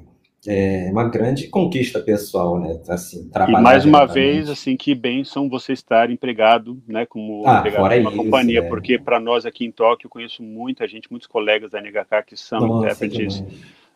é 0.48 0.90
uma 0.92 1.10
grande 1.10 1.48
conquista 1.48 2.00
pessoal, 2.00 2.60
né? 2.60 2.80
Assim, 2.88 3.30
e 3.48 3.52
mais 3.52 3.84
uma 3.84 4.06
vez, 4.06 4.50
assim, 4.50 4.78
que 4.78 4.96
bênção 4.96 5.50
você 5.50 5.74
estar 5.74 6.10
empregado, 6.10 6.82
né, 6.88 7.06
como 7.06 7.44
ah, 7.46 7.60
empregado 7.60 7.90
de 7.90 8.00
uma 8.00 8.10
isso, 8.10 8.18
companhia, 8.18 8.60
é. 8.60 8.62
porque 8.62 8.98
para 8.98 9.20
nós 9.20 9.46
aqui 9.46 9.66
em 9.66 9.72
Tóquio, 9.72 10.08
eu 10.08 10.10
conheço 10.10 10.42
muita 10.42 10.88
gente, 10.88 11.12
muitos 11.12 11.28
colegas 11.28 11.72
da 11.72 11.82
NHK 11.82 12.24
que 12.26 12.38
são 12.38 12.60
Nossa, 12.60 12.86
intérpretes 12.86 13.44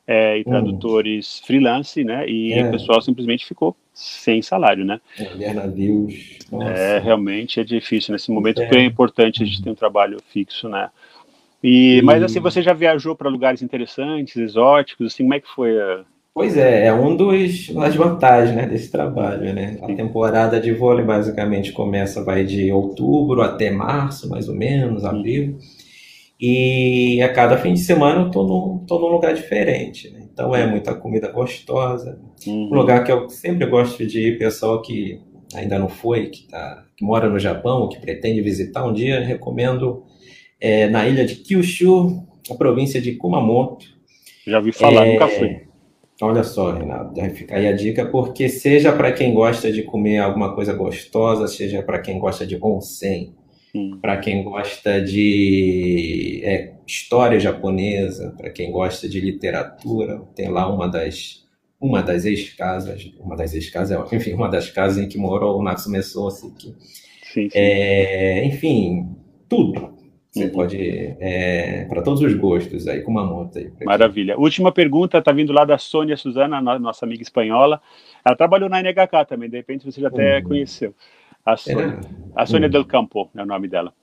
é, 0.05 0.37
e 0.37 0.41
hum. 0.41 0.43
tradutores 0.43 1.39
hum. 1.39 1.45
freelance, 1.47 2.03
né? 2.03 2.27
E 2.27 2.53
é. 2.53 2.67
o 2.67 2.71
pessoal 2.71 3.01
simplesmente 3.01 3.45
ficou 3.45 3.75
sem 3.93 4.41
salário, 4.41 4.83
né? 4.83 4.99
É, 5.39 5.53
navios. 5.53 6.39
É, 6.61 6.99
realmente 6.99 7.59
é 7.59 7.63
difícil 7.63 8.11
nesse 8.11 8.31
momento, 8.31 8.61
é. 8.61 8.65
porque 8.65 8.79
é 8.79 8.85
importante 8.85 9.41
a 9.41 9.45
gente 9.45 9.61
ter 9.63 9.69
um 9.69 9.75
trabalho 9.75 10.17
fixo, 10.29 10.67
né? 10.67 10.89
E, 11.63 11.99
e... 11.99 12.01
Mas 12.01 12.21
assim, 12.21 12.41
você 12.41 12.61
já 12.61 12.73
viajou 12.73 13.15
para 13.15 13.29
lugares 13.29 13.61
interessantes, 13.61 14.35
exóticos, 14.35 15.13
assim, 15.13 15.23
como 15.23 15.35
é 15.35 15.39
que 15.39 15.47
foi 15.47 15.79
a 15.79 16.03
Pois 16.33 16.57
é, 16.57 16.87
é 16.87 16.93
um 16.93 17.15
dos 17.15 17.69
das 17.69 17.95
vantagens 17.95 18.55
né, 18.55 18.65
desse 18.65 18.91
trabalho, 18.91 19.53
né? 19.53 19.77
A 19.83 19.93
temporada 19.93 20.59
de 20.59 20.73
vôlei 20.73 21.05
basicamente 21.05 21.71
começa 21.71 22.23
vai 22.23 22.43
de 22.43 22.71
outubro 22.71 23.43
até 23.43 23.69
março, 23.69 24.27
mais 24.27 24.49
ou 24.49 24.55
menos, 24.55 25.05
abril. 25.05 25.59
E 26.41 27.21
a 27.21 27.31
cada 27.31 27.55
fim 27.57 27.73
de 27.73 27.81
semana 27.81 28.21
eu 28.21 28.31
tô 28.31 28.43
num, 28.43 28.83
tô 28.85 28.99
num 28.99 29.09
lugar 29.09 29.35
diferente, 29.35 30.09
né? 30.09 30.21
Então 30.33 30.55
é 30.55 30.65
muita 30.65 30.95
comida 30.95 31.31
gostosa. 31.31 32.19
Uhum. 32.47 32.69
Um 32.71 32.73
lugar 32.73 33.03
que 33.03 33.11
eu 33.11 33.29
sempre 33.29 33.67
gosto 33.67 34.03
de 34.05 34.29
ir, 34.29 34.39
pessoal 34.39 34.81
que 34.81 35.21
ainda 35.53 35.77
não 35.77 35.87
foi, 35.87 36.27
que, 36.31 36.47
tá, 36.47 36.83
que 36.97 37.05
mora 37.05 37.29
no 37.29 37.37
Japão, 37.37 37.87
que 37.87 37.99
pretende 37.99 38.41
visitar 38.41 38.83
um 38.83 38.91
dia, 38.91 39.23
recomendo 39.23 40.03
é, 40.59 40.89
na 40.89 41.07
ilha 41.07 41.25
de 41.25 41.35
Kyushu, 41.35 42.23
a 42.49 42.55
província 42.55 42.99
de 42.99 43.11
Kumamoto. 43.13 43.85
Já 44.47 44.57
ouvi 44.57 44.71
falar, 44.71 45.05
é, 45.05 45.13
nunca 45.13 45.27
fui. 45.27 45.72
Olha 46.23 46.43
só, 46.43 46.71
Renato, 46.71 47.13
deve 47.13 47.31
ficar 47.31 47.57
aí 47.57 47.67
a 47.67 47.73
dica, 47.73 48.05
porque 48.05 48.47
seja 48.47 48.93
para 48.93 49.11
quem 49.11 49.33
gosta 49.33 49.69
de 49.69 49.83
comer 49.83 50.19
alguma 50.19 50.55
coisa 50.55 50.73
gostosa, 50.73 51.49
seja 51.49 51.83
para 51.83 51.99
quem 51.99 52.17
gosta 52.17 52.47
de 52.47 52.57
onsen, 52.61 53.35
hum. 53.75 53.99
para 54.01 54.15
quem 54.15 54.41
gosta 54.41 55.01
de 55.01 56.41
é, 56.45 56.75
história 56.87 57.37
japonesa, 57.37 58.33
para 58.37 58.49
quem 58.49 58.71
gosta 58.71 59.09
de 59.09 59.19
literatura, 59.19 60.21
tem 60.33 60.47
lá 60.47 60.73
uma 60.73 60.87
das 60.87 61.43
uma 61.77 62.01
das 62.01 62.23
ex-casas, 62.23 63.11
uma 63.19 63.35
das 63.35 63.53
ex-casas, 63.53 63.99
enfim, 64.13 64.31
uma 64.31 64.47
das 64.47 64.69
casas 64.69 65.03
em 65.03 65.09
que 65.09 65.17
morou 65.17 65.59
o 65.59 65.63
Natsume 65.63 66.01
Soseki. 66.01 66.73
Sim, 67.33 67.49
sim. 67.49 67.49
É, 67.53 68.45
enfim, 68.45 69.13
tudo. 69.49 69.92
Você 70.33 70.45
uhum. 70.45 70.49
pode, 70.49 70.77
é, 71.19 71.85
para 71.85 72.01
todos 72.01 72.19
os 72.23 72.33
gostos, 72.33 72.87
aí 72.87 73.01
com 73.03 73.11
uma 73.11 73.23
monta. 73.23 73.59
Aí, 73.59 73.71
Maravilha. 73.85 74.35
Última 74.35 74.71
pergunta, 74.71 75.19
está 75.19 75.31
vindo 75.31 75.53
lá 75.53 75.63
da 75.63 75.77
Sônia 75.77 76.17
Suzana, 76.17 76.59
nossa 76.79 77.05
amiga 77.05 77.21
espanhola. 77.21 77.79
Ela 78.25 78.35
trabalhou 78.35 78.67
na 78.67 78.81
NHK 78.81 79.25
também, 79.27 79.47
de 79.47 79.57
repente 79.57 79.85
você 79.85 80.01
já 80.01 80.07
até 80.07 80.39
uhum. 80.39 80.43
conheceu. 80.45 80.95
A 81.45 81.55
Sônia, 81.55 81.99
a 82.35 82.45
Sônia 82.47 82.65
uhum. 82.65 82.71
Del 82.71 82.85
Campo 82.85 83.29
é 83.35 83.43
o 83.43 83.45
nome 83.45 83.67
dela. 83.67 83.93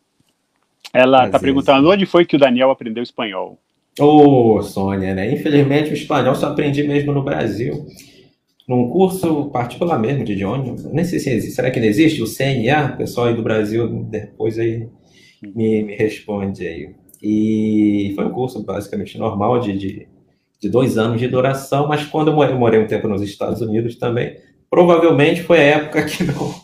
Ela 0.95 1.27
está 1.27 1.41
perguntando 1.41 1.91
onde 1.91 2.07
foi 2.07 2.25
que 2.25 2.37
o 2.37 2.39
Daniel 2.39 2.71
aprendeu 2.71 3.03
espanhol. 3.03 3.59
Ô, 3.99 4.55
oh, 4.55 4.63
Sônia, 4.63 5.13
né? 5.13 5.33
Infelizmente 5.33 5.91
o 5.91 5.95
espanhol 5.95 6.37
só 6.37 6.47
aprendi 6.47 6.85
mesmo 6.85 7.13
no 7.13 7.25
Brasil. 7.25 7.87
Num 8.69 8.89
curso 8.89 9.51
particular 9.51 9.99
mesmo 9.99 10.23
de 10.23 10.35
idioma. 10.35 10.77
Nem 10.93 11.05
sei 11.05 11.19
se 11.19 11.29
existe. 11.29 11.57
Será 11.57 11.73
que 11.73 11.81
não 11.81 11.87
existe? 11.87 12.23
O 12.23 12.27
CNA, 12.27 12.93
o 12.95 12.97
pessoal 12.99 13.27
aí 13.27 13.35
do 13.35 13.43
Brasil, 13.43 13.89
depois 14.05 14.61
aí 14.61 14.89
me, 15.43 15.83
me 15.83 15.95
responde 15.95 16.67
aí. 16.67 16.95
E 17.23 18.13
foi 18.15 18.25
um 18.25 18.31
curso 18.31 18.63
basicamente 18.65 19.19
normal 19.19 19.61
de, 19.61 19.77
de, 19.77 20.09
de, 20.61 20.69
dois 20.69 20.97
anos 20.97 21.21
de 21.21 21.29
duração, 21.29 21.87
mas 21.87 22.05
quando 22.07 22.29
eu 22.29 22.35
morei, 22.35 22.55
eu 22.55 22.59
morei 22.59 22.81
um 22.81 22.87
tempo 22.87 23.09
nos 23.09 23.23
Estados 23.23 23.61
Unidos 23.61 23.97
também, 23.97 24.37
provavelmente 24.71 25.43
foi 25.43 25.59
a 25.59 25.63
época 25.63 26.05
que 26.07 26.25
não, 26.25 26.55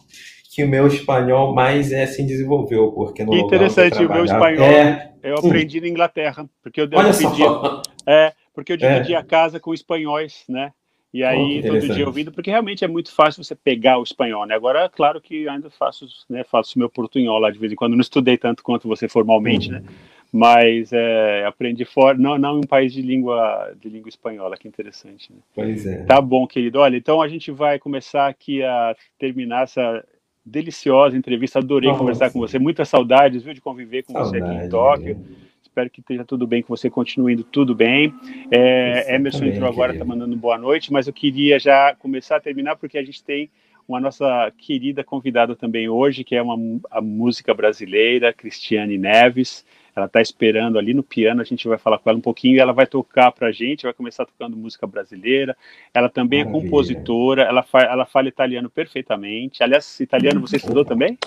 que 0.55 0.65
o 0.65 0.69
meu 0.69 0.87
espanhol 0.87 1.55
mais 1.55 1.93
é, 1.93 2.07
se 2.07 2.23
desenvolveu, 2.23 2.91
porque 2.93 3.23
no 3.23 3.33
que 3.33 3.39
interessante, 3.39 4.05
o 4.05 4.11
meu 4.11 4.25
espanhol 4.25 4.65
é... 4.65 5.13
eu 5.23 5.35
aprendi 5.37 5.81
na 5.81 5.89
Inglaterra, 5.89 6.49
porque 6.63 6.81
eu, 6.81 6.89
Olha 6.95 7.11
dividi, 7.11 7.43
é, 8.09 8.33
porque 8.55 8.73
eu 8.73 8.77
dividi 8.79 9.13
é. 9.13 9.17
a 9.19 9.23
casa 9.23 9.61
com 9.61 9.75
espanhóis, 9.75 10.45
né? 10.49 10.73
E 11.17 11.25
aí, 11.25 11.63
oh, 11.65 11.69
todo 11.69 11.95
dia 11.95 12.07
ouvindo, 12.07 12.31
porque 12.31 12.51
realmente 12.51 12.85
é 12.85 12.89
muito 12.89 13.11
fácil 13.11 13.43
você 13.43 13.55
pegar 13.55 13.99
o 13.99 14.03
espanhol, 14.03 14.45
né? 14.45 14.55
Agora, 14.55 14.87
claro 14.87 15.19
que 15.19 15.49
ainda 15.49 15.71
faço, 15.71 16.07
né, 16.29 16.45
faço 16.45 16.79
meu 16.79 16.91
portunhol 16.91 17.39
lá 17.39 17.51
de 17.51 17.59
vez 17.59 17.73
em 17.73 17.75
quando, 17.75 17.95
não 17.95 18.03
estudei 18.03 18.37
tanto 18.37 18.63
quanto 18.63 18.87
você 18.87 19.09
formalmente, 19.09 19.69
uhum. 19.69 19.77
né? 19.77 19.83
Mas 20.31 20.93
é, 20.93 21.47
aprendi 21.47 21.87
fora, 21.87 22.19
não, 22.19 22.37
não 22.37 22.57
em 22.57 22.59
um 22.59 22.67
país 22.67 22.93
de 22.93 23.01
língua, 23.01 23.73
de 23.81 23.89
língua 23.89 24.11
espanhola, 24.11 24.59
que 24.59 24.69
interessante, 24.69 25.33
né? 25.33 25.39
Pois 25.55 25.87
é. 25.87 26.05
Tá 26.05 26.21
bom, 26.21 26.47
querido. 26.47 26.81
Olha, 26.81 26.99
então 26.99 27.23
a 27.23 27.29
gente 27.29 27.51
vai 27.51 27.79
começar 27.79 28.27
aqui 28.27 28.63
a 28.63 28.95
terminar 29.19 29.63
essa 29.63 30.05
deliciosa 30.45 31.17
entrevista, 31.17 31.61
adorei 31.61 31.89
Nossa. 31.89 31.99
conversar 31.99 32.31
com 32.31 32.41
você, 32.41 32.59
muitas 32.59 32.91
saudades, 32.91 33.43
viu, 33.43 33.55
de 33.55 33.63
conviver 33.63 34.03
com 34.03 34.13
Saudade, 34.13 34.39
você 34.39 34.45
aqui 34.45 34.67
em 34.67 34.69
Tóquio. 34.69 35.46
Espero 35.77 35.91
que 35.91 36.01
esteja 36.01 36.25
tudo 36.25 36.47
bem, 36.47 36.63
que 36.63 36.71
você 36.71 36.89
continue 36.89 37.35
indo 37.35 37.45
tudo 37.45 37.75
bem. 37.75 38.15
É, 38.51 39.15
Emerson 39.15 39.45
entrou 39.45 39.69
agora, 39.69 39.93
está 39.93 40.07
mandando 40.07 40.35
boa 40.35 40.57
noite, 40.57 40.91
mas 40.91 41.07
eu 41.07 41.13
queria 41.13 41.59
já 41.59 41.95
começar 41.97 42.37
a 42.37 42.41
terminar, 42.41 42.77
porque 42.77 42.97
a 42.97 43.05
gente 43.05 43.23
tem 43.23 43.51
uma 43.87 44.01
nossa 44.01 44.51
querida 44.57 45.05
convidada 45.05 45.55
também 45.55 45.87
hoje, 45.87 46.25
que 46.25 46.35
é 46.35 46.41
uma 46.41 46.81
a 46.91 47.03
música 47.03 47.53
brasileira, 47.53 48.33
Cristiane 48.33 48.97
Neves. 48.97 49.67
Ela 49.95 50.07
está 50.07 50.23
esperando 50.23 50.79
ali 50.79 50.95
no 50.95 51.03
piano, 51.03 51.43
a 51.43 51.45
gente 51.45 51.69
vai 51.69 51.77
falar 51.77 51.99
com 51.99 52.09
ela 52.09 52.19
um 52.19 52.23
pouquinho 52.23 52.57
e 52.57 52.59
ela 52.59 52.73
vai 52.73 52.87
tocar 52.87 53.31
para 53.31 53.49
a 53.49 53.53
gente, 53.53 53.83
vai 53.83 53.93
começar 53.93 54.25
tocando 54.25 54.57
música 54.57 54.87
brasileira. 54.87 55.55
Ela 55.93 56.09
também 56.09 56.41
é 56.41 56.45
Maravilha. 56.45 56.59
é 56.59 56.71
compositora, 56.71 57.43
ela, 57.43 57.63
fa 57.63 57.83
ela 57.83 58.07
fala 58.07 58.29
italiano 58.29 58.71
perfeitamente. 58.71 59.63
Aliás, 59.63 60.01
italiano 60.01 60.41
você 60.41 60.57
estudou 60.57 60.87
também? 60.87 61.19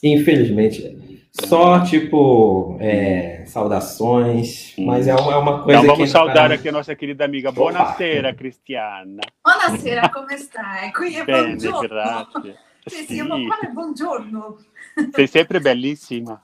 Infelizmente. 0.00 1.09
Só, 1.32 1.84
tipo, 1.84 2.76
é, 2.80 3.44
saudações, 3.46 4.74
mas 4.78 5.06
é 5.06 5.14
uma, 5.14 5.32
é 5.32 5.36
uma 5.36 5.62
coisa 5.62 5.80
então, 5.80 5.94
vamos 5.94 6.10
saudar 6.10 6.50
aqui 6.50 6.68
a 6.68 6.72
nossa 6.72 6.94
querida 6.94 7.24
amiga. 7.24 7.52
Buonasera, 7.52 8.34
Cristiana. 8.34 9.22
Buonasera? 9.44 10.10
Qui 10.92 11.14
è 11.14 11.24
Bene, 11.24 11.54
buongiorno. 11.54 11.86
grazie. 11.88 12.58
Sì, 12.86 13.04
sì, 13.04 13.22
ma 13.22 13.36
quale 13.46 13.72
buongiorno? 13.72 14.58
Sei 15.12 15.26
sempre 15.28 15.60
bellissima. 15.60 16.42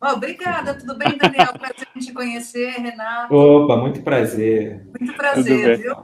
Oh, 0.00 0.12
obrigada, 0.12 0.74
tudo 0.74 0.96
bem, 0.96 1.16
Daniel? 1.16 1.52
Prazer 1.56 1.88
em 1.94 2.00
te 2.00 2.12
conhecer, 2.12 2.72
Renato. 2.80 3.34
Opa, 3.34 3.76
muito 3.76 4.02
prazer. 4.02 4.86
Muito 4.98 5.14
prazer, 5.14 5.78
viu? 5.78 5.96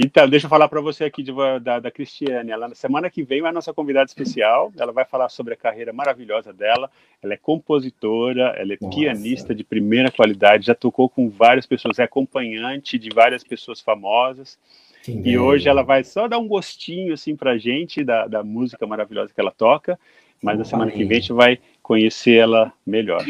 Então, 0.00 0.28
deixa 0.28 0.46
eu 0.46 0.50
falar 0.50 0.68
para 0.68 0.80
você 0.80 1.02
aqui 1.02 1.24
de, 1.24 1.32
da, 1.60 1.80
da 1.80 1.90
Cristiane. 1.90 2.52
Ela, 2.52 2.68
na 2.68 2.74
semana 2.76 3.10
que 3.10 3.24
vem, 3.24 3.42
é 3.42 3.48
a 3.48 3.52
nossa 3.52 3.74
convidada 3.74 4.06
especial. 4.06 4.72
Ela 4.78 4.92
vai 4.92 5.04
falar 5.04 5.28
sobre 5.28 5.54
a 5.54 5.56
carreira 5.56 5.92
maravilhosa 5.92 6.52
dela. 6.52 6.88
Ela 7.20 7.34
é 7.34 7.36
compositora, 7.36 8.54
ela 8.56 8.74
é 8.74 8.78
nossa. 8.80 8.96
pianista 8.96 9.52
de 9.52 9.64
primeira 9.64 10.08
qualidade, 10.08 10.66
já 10.66 10.74
tocou 10.74 11.08
com 11.08 11.28
várias 11.28 11.66
pessoas, 11.66 11.98
é 11.98 12.04
acompanhante 12.04 12.96
de 12.96 13.08
várias 13.12 13.42
pessoas 13.42 13.80
famosas. 13.80 14.56
Que 15.02 15.10
e 15.10 15.36
hoje 15.36 15.68
ela 15.68 15.82
vai 15.82 16.04
só 16.04 16.28
dar 16.28 16.38
um 16.38 16.46
gostinho 16.46 17.12
assim 17.12 17.34
para 17.34 17.58
gente 17.58 18.04
da, 18.04 18.28
da 18.28 18.44
música 18.44 18.86
maravilhosa 18.86 19.34
que 19.34 19.40
ela 19.40 19.50
toca. 19.50 19.98
Mas 20.40 20.56
na 20.56 20.64
semana 20.64 20.92
que 20.92 21.04
vem 21.04 21.16
a 21.16 21.20
gente 21.20 21.32
vai 21.32 21.58
conhecer 21.82 22.34
ela 22.36 22.72
melhor. 22.86 23.24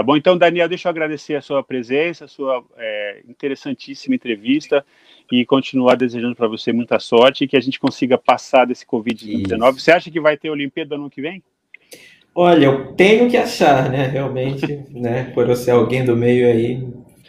Tá 0.00 0.04
bom? 0.04 0.16
Então, 0.16 0.38
Daniel, 0.38 0.66
deixa 0.66 0.88
eu 0.88 0.90
agradecer 0.90 1.34
a 1.34 1.42
sua 1.42 1.62
presença, 1.62 2.24
a 2.24 2.28
sua 2.28 2.64
é, 2.78 3.20
interessantíssima 3.28 4.14
entrevista 4.14 4.82
e 5.30 5.44
continuar 5.44 5.94
desejando 5.94 6.34
para 6.34 6.48
você 6.48 6.72
muita 6.72 6.98
sorte 6.98 7.44
e 7.44 7.46
que 7.46 7.54
a 7.54 7.60
gente 7.60 7.78
consiga 7.78 8.16
passar 8.16 8.64
desse 8.64 8.86
Covid-19. 8.86 9.72
Você 9.74 9.92
acha 9.92 10.10
que 10.10 10.18
vai 10.18 10.38
ter 10.38 10.48
Olimpíada 10.48 10.96
no 10.96 11.02
ano 11.02 11.10
que 11.10 11.20
vem? 11.20 11.42
Olha, 12.34 12.64
eu 12.64 12.94
tenho 12.94 13.28
que 13.28 13.36
achar, 13.36 13.90
né? 13.90 14.06
Realmente, 14.06 14.66
né? 14.88 15.24
Por 15.34 15.46
eu 15.46 15.54
ser 15.54 15.72
alguém 15.72 16.02
do 16.02 16.16
meio 16.16 16.46
aí, 16.46 16.78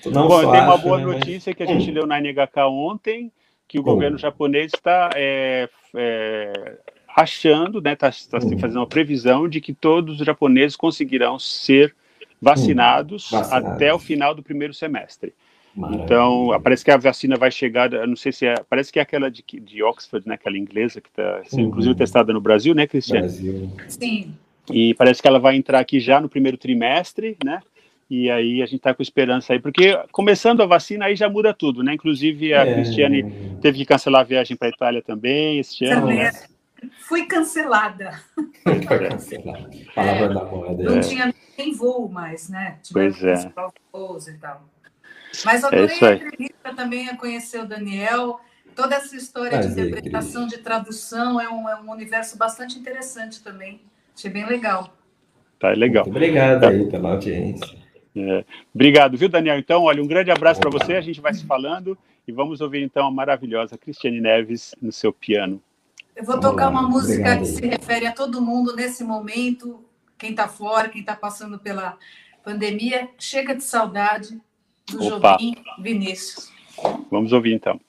não 0.06 0.30
Bom, 0.30 0.42
só 0.42 0.52
tem 0.54 0.62
uma 0.62 0.78
boa 0.78 0.98
né, 0.98 1.04
notícia 1.04 1.50
mas... 1.50 1.58
que 1.58 1.64
a 1.64 1.66
gente 1.66 1.92
hum. 1.92 1.94
leu 1.94 2.08
na 2.08 2.22
NHK 2.22 2.70
ontem, 2.70 3.34
que 3.68 3.80
o 3.80 3.82
hum. 3.82 3.84
governo 3.84 4.18
japonês 4.18 4.72
está 4.74 5.10
é, 5.14 5.68
é, 5.94 6.78
achando, 7.18 7.82
né? 7.82 7.92
Está 7.92 8.10
tá, 8.10 8.38
hum. 8.38 8.58
fazendo 8.58 8.78
uma 8.78 8.88
previsão 8.88 9.50
de 9.50 9.60
que 9.60 9.74
todos 9.74 10.22
os 10.22 10.26
japoneses 10.26 10.78
conseguirão 10.78 11.38
ser 11.38 11.94
vacinados, 12.42 13.32
hum, 13.32 13.38
até 13.52 13.94
o 13.94 14.00
final 14.00 14.34
do 14.34 14.42
primeiro 14.42 14.74
semestre. 14.74 15.34
Maravilha. 15.76 16.04
Então, 16.04 16.60
parece 16.64 16.84
que 16.84 16.92
a 16.92 16.98
vacina 16.98 17.38
vai 17.38 17.52
chegar, 17.52 17.90
não 18.06 18.16
sei 18.16 18.32
se 18.32 18.46
é, 18.46 18.56
parece 18.70 18.92
que 18.92 19.00
é 19.00 19.02
aquela 19.02 19.30
de, 19.30 19.44
de 19.44 19.84
Oxford, 19.84 20.28
né, 20.28 20.36
aquela 20.36 20.58
inglesa 20.58 21.00
que 21.00 21.10
está 21.10 21.42
uhum. 21.54 21.62
inclusive 21.62 21.96
testada 21.96 22.34
no 22.34 22.42
Brasil, 22.42 22.76
né, 22.76 22.88
Cristiane? 22.88 23.28
Brasil. 23.28 23.72
Sim. 23.88 24.34
E 24.72 24.94
parece 24.96 25.22
que 25.22 25.28
ela 25.28 25.40
vai 25.40 25.56
entrar 25.56 25.80
aqui 25.80 26.00
já 26.00 26.20
no 26.20 26.30
primeiro 26.30 26.58
trimestre, 26.58 27.38
né? 27.44 27.62
E 28.10 28.30
aí 28.30 28.62
a 28.62 28.66
gente 28.66 28.78
está 28.78 28.94
com 28.94 29.02
esperança 29.02 29.54
aí, 29.54 29.60
porque 29.60 29.98
começando 30.12 30.62
a 30.62 30.66
vacina 30.66 31.06
aí 31.06 31.16
já 31.16 31.30
muda 31.30 31.54
tudo, 31.54 31.82
né? 31.82 31.94
Inclusive 31.94 32.54
a 32.54 32.66
é... 32.66 32.74
Cristiane 32.74 33.24
teve 33.62 33.80
que 33.80 33.86
cancelar 33.86 34.22
a 34.22 34.26
viagem 34.26 34.58
para 34.58 34.68
a 34.68 34.72
Itália 34.72 35.02
também 35.02 35.60
este 35.60 35.86
ano. 35.86 36.02
Também. 36.02 36.18
Né? 36.18 36.32
Fui 37.00 37.26
cancelada. 37.26 38.22
Foi 38.64 38.80
cancelada. 38.80 39.70
Palavra 39.94 40.26
é, 40.26 40.34
da 40.34 40.46
moda. 40.46 40.84
Não 40.84 40.98
é. 40.98 41.00
tinha 41.00 41.34
nem 41.58 41.74
voo 41.74 42.10
mais, 42.10 42.50
né? 42.50 42.80
Tinha 42.82 42.94
pois 42.94 43.24
é. 43.24 43.52
Voos 43.92 44.28
e 44.28 44.38
tal. 44.38 44.64
Mas 45.46 45.64
adorei 45.64 45.98
é 46.02 46.06
a 46.06 46.16
entrevista 46.16 46.76
também 46.76 47.10
a 47.10 47.16
conhecer 47.16 47.60
o 47.62 47.66
Daniel. 47.66 48.40
Toda 48.76 48.96
essa 48.96 49.16
história 49.16 49.60
Prazer, 49.60 49.86
de 49.86 49.92
interpretação, 49.92 50.48
de 50.48 50.58
tradução, 50.58 51.40
é 51.40 51.50
um, 51.50 51.70
é 51.70 51.80
um 51.80 51.92
universo 51.92 52.38
bastante 52.38 52.78
interessante 52.78 53.44
também. 53.44 53.82
Achei 54.16 54.30
bem 54.30 54.46
legal. 54.46 54.96
Tá, 55.60 55.70
legal. 55.70 56.06
Muito 56.06 56.16
obrigado 56.16 56.64
aí 56.66 56.90
pela 56.90 57.12
audiência. 57.12 57.78
É. 58.16 58.44
Obrigado, 58.74 59.18
viu, 59.18 59.30
Daniel? 59.30 59.58
Então, 59.58 59.84
olha, 59.84 60.02
um 60.02 60.08
grande 60.08 60.32
abraço 60.32 60.60
para 60.60 60.70
você. 60.70 60.94
A 60.94 61.02
gente 61.02 61.22
vai 61.22 61.34
se 61.34 61.46
falando 61.46 61.98
e 62.28 62.32
vamos 62.32 62.62
ouvir 62.62 62.82
então 62.82 63.06
a 63.06 63.12
maravilhosa 63.12 63.78
Cristiane 63.78 64.20
Neves 64.20 64.76
no 64.82 64.92
seu 64.92 65.14
piano. 65.14 65.62
Eu 66.22 66.26
vou 66.26 66.40
tocar 66.40 66.70
uma 66.70 66.84
música 66.84 67.14
Obrigado. 67.14 67.40
que 67.40 67.46
se 67.48 67.66
refere 67.66 68.06
a 68.06 68.12
todo 68.12 68.40
mundo 68.44 68.76
nesse 68.76 69.04
momento, 69.04 69.84
quem 70.20 70.30
está 70.30 70.48
fora, 70.48 70.88
quem 70.88 71.02
está 71.02 71.16
passando 71.16 71.58
pela 71.58 71.98
pandemia. 72.44 73.10
Chega 73.18 73.56
de 73.56 73.64
saudade, 73.64 74.40
do 74.88 75.04
Opa. 75.04 75.32
Jobim 75.32 75.56
Vinícius. 75.80 76.52
Vamos 77.10 77.34
ouvir 77.34 77.56
então. 77.56 77.82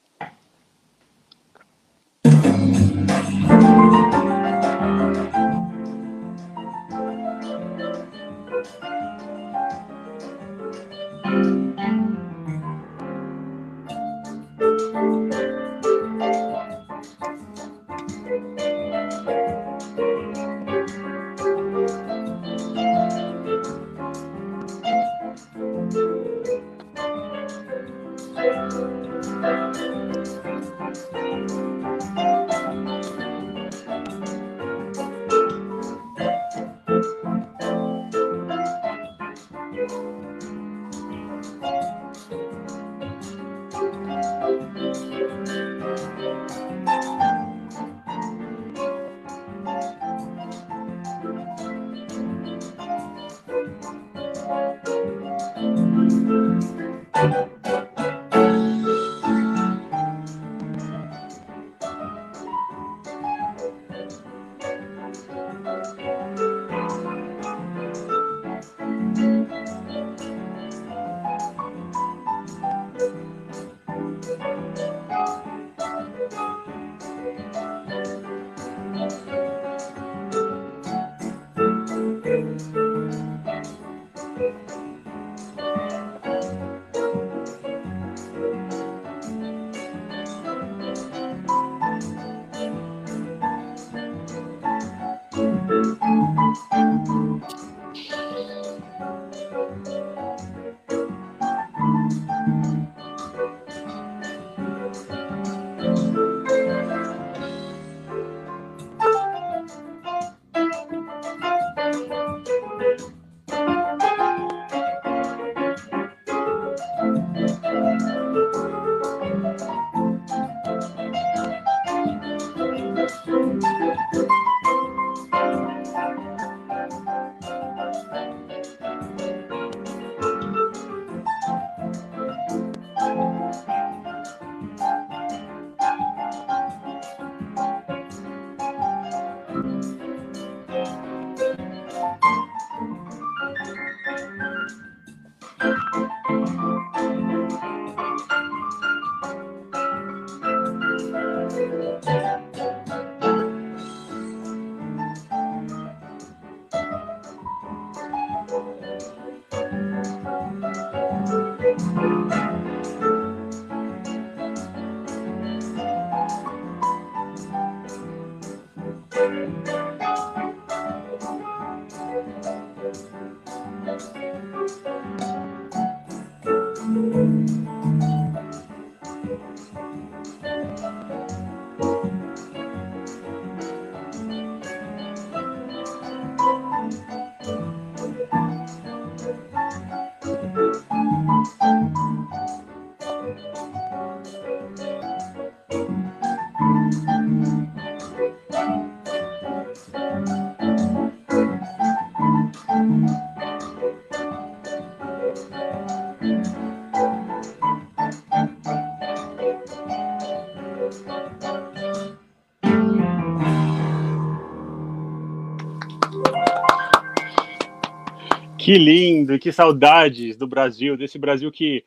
Que 218.72 218.78
lindo, 218.78 219.38
que 219.38 219.52
saudades 219.52 220.34
do 220.34 220.46
Brasil, 220.46 220.96
desse 220.96 221.18
Brasil 221.18 221.52
que, 221.52 221.84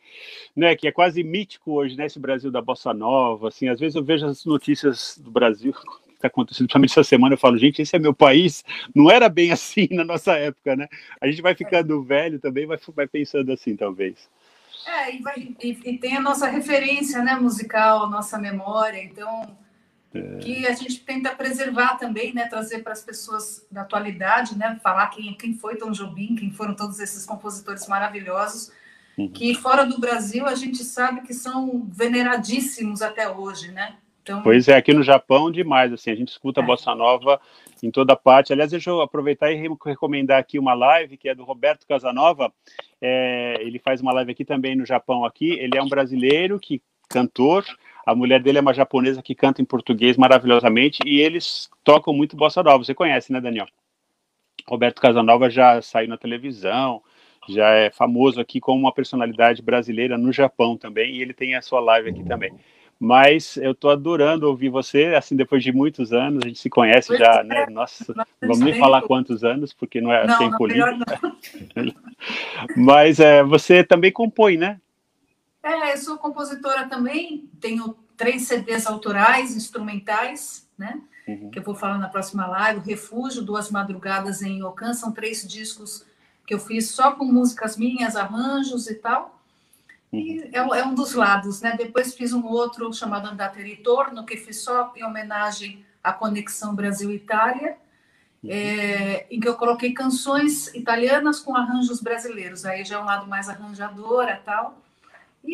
né, 0.55 0.75
que 0.75 0.87
é 0.87 0.91
quase 0.91 1.23
mítico 1.23 1.71
hoje, 1.71 1.97
né, 1.97 2.05
esse 2.05 2.19
Brasil 2.19 2.51
da 2.51 2.61
bossa 2.61 2.93
nova, 2.93 3.47
assim, 3.47 3.67
às 3.69 3.79
vezes 3.79 3.95
eu 3.95 4.03
vejo 4.03 4.27
as 4.27 4.45
notícias 4.45 5.17
do 5.17 5.31
Brasil 5.31 5.73
que 6.07 6.13
está 6.13 6.27
acontecendo, 6.27 6.67
principalmente 6.67 6.91
essa 6.91 7.03
semana, 7.03 7.33
eu 7.33 7.39
falo, 7.39 7.57
gente, 7.57 7.81
esse 7.81 7.95
é 7.95 7.97
meu 7.97 8.13
país, 8.13 8.63
não 8.93 9.09
era 9.09 9.27
bem 9.27 9.49
assim 9.51 9.87
na 9.89 10.03
nossa 10.03 10.33
época, 10.33 10.75
né? 10.75 10.87
A 11.19 11.25
gente 11.25 11.41
vai 11.41 11.55
ficando 11.55 12.03
velho 12.03 12.37
também, 12.37 12.67
vai, 12.67 12.77
vai 12.95 13.07
pensando 13.07 13.51
assim, 13.51 13.75
talvez. 13.75 14.29
É, 14.85 15.15
e, 15.15 15.23
vai, 15.23 15.55
e, 15.63 15.79
e 15.85 15.97
tem 15.97 16.15
a 16.15 16.21
nossa 16.21 16.47
referência, 16.47 17.23
né, 17.23 17.33
musical, 17.33 18.03
a 18.03 18.09
nossa 18.11 18.37
memória, 18.37 19.03
então 19.03 19.57
é. 20.17 20.37
que 20.39 20.67
a 20.67 20.73
gente 20.73 20.99
tenta 21.01 21.35
preservar 21.35 21.97
também, 21.97 22.33
né, 22.33 22.47
trazer 22.47 22.79
para 22.79 22.93
as 22.93 23.03
pessoas 23.03 23.65
da 23.71 23.81
atualidade, 23.81 24.57
né, 24.57 24.79
falar 24.81 25.07
quem, 25.07 25.33
quem 25.35 25.53
foi 25.53 25.75
Tom 25.75 25.91
Jobim, 25.91 26.35
quem 26.35 26.51
foram 26.51 26.75
todos 26.75 26.99
esses 26.99 27.25
compositores 27.25 27.87
maravilhosos, 27.87 28.71
uhum. 29.17 29.29
que 29.29 29.53
fora 29.55 29.85
do 29.85 29.99
Brasil 29.99 30.45
a 30.45 30.55
gente 30.55 30.83
sabe 30.83 31.21
que 31.21 31.33
são 31.33 31.87
veneradíssimos 31.91 33.01
até 33.01 33.29
hoje, 33.29 33.71
né? 33.71 33.95
Então... 34.25 34.41
Pois 34.41 34.67
é, 34.67 34.75
aqui 34.75 34.91
no 34.91 35.03
Japão 35.03 35.51
demais, 35.51 35.93
assim, 35.93 36.09
a 36.09 36.15
gente 36.15 36.29
escuta 36.29 36.59
é. 36.59 36.63
bossa 36.63 36.95
nova 36.95 37.39
em 37.83 37.91
toda 37.91 38.15
parte. 38.15 38.51
Aliás, 38.51 38.71
deixa 38.71 38.89
eu 38.89 38.99
aproveitar 38.99 39.51
e 39.51 39.69
recomendar 39.85 40.39
aqui 40.39 40.57
uma 40.57 40.73
live 40.73 41.15
que 41.15 41.29
é 41.29 41.35
do 41.35 41.43
Roberto 41.43 41.85
Casanova. 41.87 42.51
É, 42.99 43.57
ele 43.59 43.77
faz 43.77 44.01
uma 44.01 44.11
live 44.13 44.31
aqui 44.31 44.43
também 44.43 44.75
no 44.75 44.83
Japão 44.83 45.23
aqui. 45.23 45.51
Ele 45.51 45.77
é 45.77 45.83
um 45.83 45.87
brasileiro 45.87 46.59
que 46.59 46.81
cantor, 47.07 47.63
a 48.05 48.13
mulher 48.13 48.41
dele 48.41 48.59
é 48.59 48.61
uma 48.61 48.73
japonesa 48.73 49.21
que 49.21 49.33
canta 49.33 49.61
em 49.61 49.65
português 49.65 50.15
maravilhosamente 50.15 50.99
e 51.05 51.19
eles 51.19 51.69
tocam 51.83 52.13
muito 52.13 52.37
bossa 52.37 52.61
nova. 52.61 52.83
Você 52.83 52.93
conhece, 52.93 53.31
né, 53.33 53.41
Daniel? 53.41 53.67
Roberto 54.67 55.01
Casanova 55.01 55.49
já 55.49 55.81
saiu 55.81 56.07
na 56.07 56.17
televisão, 56.17 57.01
já 57.47 57.69
é 57.69 57.89
famoso 57.89 58.39
aqui 58.39 58.59
como 58.59 58.79
uma 58.79 58.93
personalidade 58.93 59.61
brasileira 59.61 60.17
no 60.17 60.31
Japão 60.31 60.77
também, 60.77 61.15
e 61.15 61.21
ele 61.21 61.33
tem 61.33 61.55
a 61.55 61.61
sua 61.61 61.79
live 61.79 62.09
aqui 62.09 62.23
também. 62.23 62.51
Mas 62.99 63.57
eu 63.57 63.71
estou 63.71 63.91
adorando 63.91 64.47
ouvir 64.47 64.69
você, 64.69 65.07
assim, 65.15 65.35
depois 65.35 65.61
de 65.61 65.71
muitos 65.71 66.13
anos, 66.13 66.43
a 66.43 66.47
gente 66.47 66.59
se 66.59 66.69
conhece 66.69 67.09
pois 67.09 67.19
já, 67.19 67.41
é. 67.41 67.43
né? 67.43 67.65
Nossa, 67.69 68.13
não 68.15 68.25
vamos 68.41 68.59
nem 68.59 68.79
falar 68.79 69.01
quantos 69.01 69.43
anos, 69.43 69.73
porque 69.73 69.99
não 69.99 70.13
é 70.13 70.25
não, 70.25 70.37
tempo 70.37 70.65
livre. 70.65 70.97
Mas 72.75 73.19
é, 73.19 73.43
você 73.43 73.83
também 73.83 74.11
compõe, 74.11 74.57
né? 74.57 74.79
É, 75.65 75.93
eu 75.93 75.97
sou 75.97 76.19
compositora 76.19 76.87
também, 76.87 77.49
tenho 77.59 77.97
três 78.15 78.43
CDs 78.43 78.85
autorais, 78.85 79.55
instrumentais, 79.55 80.69
né? 80.77 81.01
Uhum. 81.27 81.49
Que 81.49 81.57
eu 81.57 81.63
vou 81.63 81.73
falar 81.73 81.97
na 81.97 82.07
próxima 82.07 82.45
live. 82.45 82.87
Refúgio, 82.87 83.41
Duas 83.41 83.71
Madrugadas 83.71 84.43
em 84.43 84.61
Ocan, 84.61 84.93
são 84.93 85.11
três 85.11 85.41
discos 85.47 86.05
que 86.45 86.53
eu 86.53 86.59
fiz 86.59 86.91
só 86.91 87.13
com 87.13 87.25
músicas 87.25 87.77
minhas, 87.77 88.15
arranjos 88.15 88.85
e 88.87 88.93
tal. 88.93 89.41
E 90.13 90.39
uhum. 90.39 90.75
é, 90.75 90.79
é, 90.81 90.85
um 90.85 90.93
dos 90.93 91.15
lados, 91.15 91.61
né? 91.61 91.75
Depois 91.75 92.13
fiz 92.13 92.31
um 92.31 92.45
outro 92.45 92.93
chamado 92.93 93.27
Andate 93.27 93.59
Ritorno, 93.59 94.23
que 94.23 94.37
fiz 94.37 94.61
só 94.61 94.93
em 94.95 95.03
homenagem 95.03 95.83
à 96.03 96.13
conexão 96.13 96.75
Brasil-Itália, 96.75 97.75
uhum. 98.43 98.51
é, 98.51 99.25
em 99.31 99.39
que 99.39 99.47
eu 99.47 99.55
coloquei 99.55 99.93
canções 99.93 100.67
italianas 100.75 101.39
com 101.39 101.55
arranjos 101.55 101.99
brasileiros. 102.01 102.65
Aí 102.65 102.85
já 102.85 102.97
é 102.97 102.99
um 102.99 103.05
lado 103.05 103.25
mais 103.25 103.49
arranjadora 103.49 104.39
tal. 104.45 104.84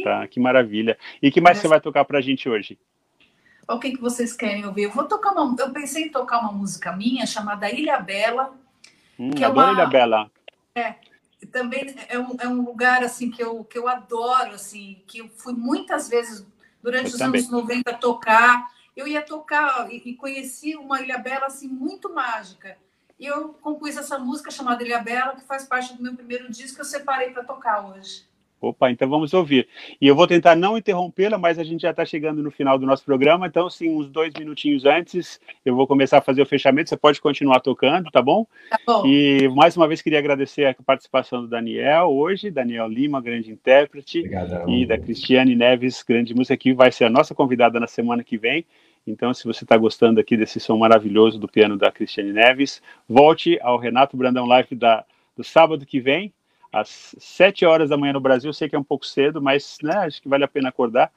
Tá, 0.03 0.27
que 0.27 0.39
maravilha. 0.39 0.97
E 1.21 1.31
que 1.31 1.41
mais 1.41 1.57
você 1.57 1.67
vai 1.67 1.81
tocar 1.81 2.05
pra 2.05 2.21
gente 2.21 2.47
hoje? 2.49 2.77
O 3.67 3.79
que, 3.79 3.91
que 3.91 4.01
vocês 4.01 4.33
querem 4.33 4.65
ouvir? 4.65 4.83
Eu 4.83 4.91
vou 4.91 5.05
tocar 5.05 5.31
uma. 5.31 5.55
Eu 5.59 5.71
pensei 5.71 6.05
em 6.05 6.09
tocar 6.09 6.39
uma 6.39 6.51
música 6.51 6.91
minha 6.91 7.25
chamada 7.25 7.71
Ilha 7.71 7.99
Bela. 7.99 8.53
Hum, 9.17 9.31
que 9.31 9.43
é 9.43 9.47
uma, 9.47 9.71
Ilha 9.71 9.85
Bela. 9.85 10.31
É. 10.75 10.95
Também 11.51 11.95
é 12.07 12.19
um, 12.19 12.35
é 12.39 12.47
um 12.47 12.61
lugar 12.63 13.03
assim 13.03 13.31
que 13.31 13.41
eu, 13.41 13.63
que 13.63 13.77
eu 13.77 13.87
adoro, 13.87 14.53
assim, 14.53 15.01
que 15.07 15.19
eu 15.19 15.29
fui 15.29 15.53
muitas 15.53 16.07
vezes 16.07 16.45
durante 16.83 17.07
eu 17.07 17.13
os 17.13 17.17
também. 17.17 17.41
anos 17.41 17.51
90 17.51 17.93
tocar. 17.95 18.71
Eu 18.95 19.07
ia 19.07 19.21
tocar 19.21 19.91
e, 19.91 20.01
e 20.05 20.15
conheci 20.15 20.75
uma 20.75 21.01
Ilha 21.01 21.17
Bela 21.17 21.47
assim 21.47 21.67
muito 21.67 22.13
mágica. 22.13 22.77
E 23.19 23.25
eu 23.25 23.49
compus 23.61 23.97
essa 23.97 24.17
música 24.17 24.51
chamada 24.51 24.83
Ilha 24.83 24.99
Bela, 24.99 25.35
que 25.35 25.45
faz 25.45 25.65
parte 25.65 25.93
do 25.93 26.01
meu 26.03 26.13
primeiro 26.15 26.51
disco 26.51 26.75
que 26.75 26.81
eu 26.81 26.85
separei 26.85 27.29
para 27.29 27.43
tocar 27.43 27.85
hoje. 27.85 28.25
Opa, 28.61 28.91
então 28.91 29.09
vamos 29.09 29.33
ouvir. 29.33 29.67
E 29.99 30.07
eu 30.07 30.15
vou 30.15 30.27
tentar 30.27 30.55
não 30.55 30.77
interrompê-la, 30.77 31.35
mas 31.35 31.57
a 31.57 31.63
gente 31.63 31.81
já 31.81 31.89
está 31.89 32.05
chegando 32.05 32.43
no 32.43 32.51
final 32.51 32.77
do 32.77 32.85
nosso 32.85 33.03
programa, 33.03 33.47
então, 33.47 33.67
sim, 33.69 33.89
uns 33.89 34.07
dois 34.07 34.31
minutinhos 34.37 34.85
antes, 34.85 35.39
eu 35.65 35.75
vou 35.75 35.87
começar 35.87 36.19
a 36.19 36.21
fazer 36.21 36.43
o 36.43 36.45
fechamento. 36.45 36.89
Você 36.89 36.95
pode 36.95 37.19
continuar 37.19 37.59
tocando, 37.59 38.11
tá 38.11 38.21
bom? 38.21 38.45
Tá 38.69 38.77
bom. 38.85 39.03
E 39.07 39.49
mais 39.55 39.75
uma 39.75 39.87
vez 39.87 39.99
queria 39.99 40.19
agradecer 40.19 40.65
a 40.65 40.75
participação 40.85 41.41
do 41.41 41.47
Daniel 41.47 42.11
hoje, 42.11 42.51
Daniel 42.51 42.87
Lima, 42.87 43.19
grande 43.19 43.51
intérprete, 43.51 44.19
Obrigado. 44.19 44.69
e 44.69 44.85
da 44.85 44.97
Cristiane 44.97 45.55
Neves, 45.55 46.03
grande 46.03 46.35
música, 46.35 46.55
que 46.55 46.71
vai 46.71 46.91
ser 46.91 47.05
a 47.05 47.09
nossa 47.09 47.33
convidada 47.33 47.79
na 47.79 47.87
semana 47.87 48.23
que 48.23 48.37
vem. 48.37 48.63
Então, 49.07 49.33
se 49.33 49.43
você 49.45 49.63
está 49.63 49.75
gostando 49.75 50.19
aqui 50.19 50.37
desse 50.37 50.59
som 50.59 50.77
maravilhoso 50.77 51.39
do 51.39 51.47
piano 51.47 51.75
da 51.75 51.91
Cristiane 51.91 52.31
Neves, 52.31 52.79
volte 53.09 53.57
ao 53.61 53.79
Renato 53.79 54.15
Brandão 54.15 54.45
Live 54.45 54.75
da, 54.75 55.03
do 55.35 55.43
sábado 55.43 55.85
que 55.85 55.99
vem, 55.99 56.31
às 56.71 57.15
7 57.17 57.65
horas 57.65 57.89
da 57.89 57.97
manhã 57.97 58.13
no 58.13 58.21
Brasil, 58.21 58.49
eu 58.49 58.53
sei 58.53 58.69
que 58.69 58.75
é 58.75 58.79
um 58.79 58.83
pouco 58.83 59.05
cedo, 59.05 59.41
mas 59.41 59.77
né, 59.83 59.95
acho 59.97 60.21
que 60.21 60.29
vale 60.29 60.43
a 60.43 60.47
pena 60.47 60.69
acordar. 60.69 61.11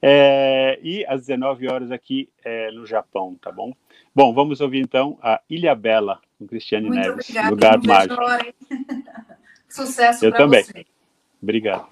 É, 0.00 0.78
e 0.82 1.04
às 1.06 1.22
19 1.22 1.68
horas 1.68 1.90
aqui 1.90 2.28
é, 2.44 2.70
no 2.70 2.86
Japão, 2.86 3.36
tá 3.40 3.50
bom? 3.50 3.72
Bom, 4.14 4.32
vamos 4.32 4.60
ouvir 4.60 4.80
então 4.80 5.18
a 5.22 5.40
Ilha 5.48 5.74
Bela, 5.74 6.20
com 6.38 6.46
Cristiane 6.46 6.86
Muito 6.86 7.00
Neves, 7.00 7.28
obrigada, 7.28 7.50
lugar 7.50 7.82
mágico. 7.82 8.20
Sucesso 9.68 10.30
para 10.30 10.46
você. 10.46 10.86
Obrigado. 11.42 11.88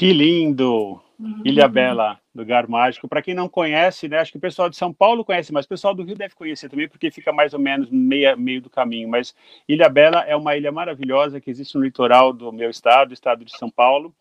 Que 0.00 0.14
lindo! 0.14 0.98
Uhum. 1.18 1.42
Ilha 1.44 1.68
Bela, 1.68 2.18
lugar 2.34 2.66
mágico. 2.66 3.06
Para 3.06 3.20
quem 3.20 3.34
não 3.34 3.50
conhece, 3.50 4.08
né, 4.08 4.18
acho 4.18 4.32
que 4.32 4.38
o 4.38 4.40
pessoal 4.40 4.70
de 4.70 4.76
São 4.78 4.94
Paulo 4.94 5.22
conhece, 5.22 5.52
mas 5.52 5.66
o 5.66 5.68
pessoal 5.68 5.94
do 5.94 6.02
Rio 6.02 6.16
deve 6.16 6.34
conhecer 6.34 6.70
também, 6.70 6.88
porque 6.88 7.10
fica 7.10 7.30
mais 7.34 7.52
ou 7.52 7.60
menos 7.60 7.90
no 7.90 7.98
meio, 7.98 8.62
do 8.62 8.70
caminho. 8.70 9.10
Mas 9.10 9.34
Ilha 9.68 9.90
Bela 9.90 10.24
é 10.26 10.34
uma 10.34 10.56
ilha 10.56 10.72
maravilhosa 10.72 11.38
que 11.38 11.50
existe 11.50 11.74
no 11.74 11.84
litoral 11.84 12.32
do 12.32 12.50
meu 12.50 12.70
estado, 12.70 13.12
estado 13.12 13.44
de 13.44 13.54
São 13.58 13.70
Paulo. 13.70 14.14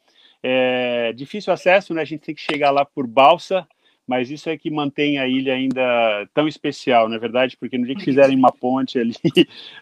É 0.43 1.13
difícil 1.13 1.53
acesso, 1.53 1.93
né? 1.93 2.01
A 2.01 2.05
gente 2.05 2.25
tem 2.25 2.35
que 2.35 2.41
chegar 2.41 2.71
lá 2.71 2.83
por 2.83 3.07
balsa, 3.07 3.65
mas 4.05 4.29
isso 4.29 4.49
é 4.49 4.57
que 4.57 4.69
mantém 4.69 5.17
a 5.17 5.29
ilha 5.29 5.53
ainda 5.53 6.27
tão 6.33 6.45
especial, 6.45 7.07
na 7.07 7.15
é 7.15 7.19
verdade, 7.19 7.55
porque 7.55 7.77
no 7.77 7.85
dia 7.85 7.95
que 7.95 8.03
fizerem 8.03 8.35
uma 8.35 8.51
ponte 8.51 8.99
ali, 8.99 9.15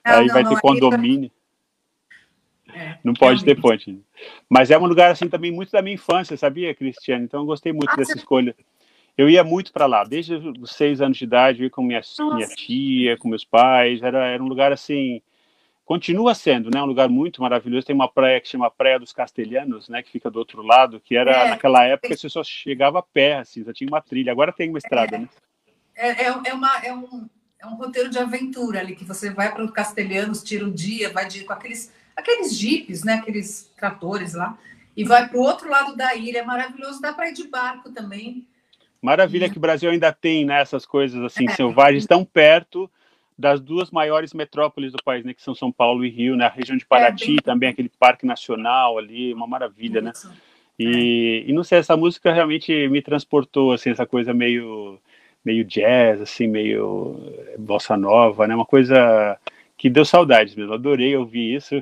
ah, 0.06 0.20
aí 0.20 0.28
não, 0.28 0.34
vai 0.36 0.44
não, 0.44 0.54
ter 0.54 0.62
condomínio. 0.62 1.32
É, 2.78 3.00
não 3.04 3.14
pode 3.14 3.44
realmente. 3.44 3.46
ter 3.46 3.62
ponte. 3.62 4.00
Mas 4.48 4.70
é 4.70 4.78
um 4.78 4.86
lugar 4.86 5.10
assim 5.10 5.28
também 5.28 5.52
muito 5.52 5.72
da 5.72 5.82
minha 5.82 5.96
infância, 5.96 6.38
sabia, 6.38 6.76
Cristiane? 6.76 7.24
Então 7.24 7.42
eu 7.42 7.46
gostei 7.46 7.74
muito 7.74 7.90
ah, 7.90 7.96
dessa 7.96 8.14
você... 8.14 8.20
escolha. 8.20 8.56
Eu 9.18 9.28
ia 9.28 9.44
muito 9.44 9.74
para 9.74 9.88
lá, 9.88 10.04
desde 10.04 10.36
os 10.36 10.72
seis 10.72 11.02
anos 11.02 11.18
de 11.18 11.24
idade, 11.24 11.60
eu 11.60 11.64
ia 11.64 11.70
com 11.72 11.82
minha, 11.82 12.02
minha 12.36 12.48
tia, 12.50 13.18
com 13.18 13.28
meus 13.28 13.44
pais. 13.44 14.04
Era, 14.04 14.28
era 14.28 14.44
um 14.44 14.48
lugar 14.48 14.72
assim. 14.72 15.22
Continua 15.84 16.36
sendo, 16.36 16.70
né? 16.70 16.84
Um 16.84 16.86
lugar 16.86 17.10
muito 17.10 17.42
maravilhoso. 17.42 17.88
Tem 17.88 17.96
uma 17.96 18.10
praia 18.10 18.40
que 18.40 18.48
chama 18.48 18.70
Praia 18.70 19.00
dos 19.00 19.12
Castelhanos, 19.12 19.90
né? 19.90 20.04
Que 20.04 20.12
fica 20.12 20.30
do 20.30 20.38
outro 20.38 20.62
lado, 20.62 21.00
que 21.00 21.16
era 21.16 21.32
é, 21.32 21.50
naquela 21.50 21.84
época 21.84 22.16
você 22.16 22.30
só 22.30 22.44
chegava 22.44 23.00
a 23.00 23.02
pé, 23.02 23.38
assim, 23.38 23.64
só 23.64 23.74
tinha 23.74 23.88
uma 23.88 24.02
trilha. 24.02 24.32
Agora 24.32 24.52
tem 24.52 24.70
uma 24.70 24.78
estrada, 24.78 25.16
é, 25.16 25.20
né? 25.20 25.30
É, 25.96 26.10
é, 26.10 26.42
é, 26.46 26.54
uma, 26.54 26.86
é, 26.86 26.94
um, 26.94 27.28
é 27.58 27.66
um 27.66 27.76
roteiro 27.76 28.10
de 28.10 28.20
aventura 28.20 28.82
ali, 28.82 28.96
que 28.96 29.06
você 29.06 29.32
vai 29.32 29.52
para 29.52 29.64
o 29.64 29.72
Castelhanos, 29.72 30.44
tira 30.44 30.64
um 30.64 30.72
dia, 30.72 31.12
vai 31.12 31.28
de, 31.28 31.44
com 31.44 31.54
aqueles 31.54 31.92
aqueles 32.18 32.58
jipes, 32.58 33.04
né, 33.04 33.14
aqueles 33.14 33.72
tratores 33.78 34.34
lá, 34.34 34.58
e 34.96 35.04
vai 35.04 35.30
para 35.30 35.38
o 35.38 35.42
outro 35.42 35.70
lado 35.70 35.96
da 35.96 36.16
ilha. 36.16 36.40
É 36.40 36.44
maravilhoso, 36.44 37.00
dá 37.00 37.14
para 37.14 37.30
ir 37.30 37.34
de 37.34 37.48
barco 37.48 37.92
também. 37.92 38.46
Maravilha 39.02 39.50
que 39.50 39.58
o 39.58 39.62
Brasil 39.62 39.90
ainda 39.92 40.12
tem 40.12 40.44
né, 40.44 40.60
essas 40.60 40.86
coisas 40.86 41.24
assim 41.24 41.48
é. 41.48 41.52
selvagens 41.52 42.08
tão 42.08 42.26
perto 42.26 42.90
das 43.38 43.62
duas 43.62 43.92
maiores 43.92 44.34
metrópoles 44.34 44.92
do 44.92 45.04
país, 45.04 45.24
né, 45.24 45.32
que 45.32 45.44
são 45.44 45.54
São 45.54 45.72
Paulo 45.72 46.04
e 46.04 46.10
Rio, 46.10 46.36
né, 46.36 46.46
a 46.46 46.50
região 46.50 46.76
de 46.76 46.84
é, 46.84 46.88
Paraty, 46.88 47.24
é, 47.24 47.28
bem... 47.28 47.38
também 47.38 47.70
aquele 47.70 47.90
parque 48.00 48.26
nacional 48.26 48.98
ali, 48.98 49.32
uma 49.32 49.46
maravilha, 49.46 50.02
né? 50.02 50.12
Isso. 50.14 50.28
né? 50.28 50.36
E, 50.80 51.44
é. 51.46 51.50
e 51.50 51.54
não 51.54 51.64
sei, 51.64 51.78
essa 51.78 51.96
música 51.96 52.34
realmente 52.34 52.88
me 52.88 53.02
transportou, 53.02 53.72
assim, 53.72 53.92
essa 53.92 54.06
coisa 54.06 54.34
meio 54.34 55.00
meio 55.46 55.64
jazz, 55.64 56.20
assim, 56.20 56.46
meio 56.46 57.16
bossa 57.58 57.96
nova, 57.96 58.46
né? 58.46 58.54
Uma 58.54 58.66
coisa 58.66 59.40
que 59.78 59.90
deu 59.90 60.04
saudades 60.04 60.56
mesmo. 60.56 60.74
Adorei 60.74 61.16
ouvir 61.16 61.56
isso. 61.56 61.82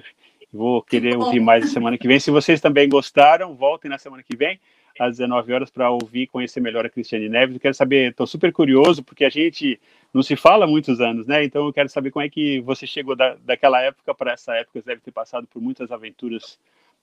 Vou 0.55 0.81
querer 0.81 1.17
ouvir 1.17 1.41
mais 1.41 1.65
na 1.65 1.69
semana 1.69 1.97
que 1.97 2.07
vem. 2.07 2.17
Se 2.17 2.31
vocês 2.31 2.61
também 2.61 2.87
gostaram, 2.87 3.53
voltem 3.55 3.91
na 3.91 3.97
semana 3.97 4.23
que 4.23 4.37
vem, 4.37 4.57
às 4.97 5.17
19 5.17 5.51
horas, 5.51 5.69
para 5.69 5.89
ouvir 5.89 6.21
e 6.21 6.27
conhecer 6.27 6.61
melhor 6.61 6.85
a 6.85 6.89
Cristiane 6.89 7.27
Neves. 7.27 7.55
Eu 7.55 7.59
quero 7.59 7.73
saber, 7.73 8.11
estou 8.11 8.25
super 8.25 8.53
curioso, 8.53 9.03
porque 9.03 9.25
a 9.25 9.29
gente 9.29 9.77
não 10.13 10.23
se 10.23 10.37
fala 10.37 10.63
há 10.63 10.67
muitos 10.67 11.01
anos, 11.01 11.27
né? 11.27 11.43
Então 11.43 11.65
eu 11.65 11.73
quero 11.73 11.89
saber 11.89 12.09
como 12.09 12.23
é 12.23 12.29
que 12.29 12.61
você 12.61 12.87
chegou 12.87 13.17
da, 13.17 13.35
daquela 13.43 13.81
época 13.81 14.15
para 14.15 14.31
essa 14.31 14.55
época. 14.55 14.79
Você 14.79 14.87
deve 14.87 15.01
ter 15.01 15.11
passado 15.11 15.45
por 15.45 15.61
muitas 15.61 15.91
aventuras 15.91 16.57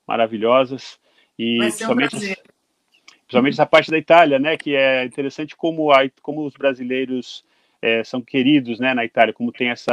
maravilhosas. 0.07 0.98
E 1.38 1.59
principalmente, 1.59 2.16
um 2.16 2.18
principalmente 2.20 3.53
essa 3.53 3.66
parte 3.66 3.90
da 3.90 3.98
Itália, 3.98 4.38
né? 4.38 4.57
Que 4.57 4.74
é 4.74 5.05
interessante 5.05 5.55
como, 5.55 5.92
a, 5.92 6.09
como 6.22 6.46
os 6.46 6.55
brasileiros 6.55 7.44
é, 7.83 8.05
são 8.05 8.22
queridos 8.22 8.78
né, 8.78 8.95
na 8.95 9.05
Itália, 9.05 9.35
como 9.35 9.51
tem 9.51 9.68
essa. 9.68 9.93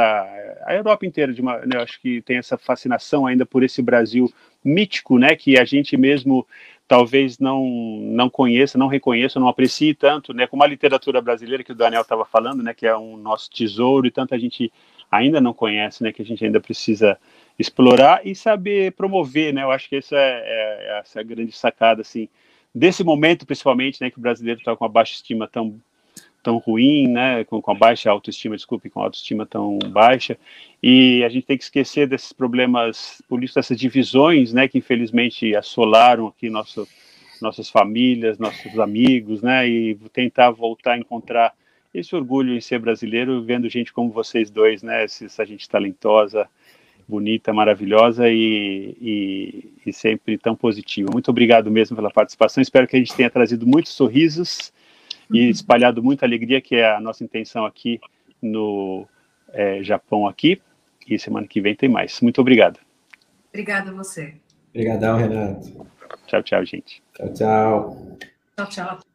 A 0.64 0.74
Europa 0.74 1.04
inteira, 1.04 1.34
de 1.34 1.40
uma, 1.40 1.58
né, 1.66 1.82
acho 1.82 2.00
que 2.00 2.22
tem 2.22 2.36
essa 2.38 2.56
fascinação 2.56 3.26
ainda 3.26 3.44
por 3.44 3.64
esse 3.64 3.82
Brasil 3.82 4.32
mítico, 4.64 5.18
né, 5.18 5.34
que 5.34 5.58
a 5.58 5.64
gente 5.64 5.96
mesmo 5.96 6.46
talvez 6.86 7.38
não 7.38 7.66
não 8.02 8.30
conheça, 8.30 8.78
não 8.78 8.86
reconheça, 8.86 9.40
não 9.40 9.48
aprecie 9.48 9.92
tanto, 9.92 10.32
né, 10.32 10.46
como 10.46 10.62
a 10.62 10.66
literatura 10.68 11.20
brasileira 11.20 11.64
que 11.64 11.72
o 11.72 11.74
Daniel 11.74 12.02
estava 12.02 12.24
falando, 12.24 12.62
né, 12.62 12.72
que 12.72 12.86
é 12.86 12.96
um 12.96 13.16
nosso 13.16 13.50
tesouro 13.50 14.06
e 14.06 14.10
tanta 14.10 14.38
gente 14.38 14.72
ainda 15.10 15.40
não 15.40 15.52
conhece, 15.52 16.02
né, 16.04 16.12
que 16.12 16.22
a 16.22 16.24
gente 16.24 16.44
ainda 16.44 16.60
precisa 16.60 17.18
explorar 17.58 18.24
e 18.24 18.34
saber 18.36 18.92
promover, 18.92 19.52
né, 19.52 19.64
eu 19.64 19.70
acho 19.72 19.88
que 19.88 19.96
essa 19.96 20.16
é, 20.16 20.42
é, 20.44 20.98
essa 21.00 21.18
é 21.18 21.22
a 21.22 21.24
grande 21.24 21.50
sacada, 21.52 22.02
assim, 22.02 22.28
desse 22.72 23.02
momento 23.02 23.44
principalmente, 23.44 24.00
né, 24.00 24.10
que 24.10 24.18
o 24.18 24.22
brasileiro 24.22 24.60
está 24.60 24.76
com 24.76 24.84
uma 24.84 24.90
baixa 24.90 25.14
estima 25.14 25.48
tão 25.48 25.80
tão 26.42 26.58
ruim, 26.58 27.08
né, 27.08 27.44
com, 27.44 27.60
com 27.60 27.70
a 27.70 27.74
baixa 27.74 28.10
autoestima, 28.10 28.56
desculpe, 28.56 28.90
com 28.90 29.00
a 29.00 29.04
autoestima 29.04 29.46
tão 29.46 29.78
baixa, 29.78 30.36
e 30.82 31.22
a 31.24 31.28
gente 31.28 31.46
tem 31.46 31.56
que 31.56 31.64
esquecer 31.64 32.06
desses 32.06 32.32
problemas 32.32 33.22
políticos, 33.28 33.56
dessas 33.56 33.78
divisões, 33.78 34.52
né, 34.52 34.66
que 34.68 34.78
infelizmente 34.78 35.54
assolaram 35.54 36.26
aqui 36.26 36.48
nosso, 36.48 36.88
nossas 37.40 37.68
famílias, 37.68 38.38
nossos 38.38 38.78
amigos, 38.78 39.42
né, 39.42 39.68
e 39.68 39.94
tentar 40.12 40.50
voltar 40.50 40.92
a 40.92 40.98
encontrar 40.98 41.52
esse 41.92 42.14
orgulho 42.14 42.54
em 42.54 42.60
ser 42.60 42.78
brasileiro, 42.78 43.42
vendo 43.42 43.68
gente 43.68 43.92
como 43.92 44.10
vocês 44.10 44.50
dois, 44.50 44.82
né, 44.82 45.04
essa 45.04 45.44
gente 45.44 45.68
talentosa, 45.68 46.48
bonita, 47.06 47.52
maravilhosa 47.52 48.28
e, 48.30 48.96
e, 49.00 49.64
e 49.84 49.92
sempre 49.92 50.38
tão 50.38 50.54
positiva. 50.54 51.10
Muito 51.12 51.28
obrigado 51.28 51.68
mesmo 51.70 51.96
pela 51.96 52.10
participação, 52.10 52.62
espero 52.62 52.86
que 52.86 52.96
a 52.96 52.98
gente 52.98 53.14
tenha 53.14 53.28
trazido 53.28 53.66
muitos 53.66 53.92
sorrisos, 53.92 54.72
e 55.32 55.48
espalhado 55.48 56.02
muita 56.02 56.26
alegria, 56.26 56.60
que 56.60 56.76
é 56.76 56.94
a 56.94 57.00
nossa 57.00 57.24
intenção 57.24 57.64
aqui 57.64 58.00
no 58.40 59.06
é, 59.52 59.82
Japão 59.82 60.26
aqui. 60.26 60.60
E 61.08 61.18
semana 61.18 61.46
que 61.46 61.60
vem 61.60 61.74
tem 61.74 61.88
mais. 61.88 62.20
Muito 62.20 62.40
obrigado. 62.40 62.78
Obrigada 63.48 63.90
a 63.90 63.94
você. 63.94 64.34
Obrigadão, 64.68 65.16
Renato. 65.16 65.86
Tchau, 66.26 66.42
tchau, 66.42 66.64
gente. 66.64 67.02
Tchau, 67.14 67.32
tchau. 67.32 68.16
Tchau, 68.56 68.66
tchau. 68.68 69.09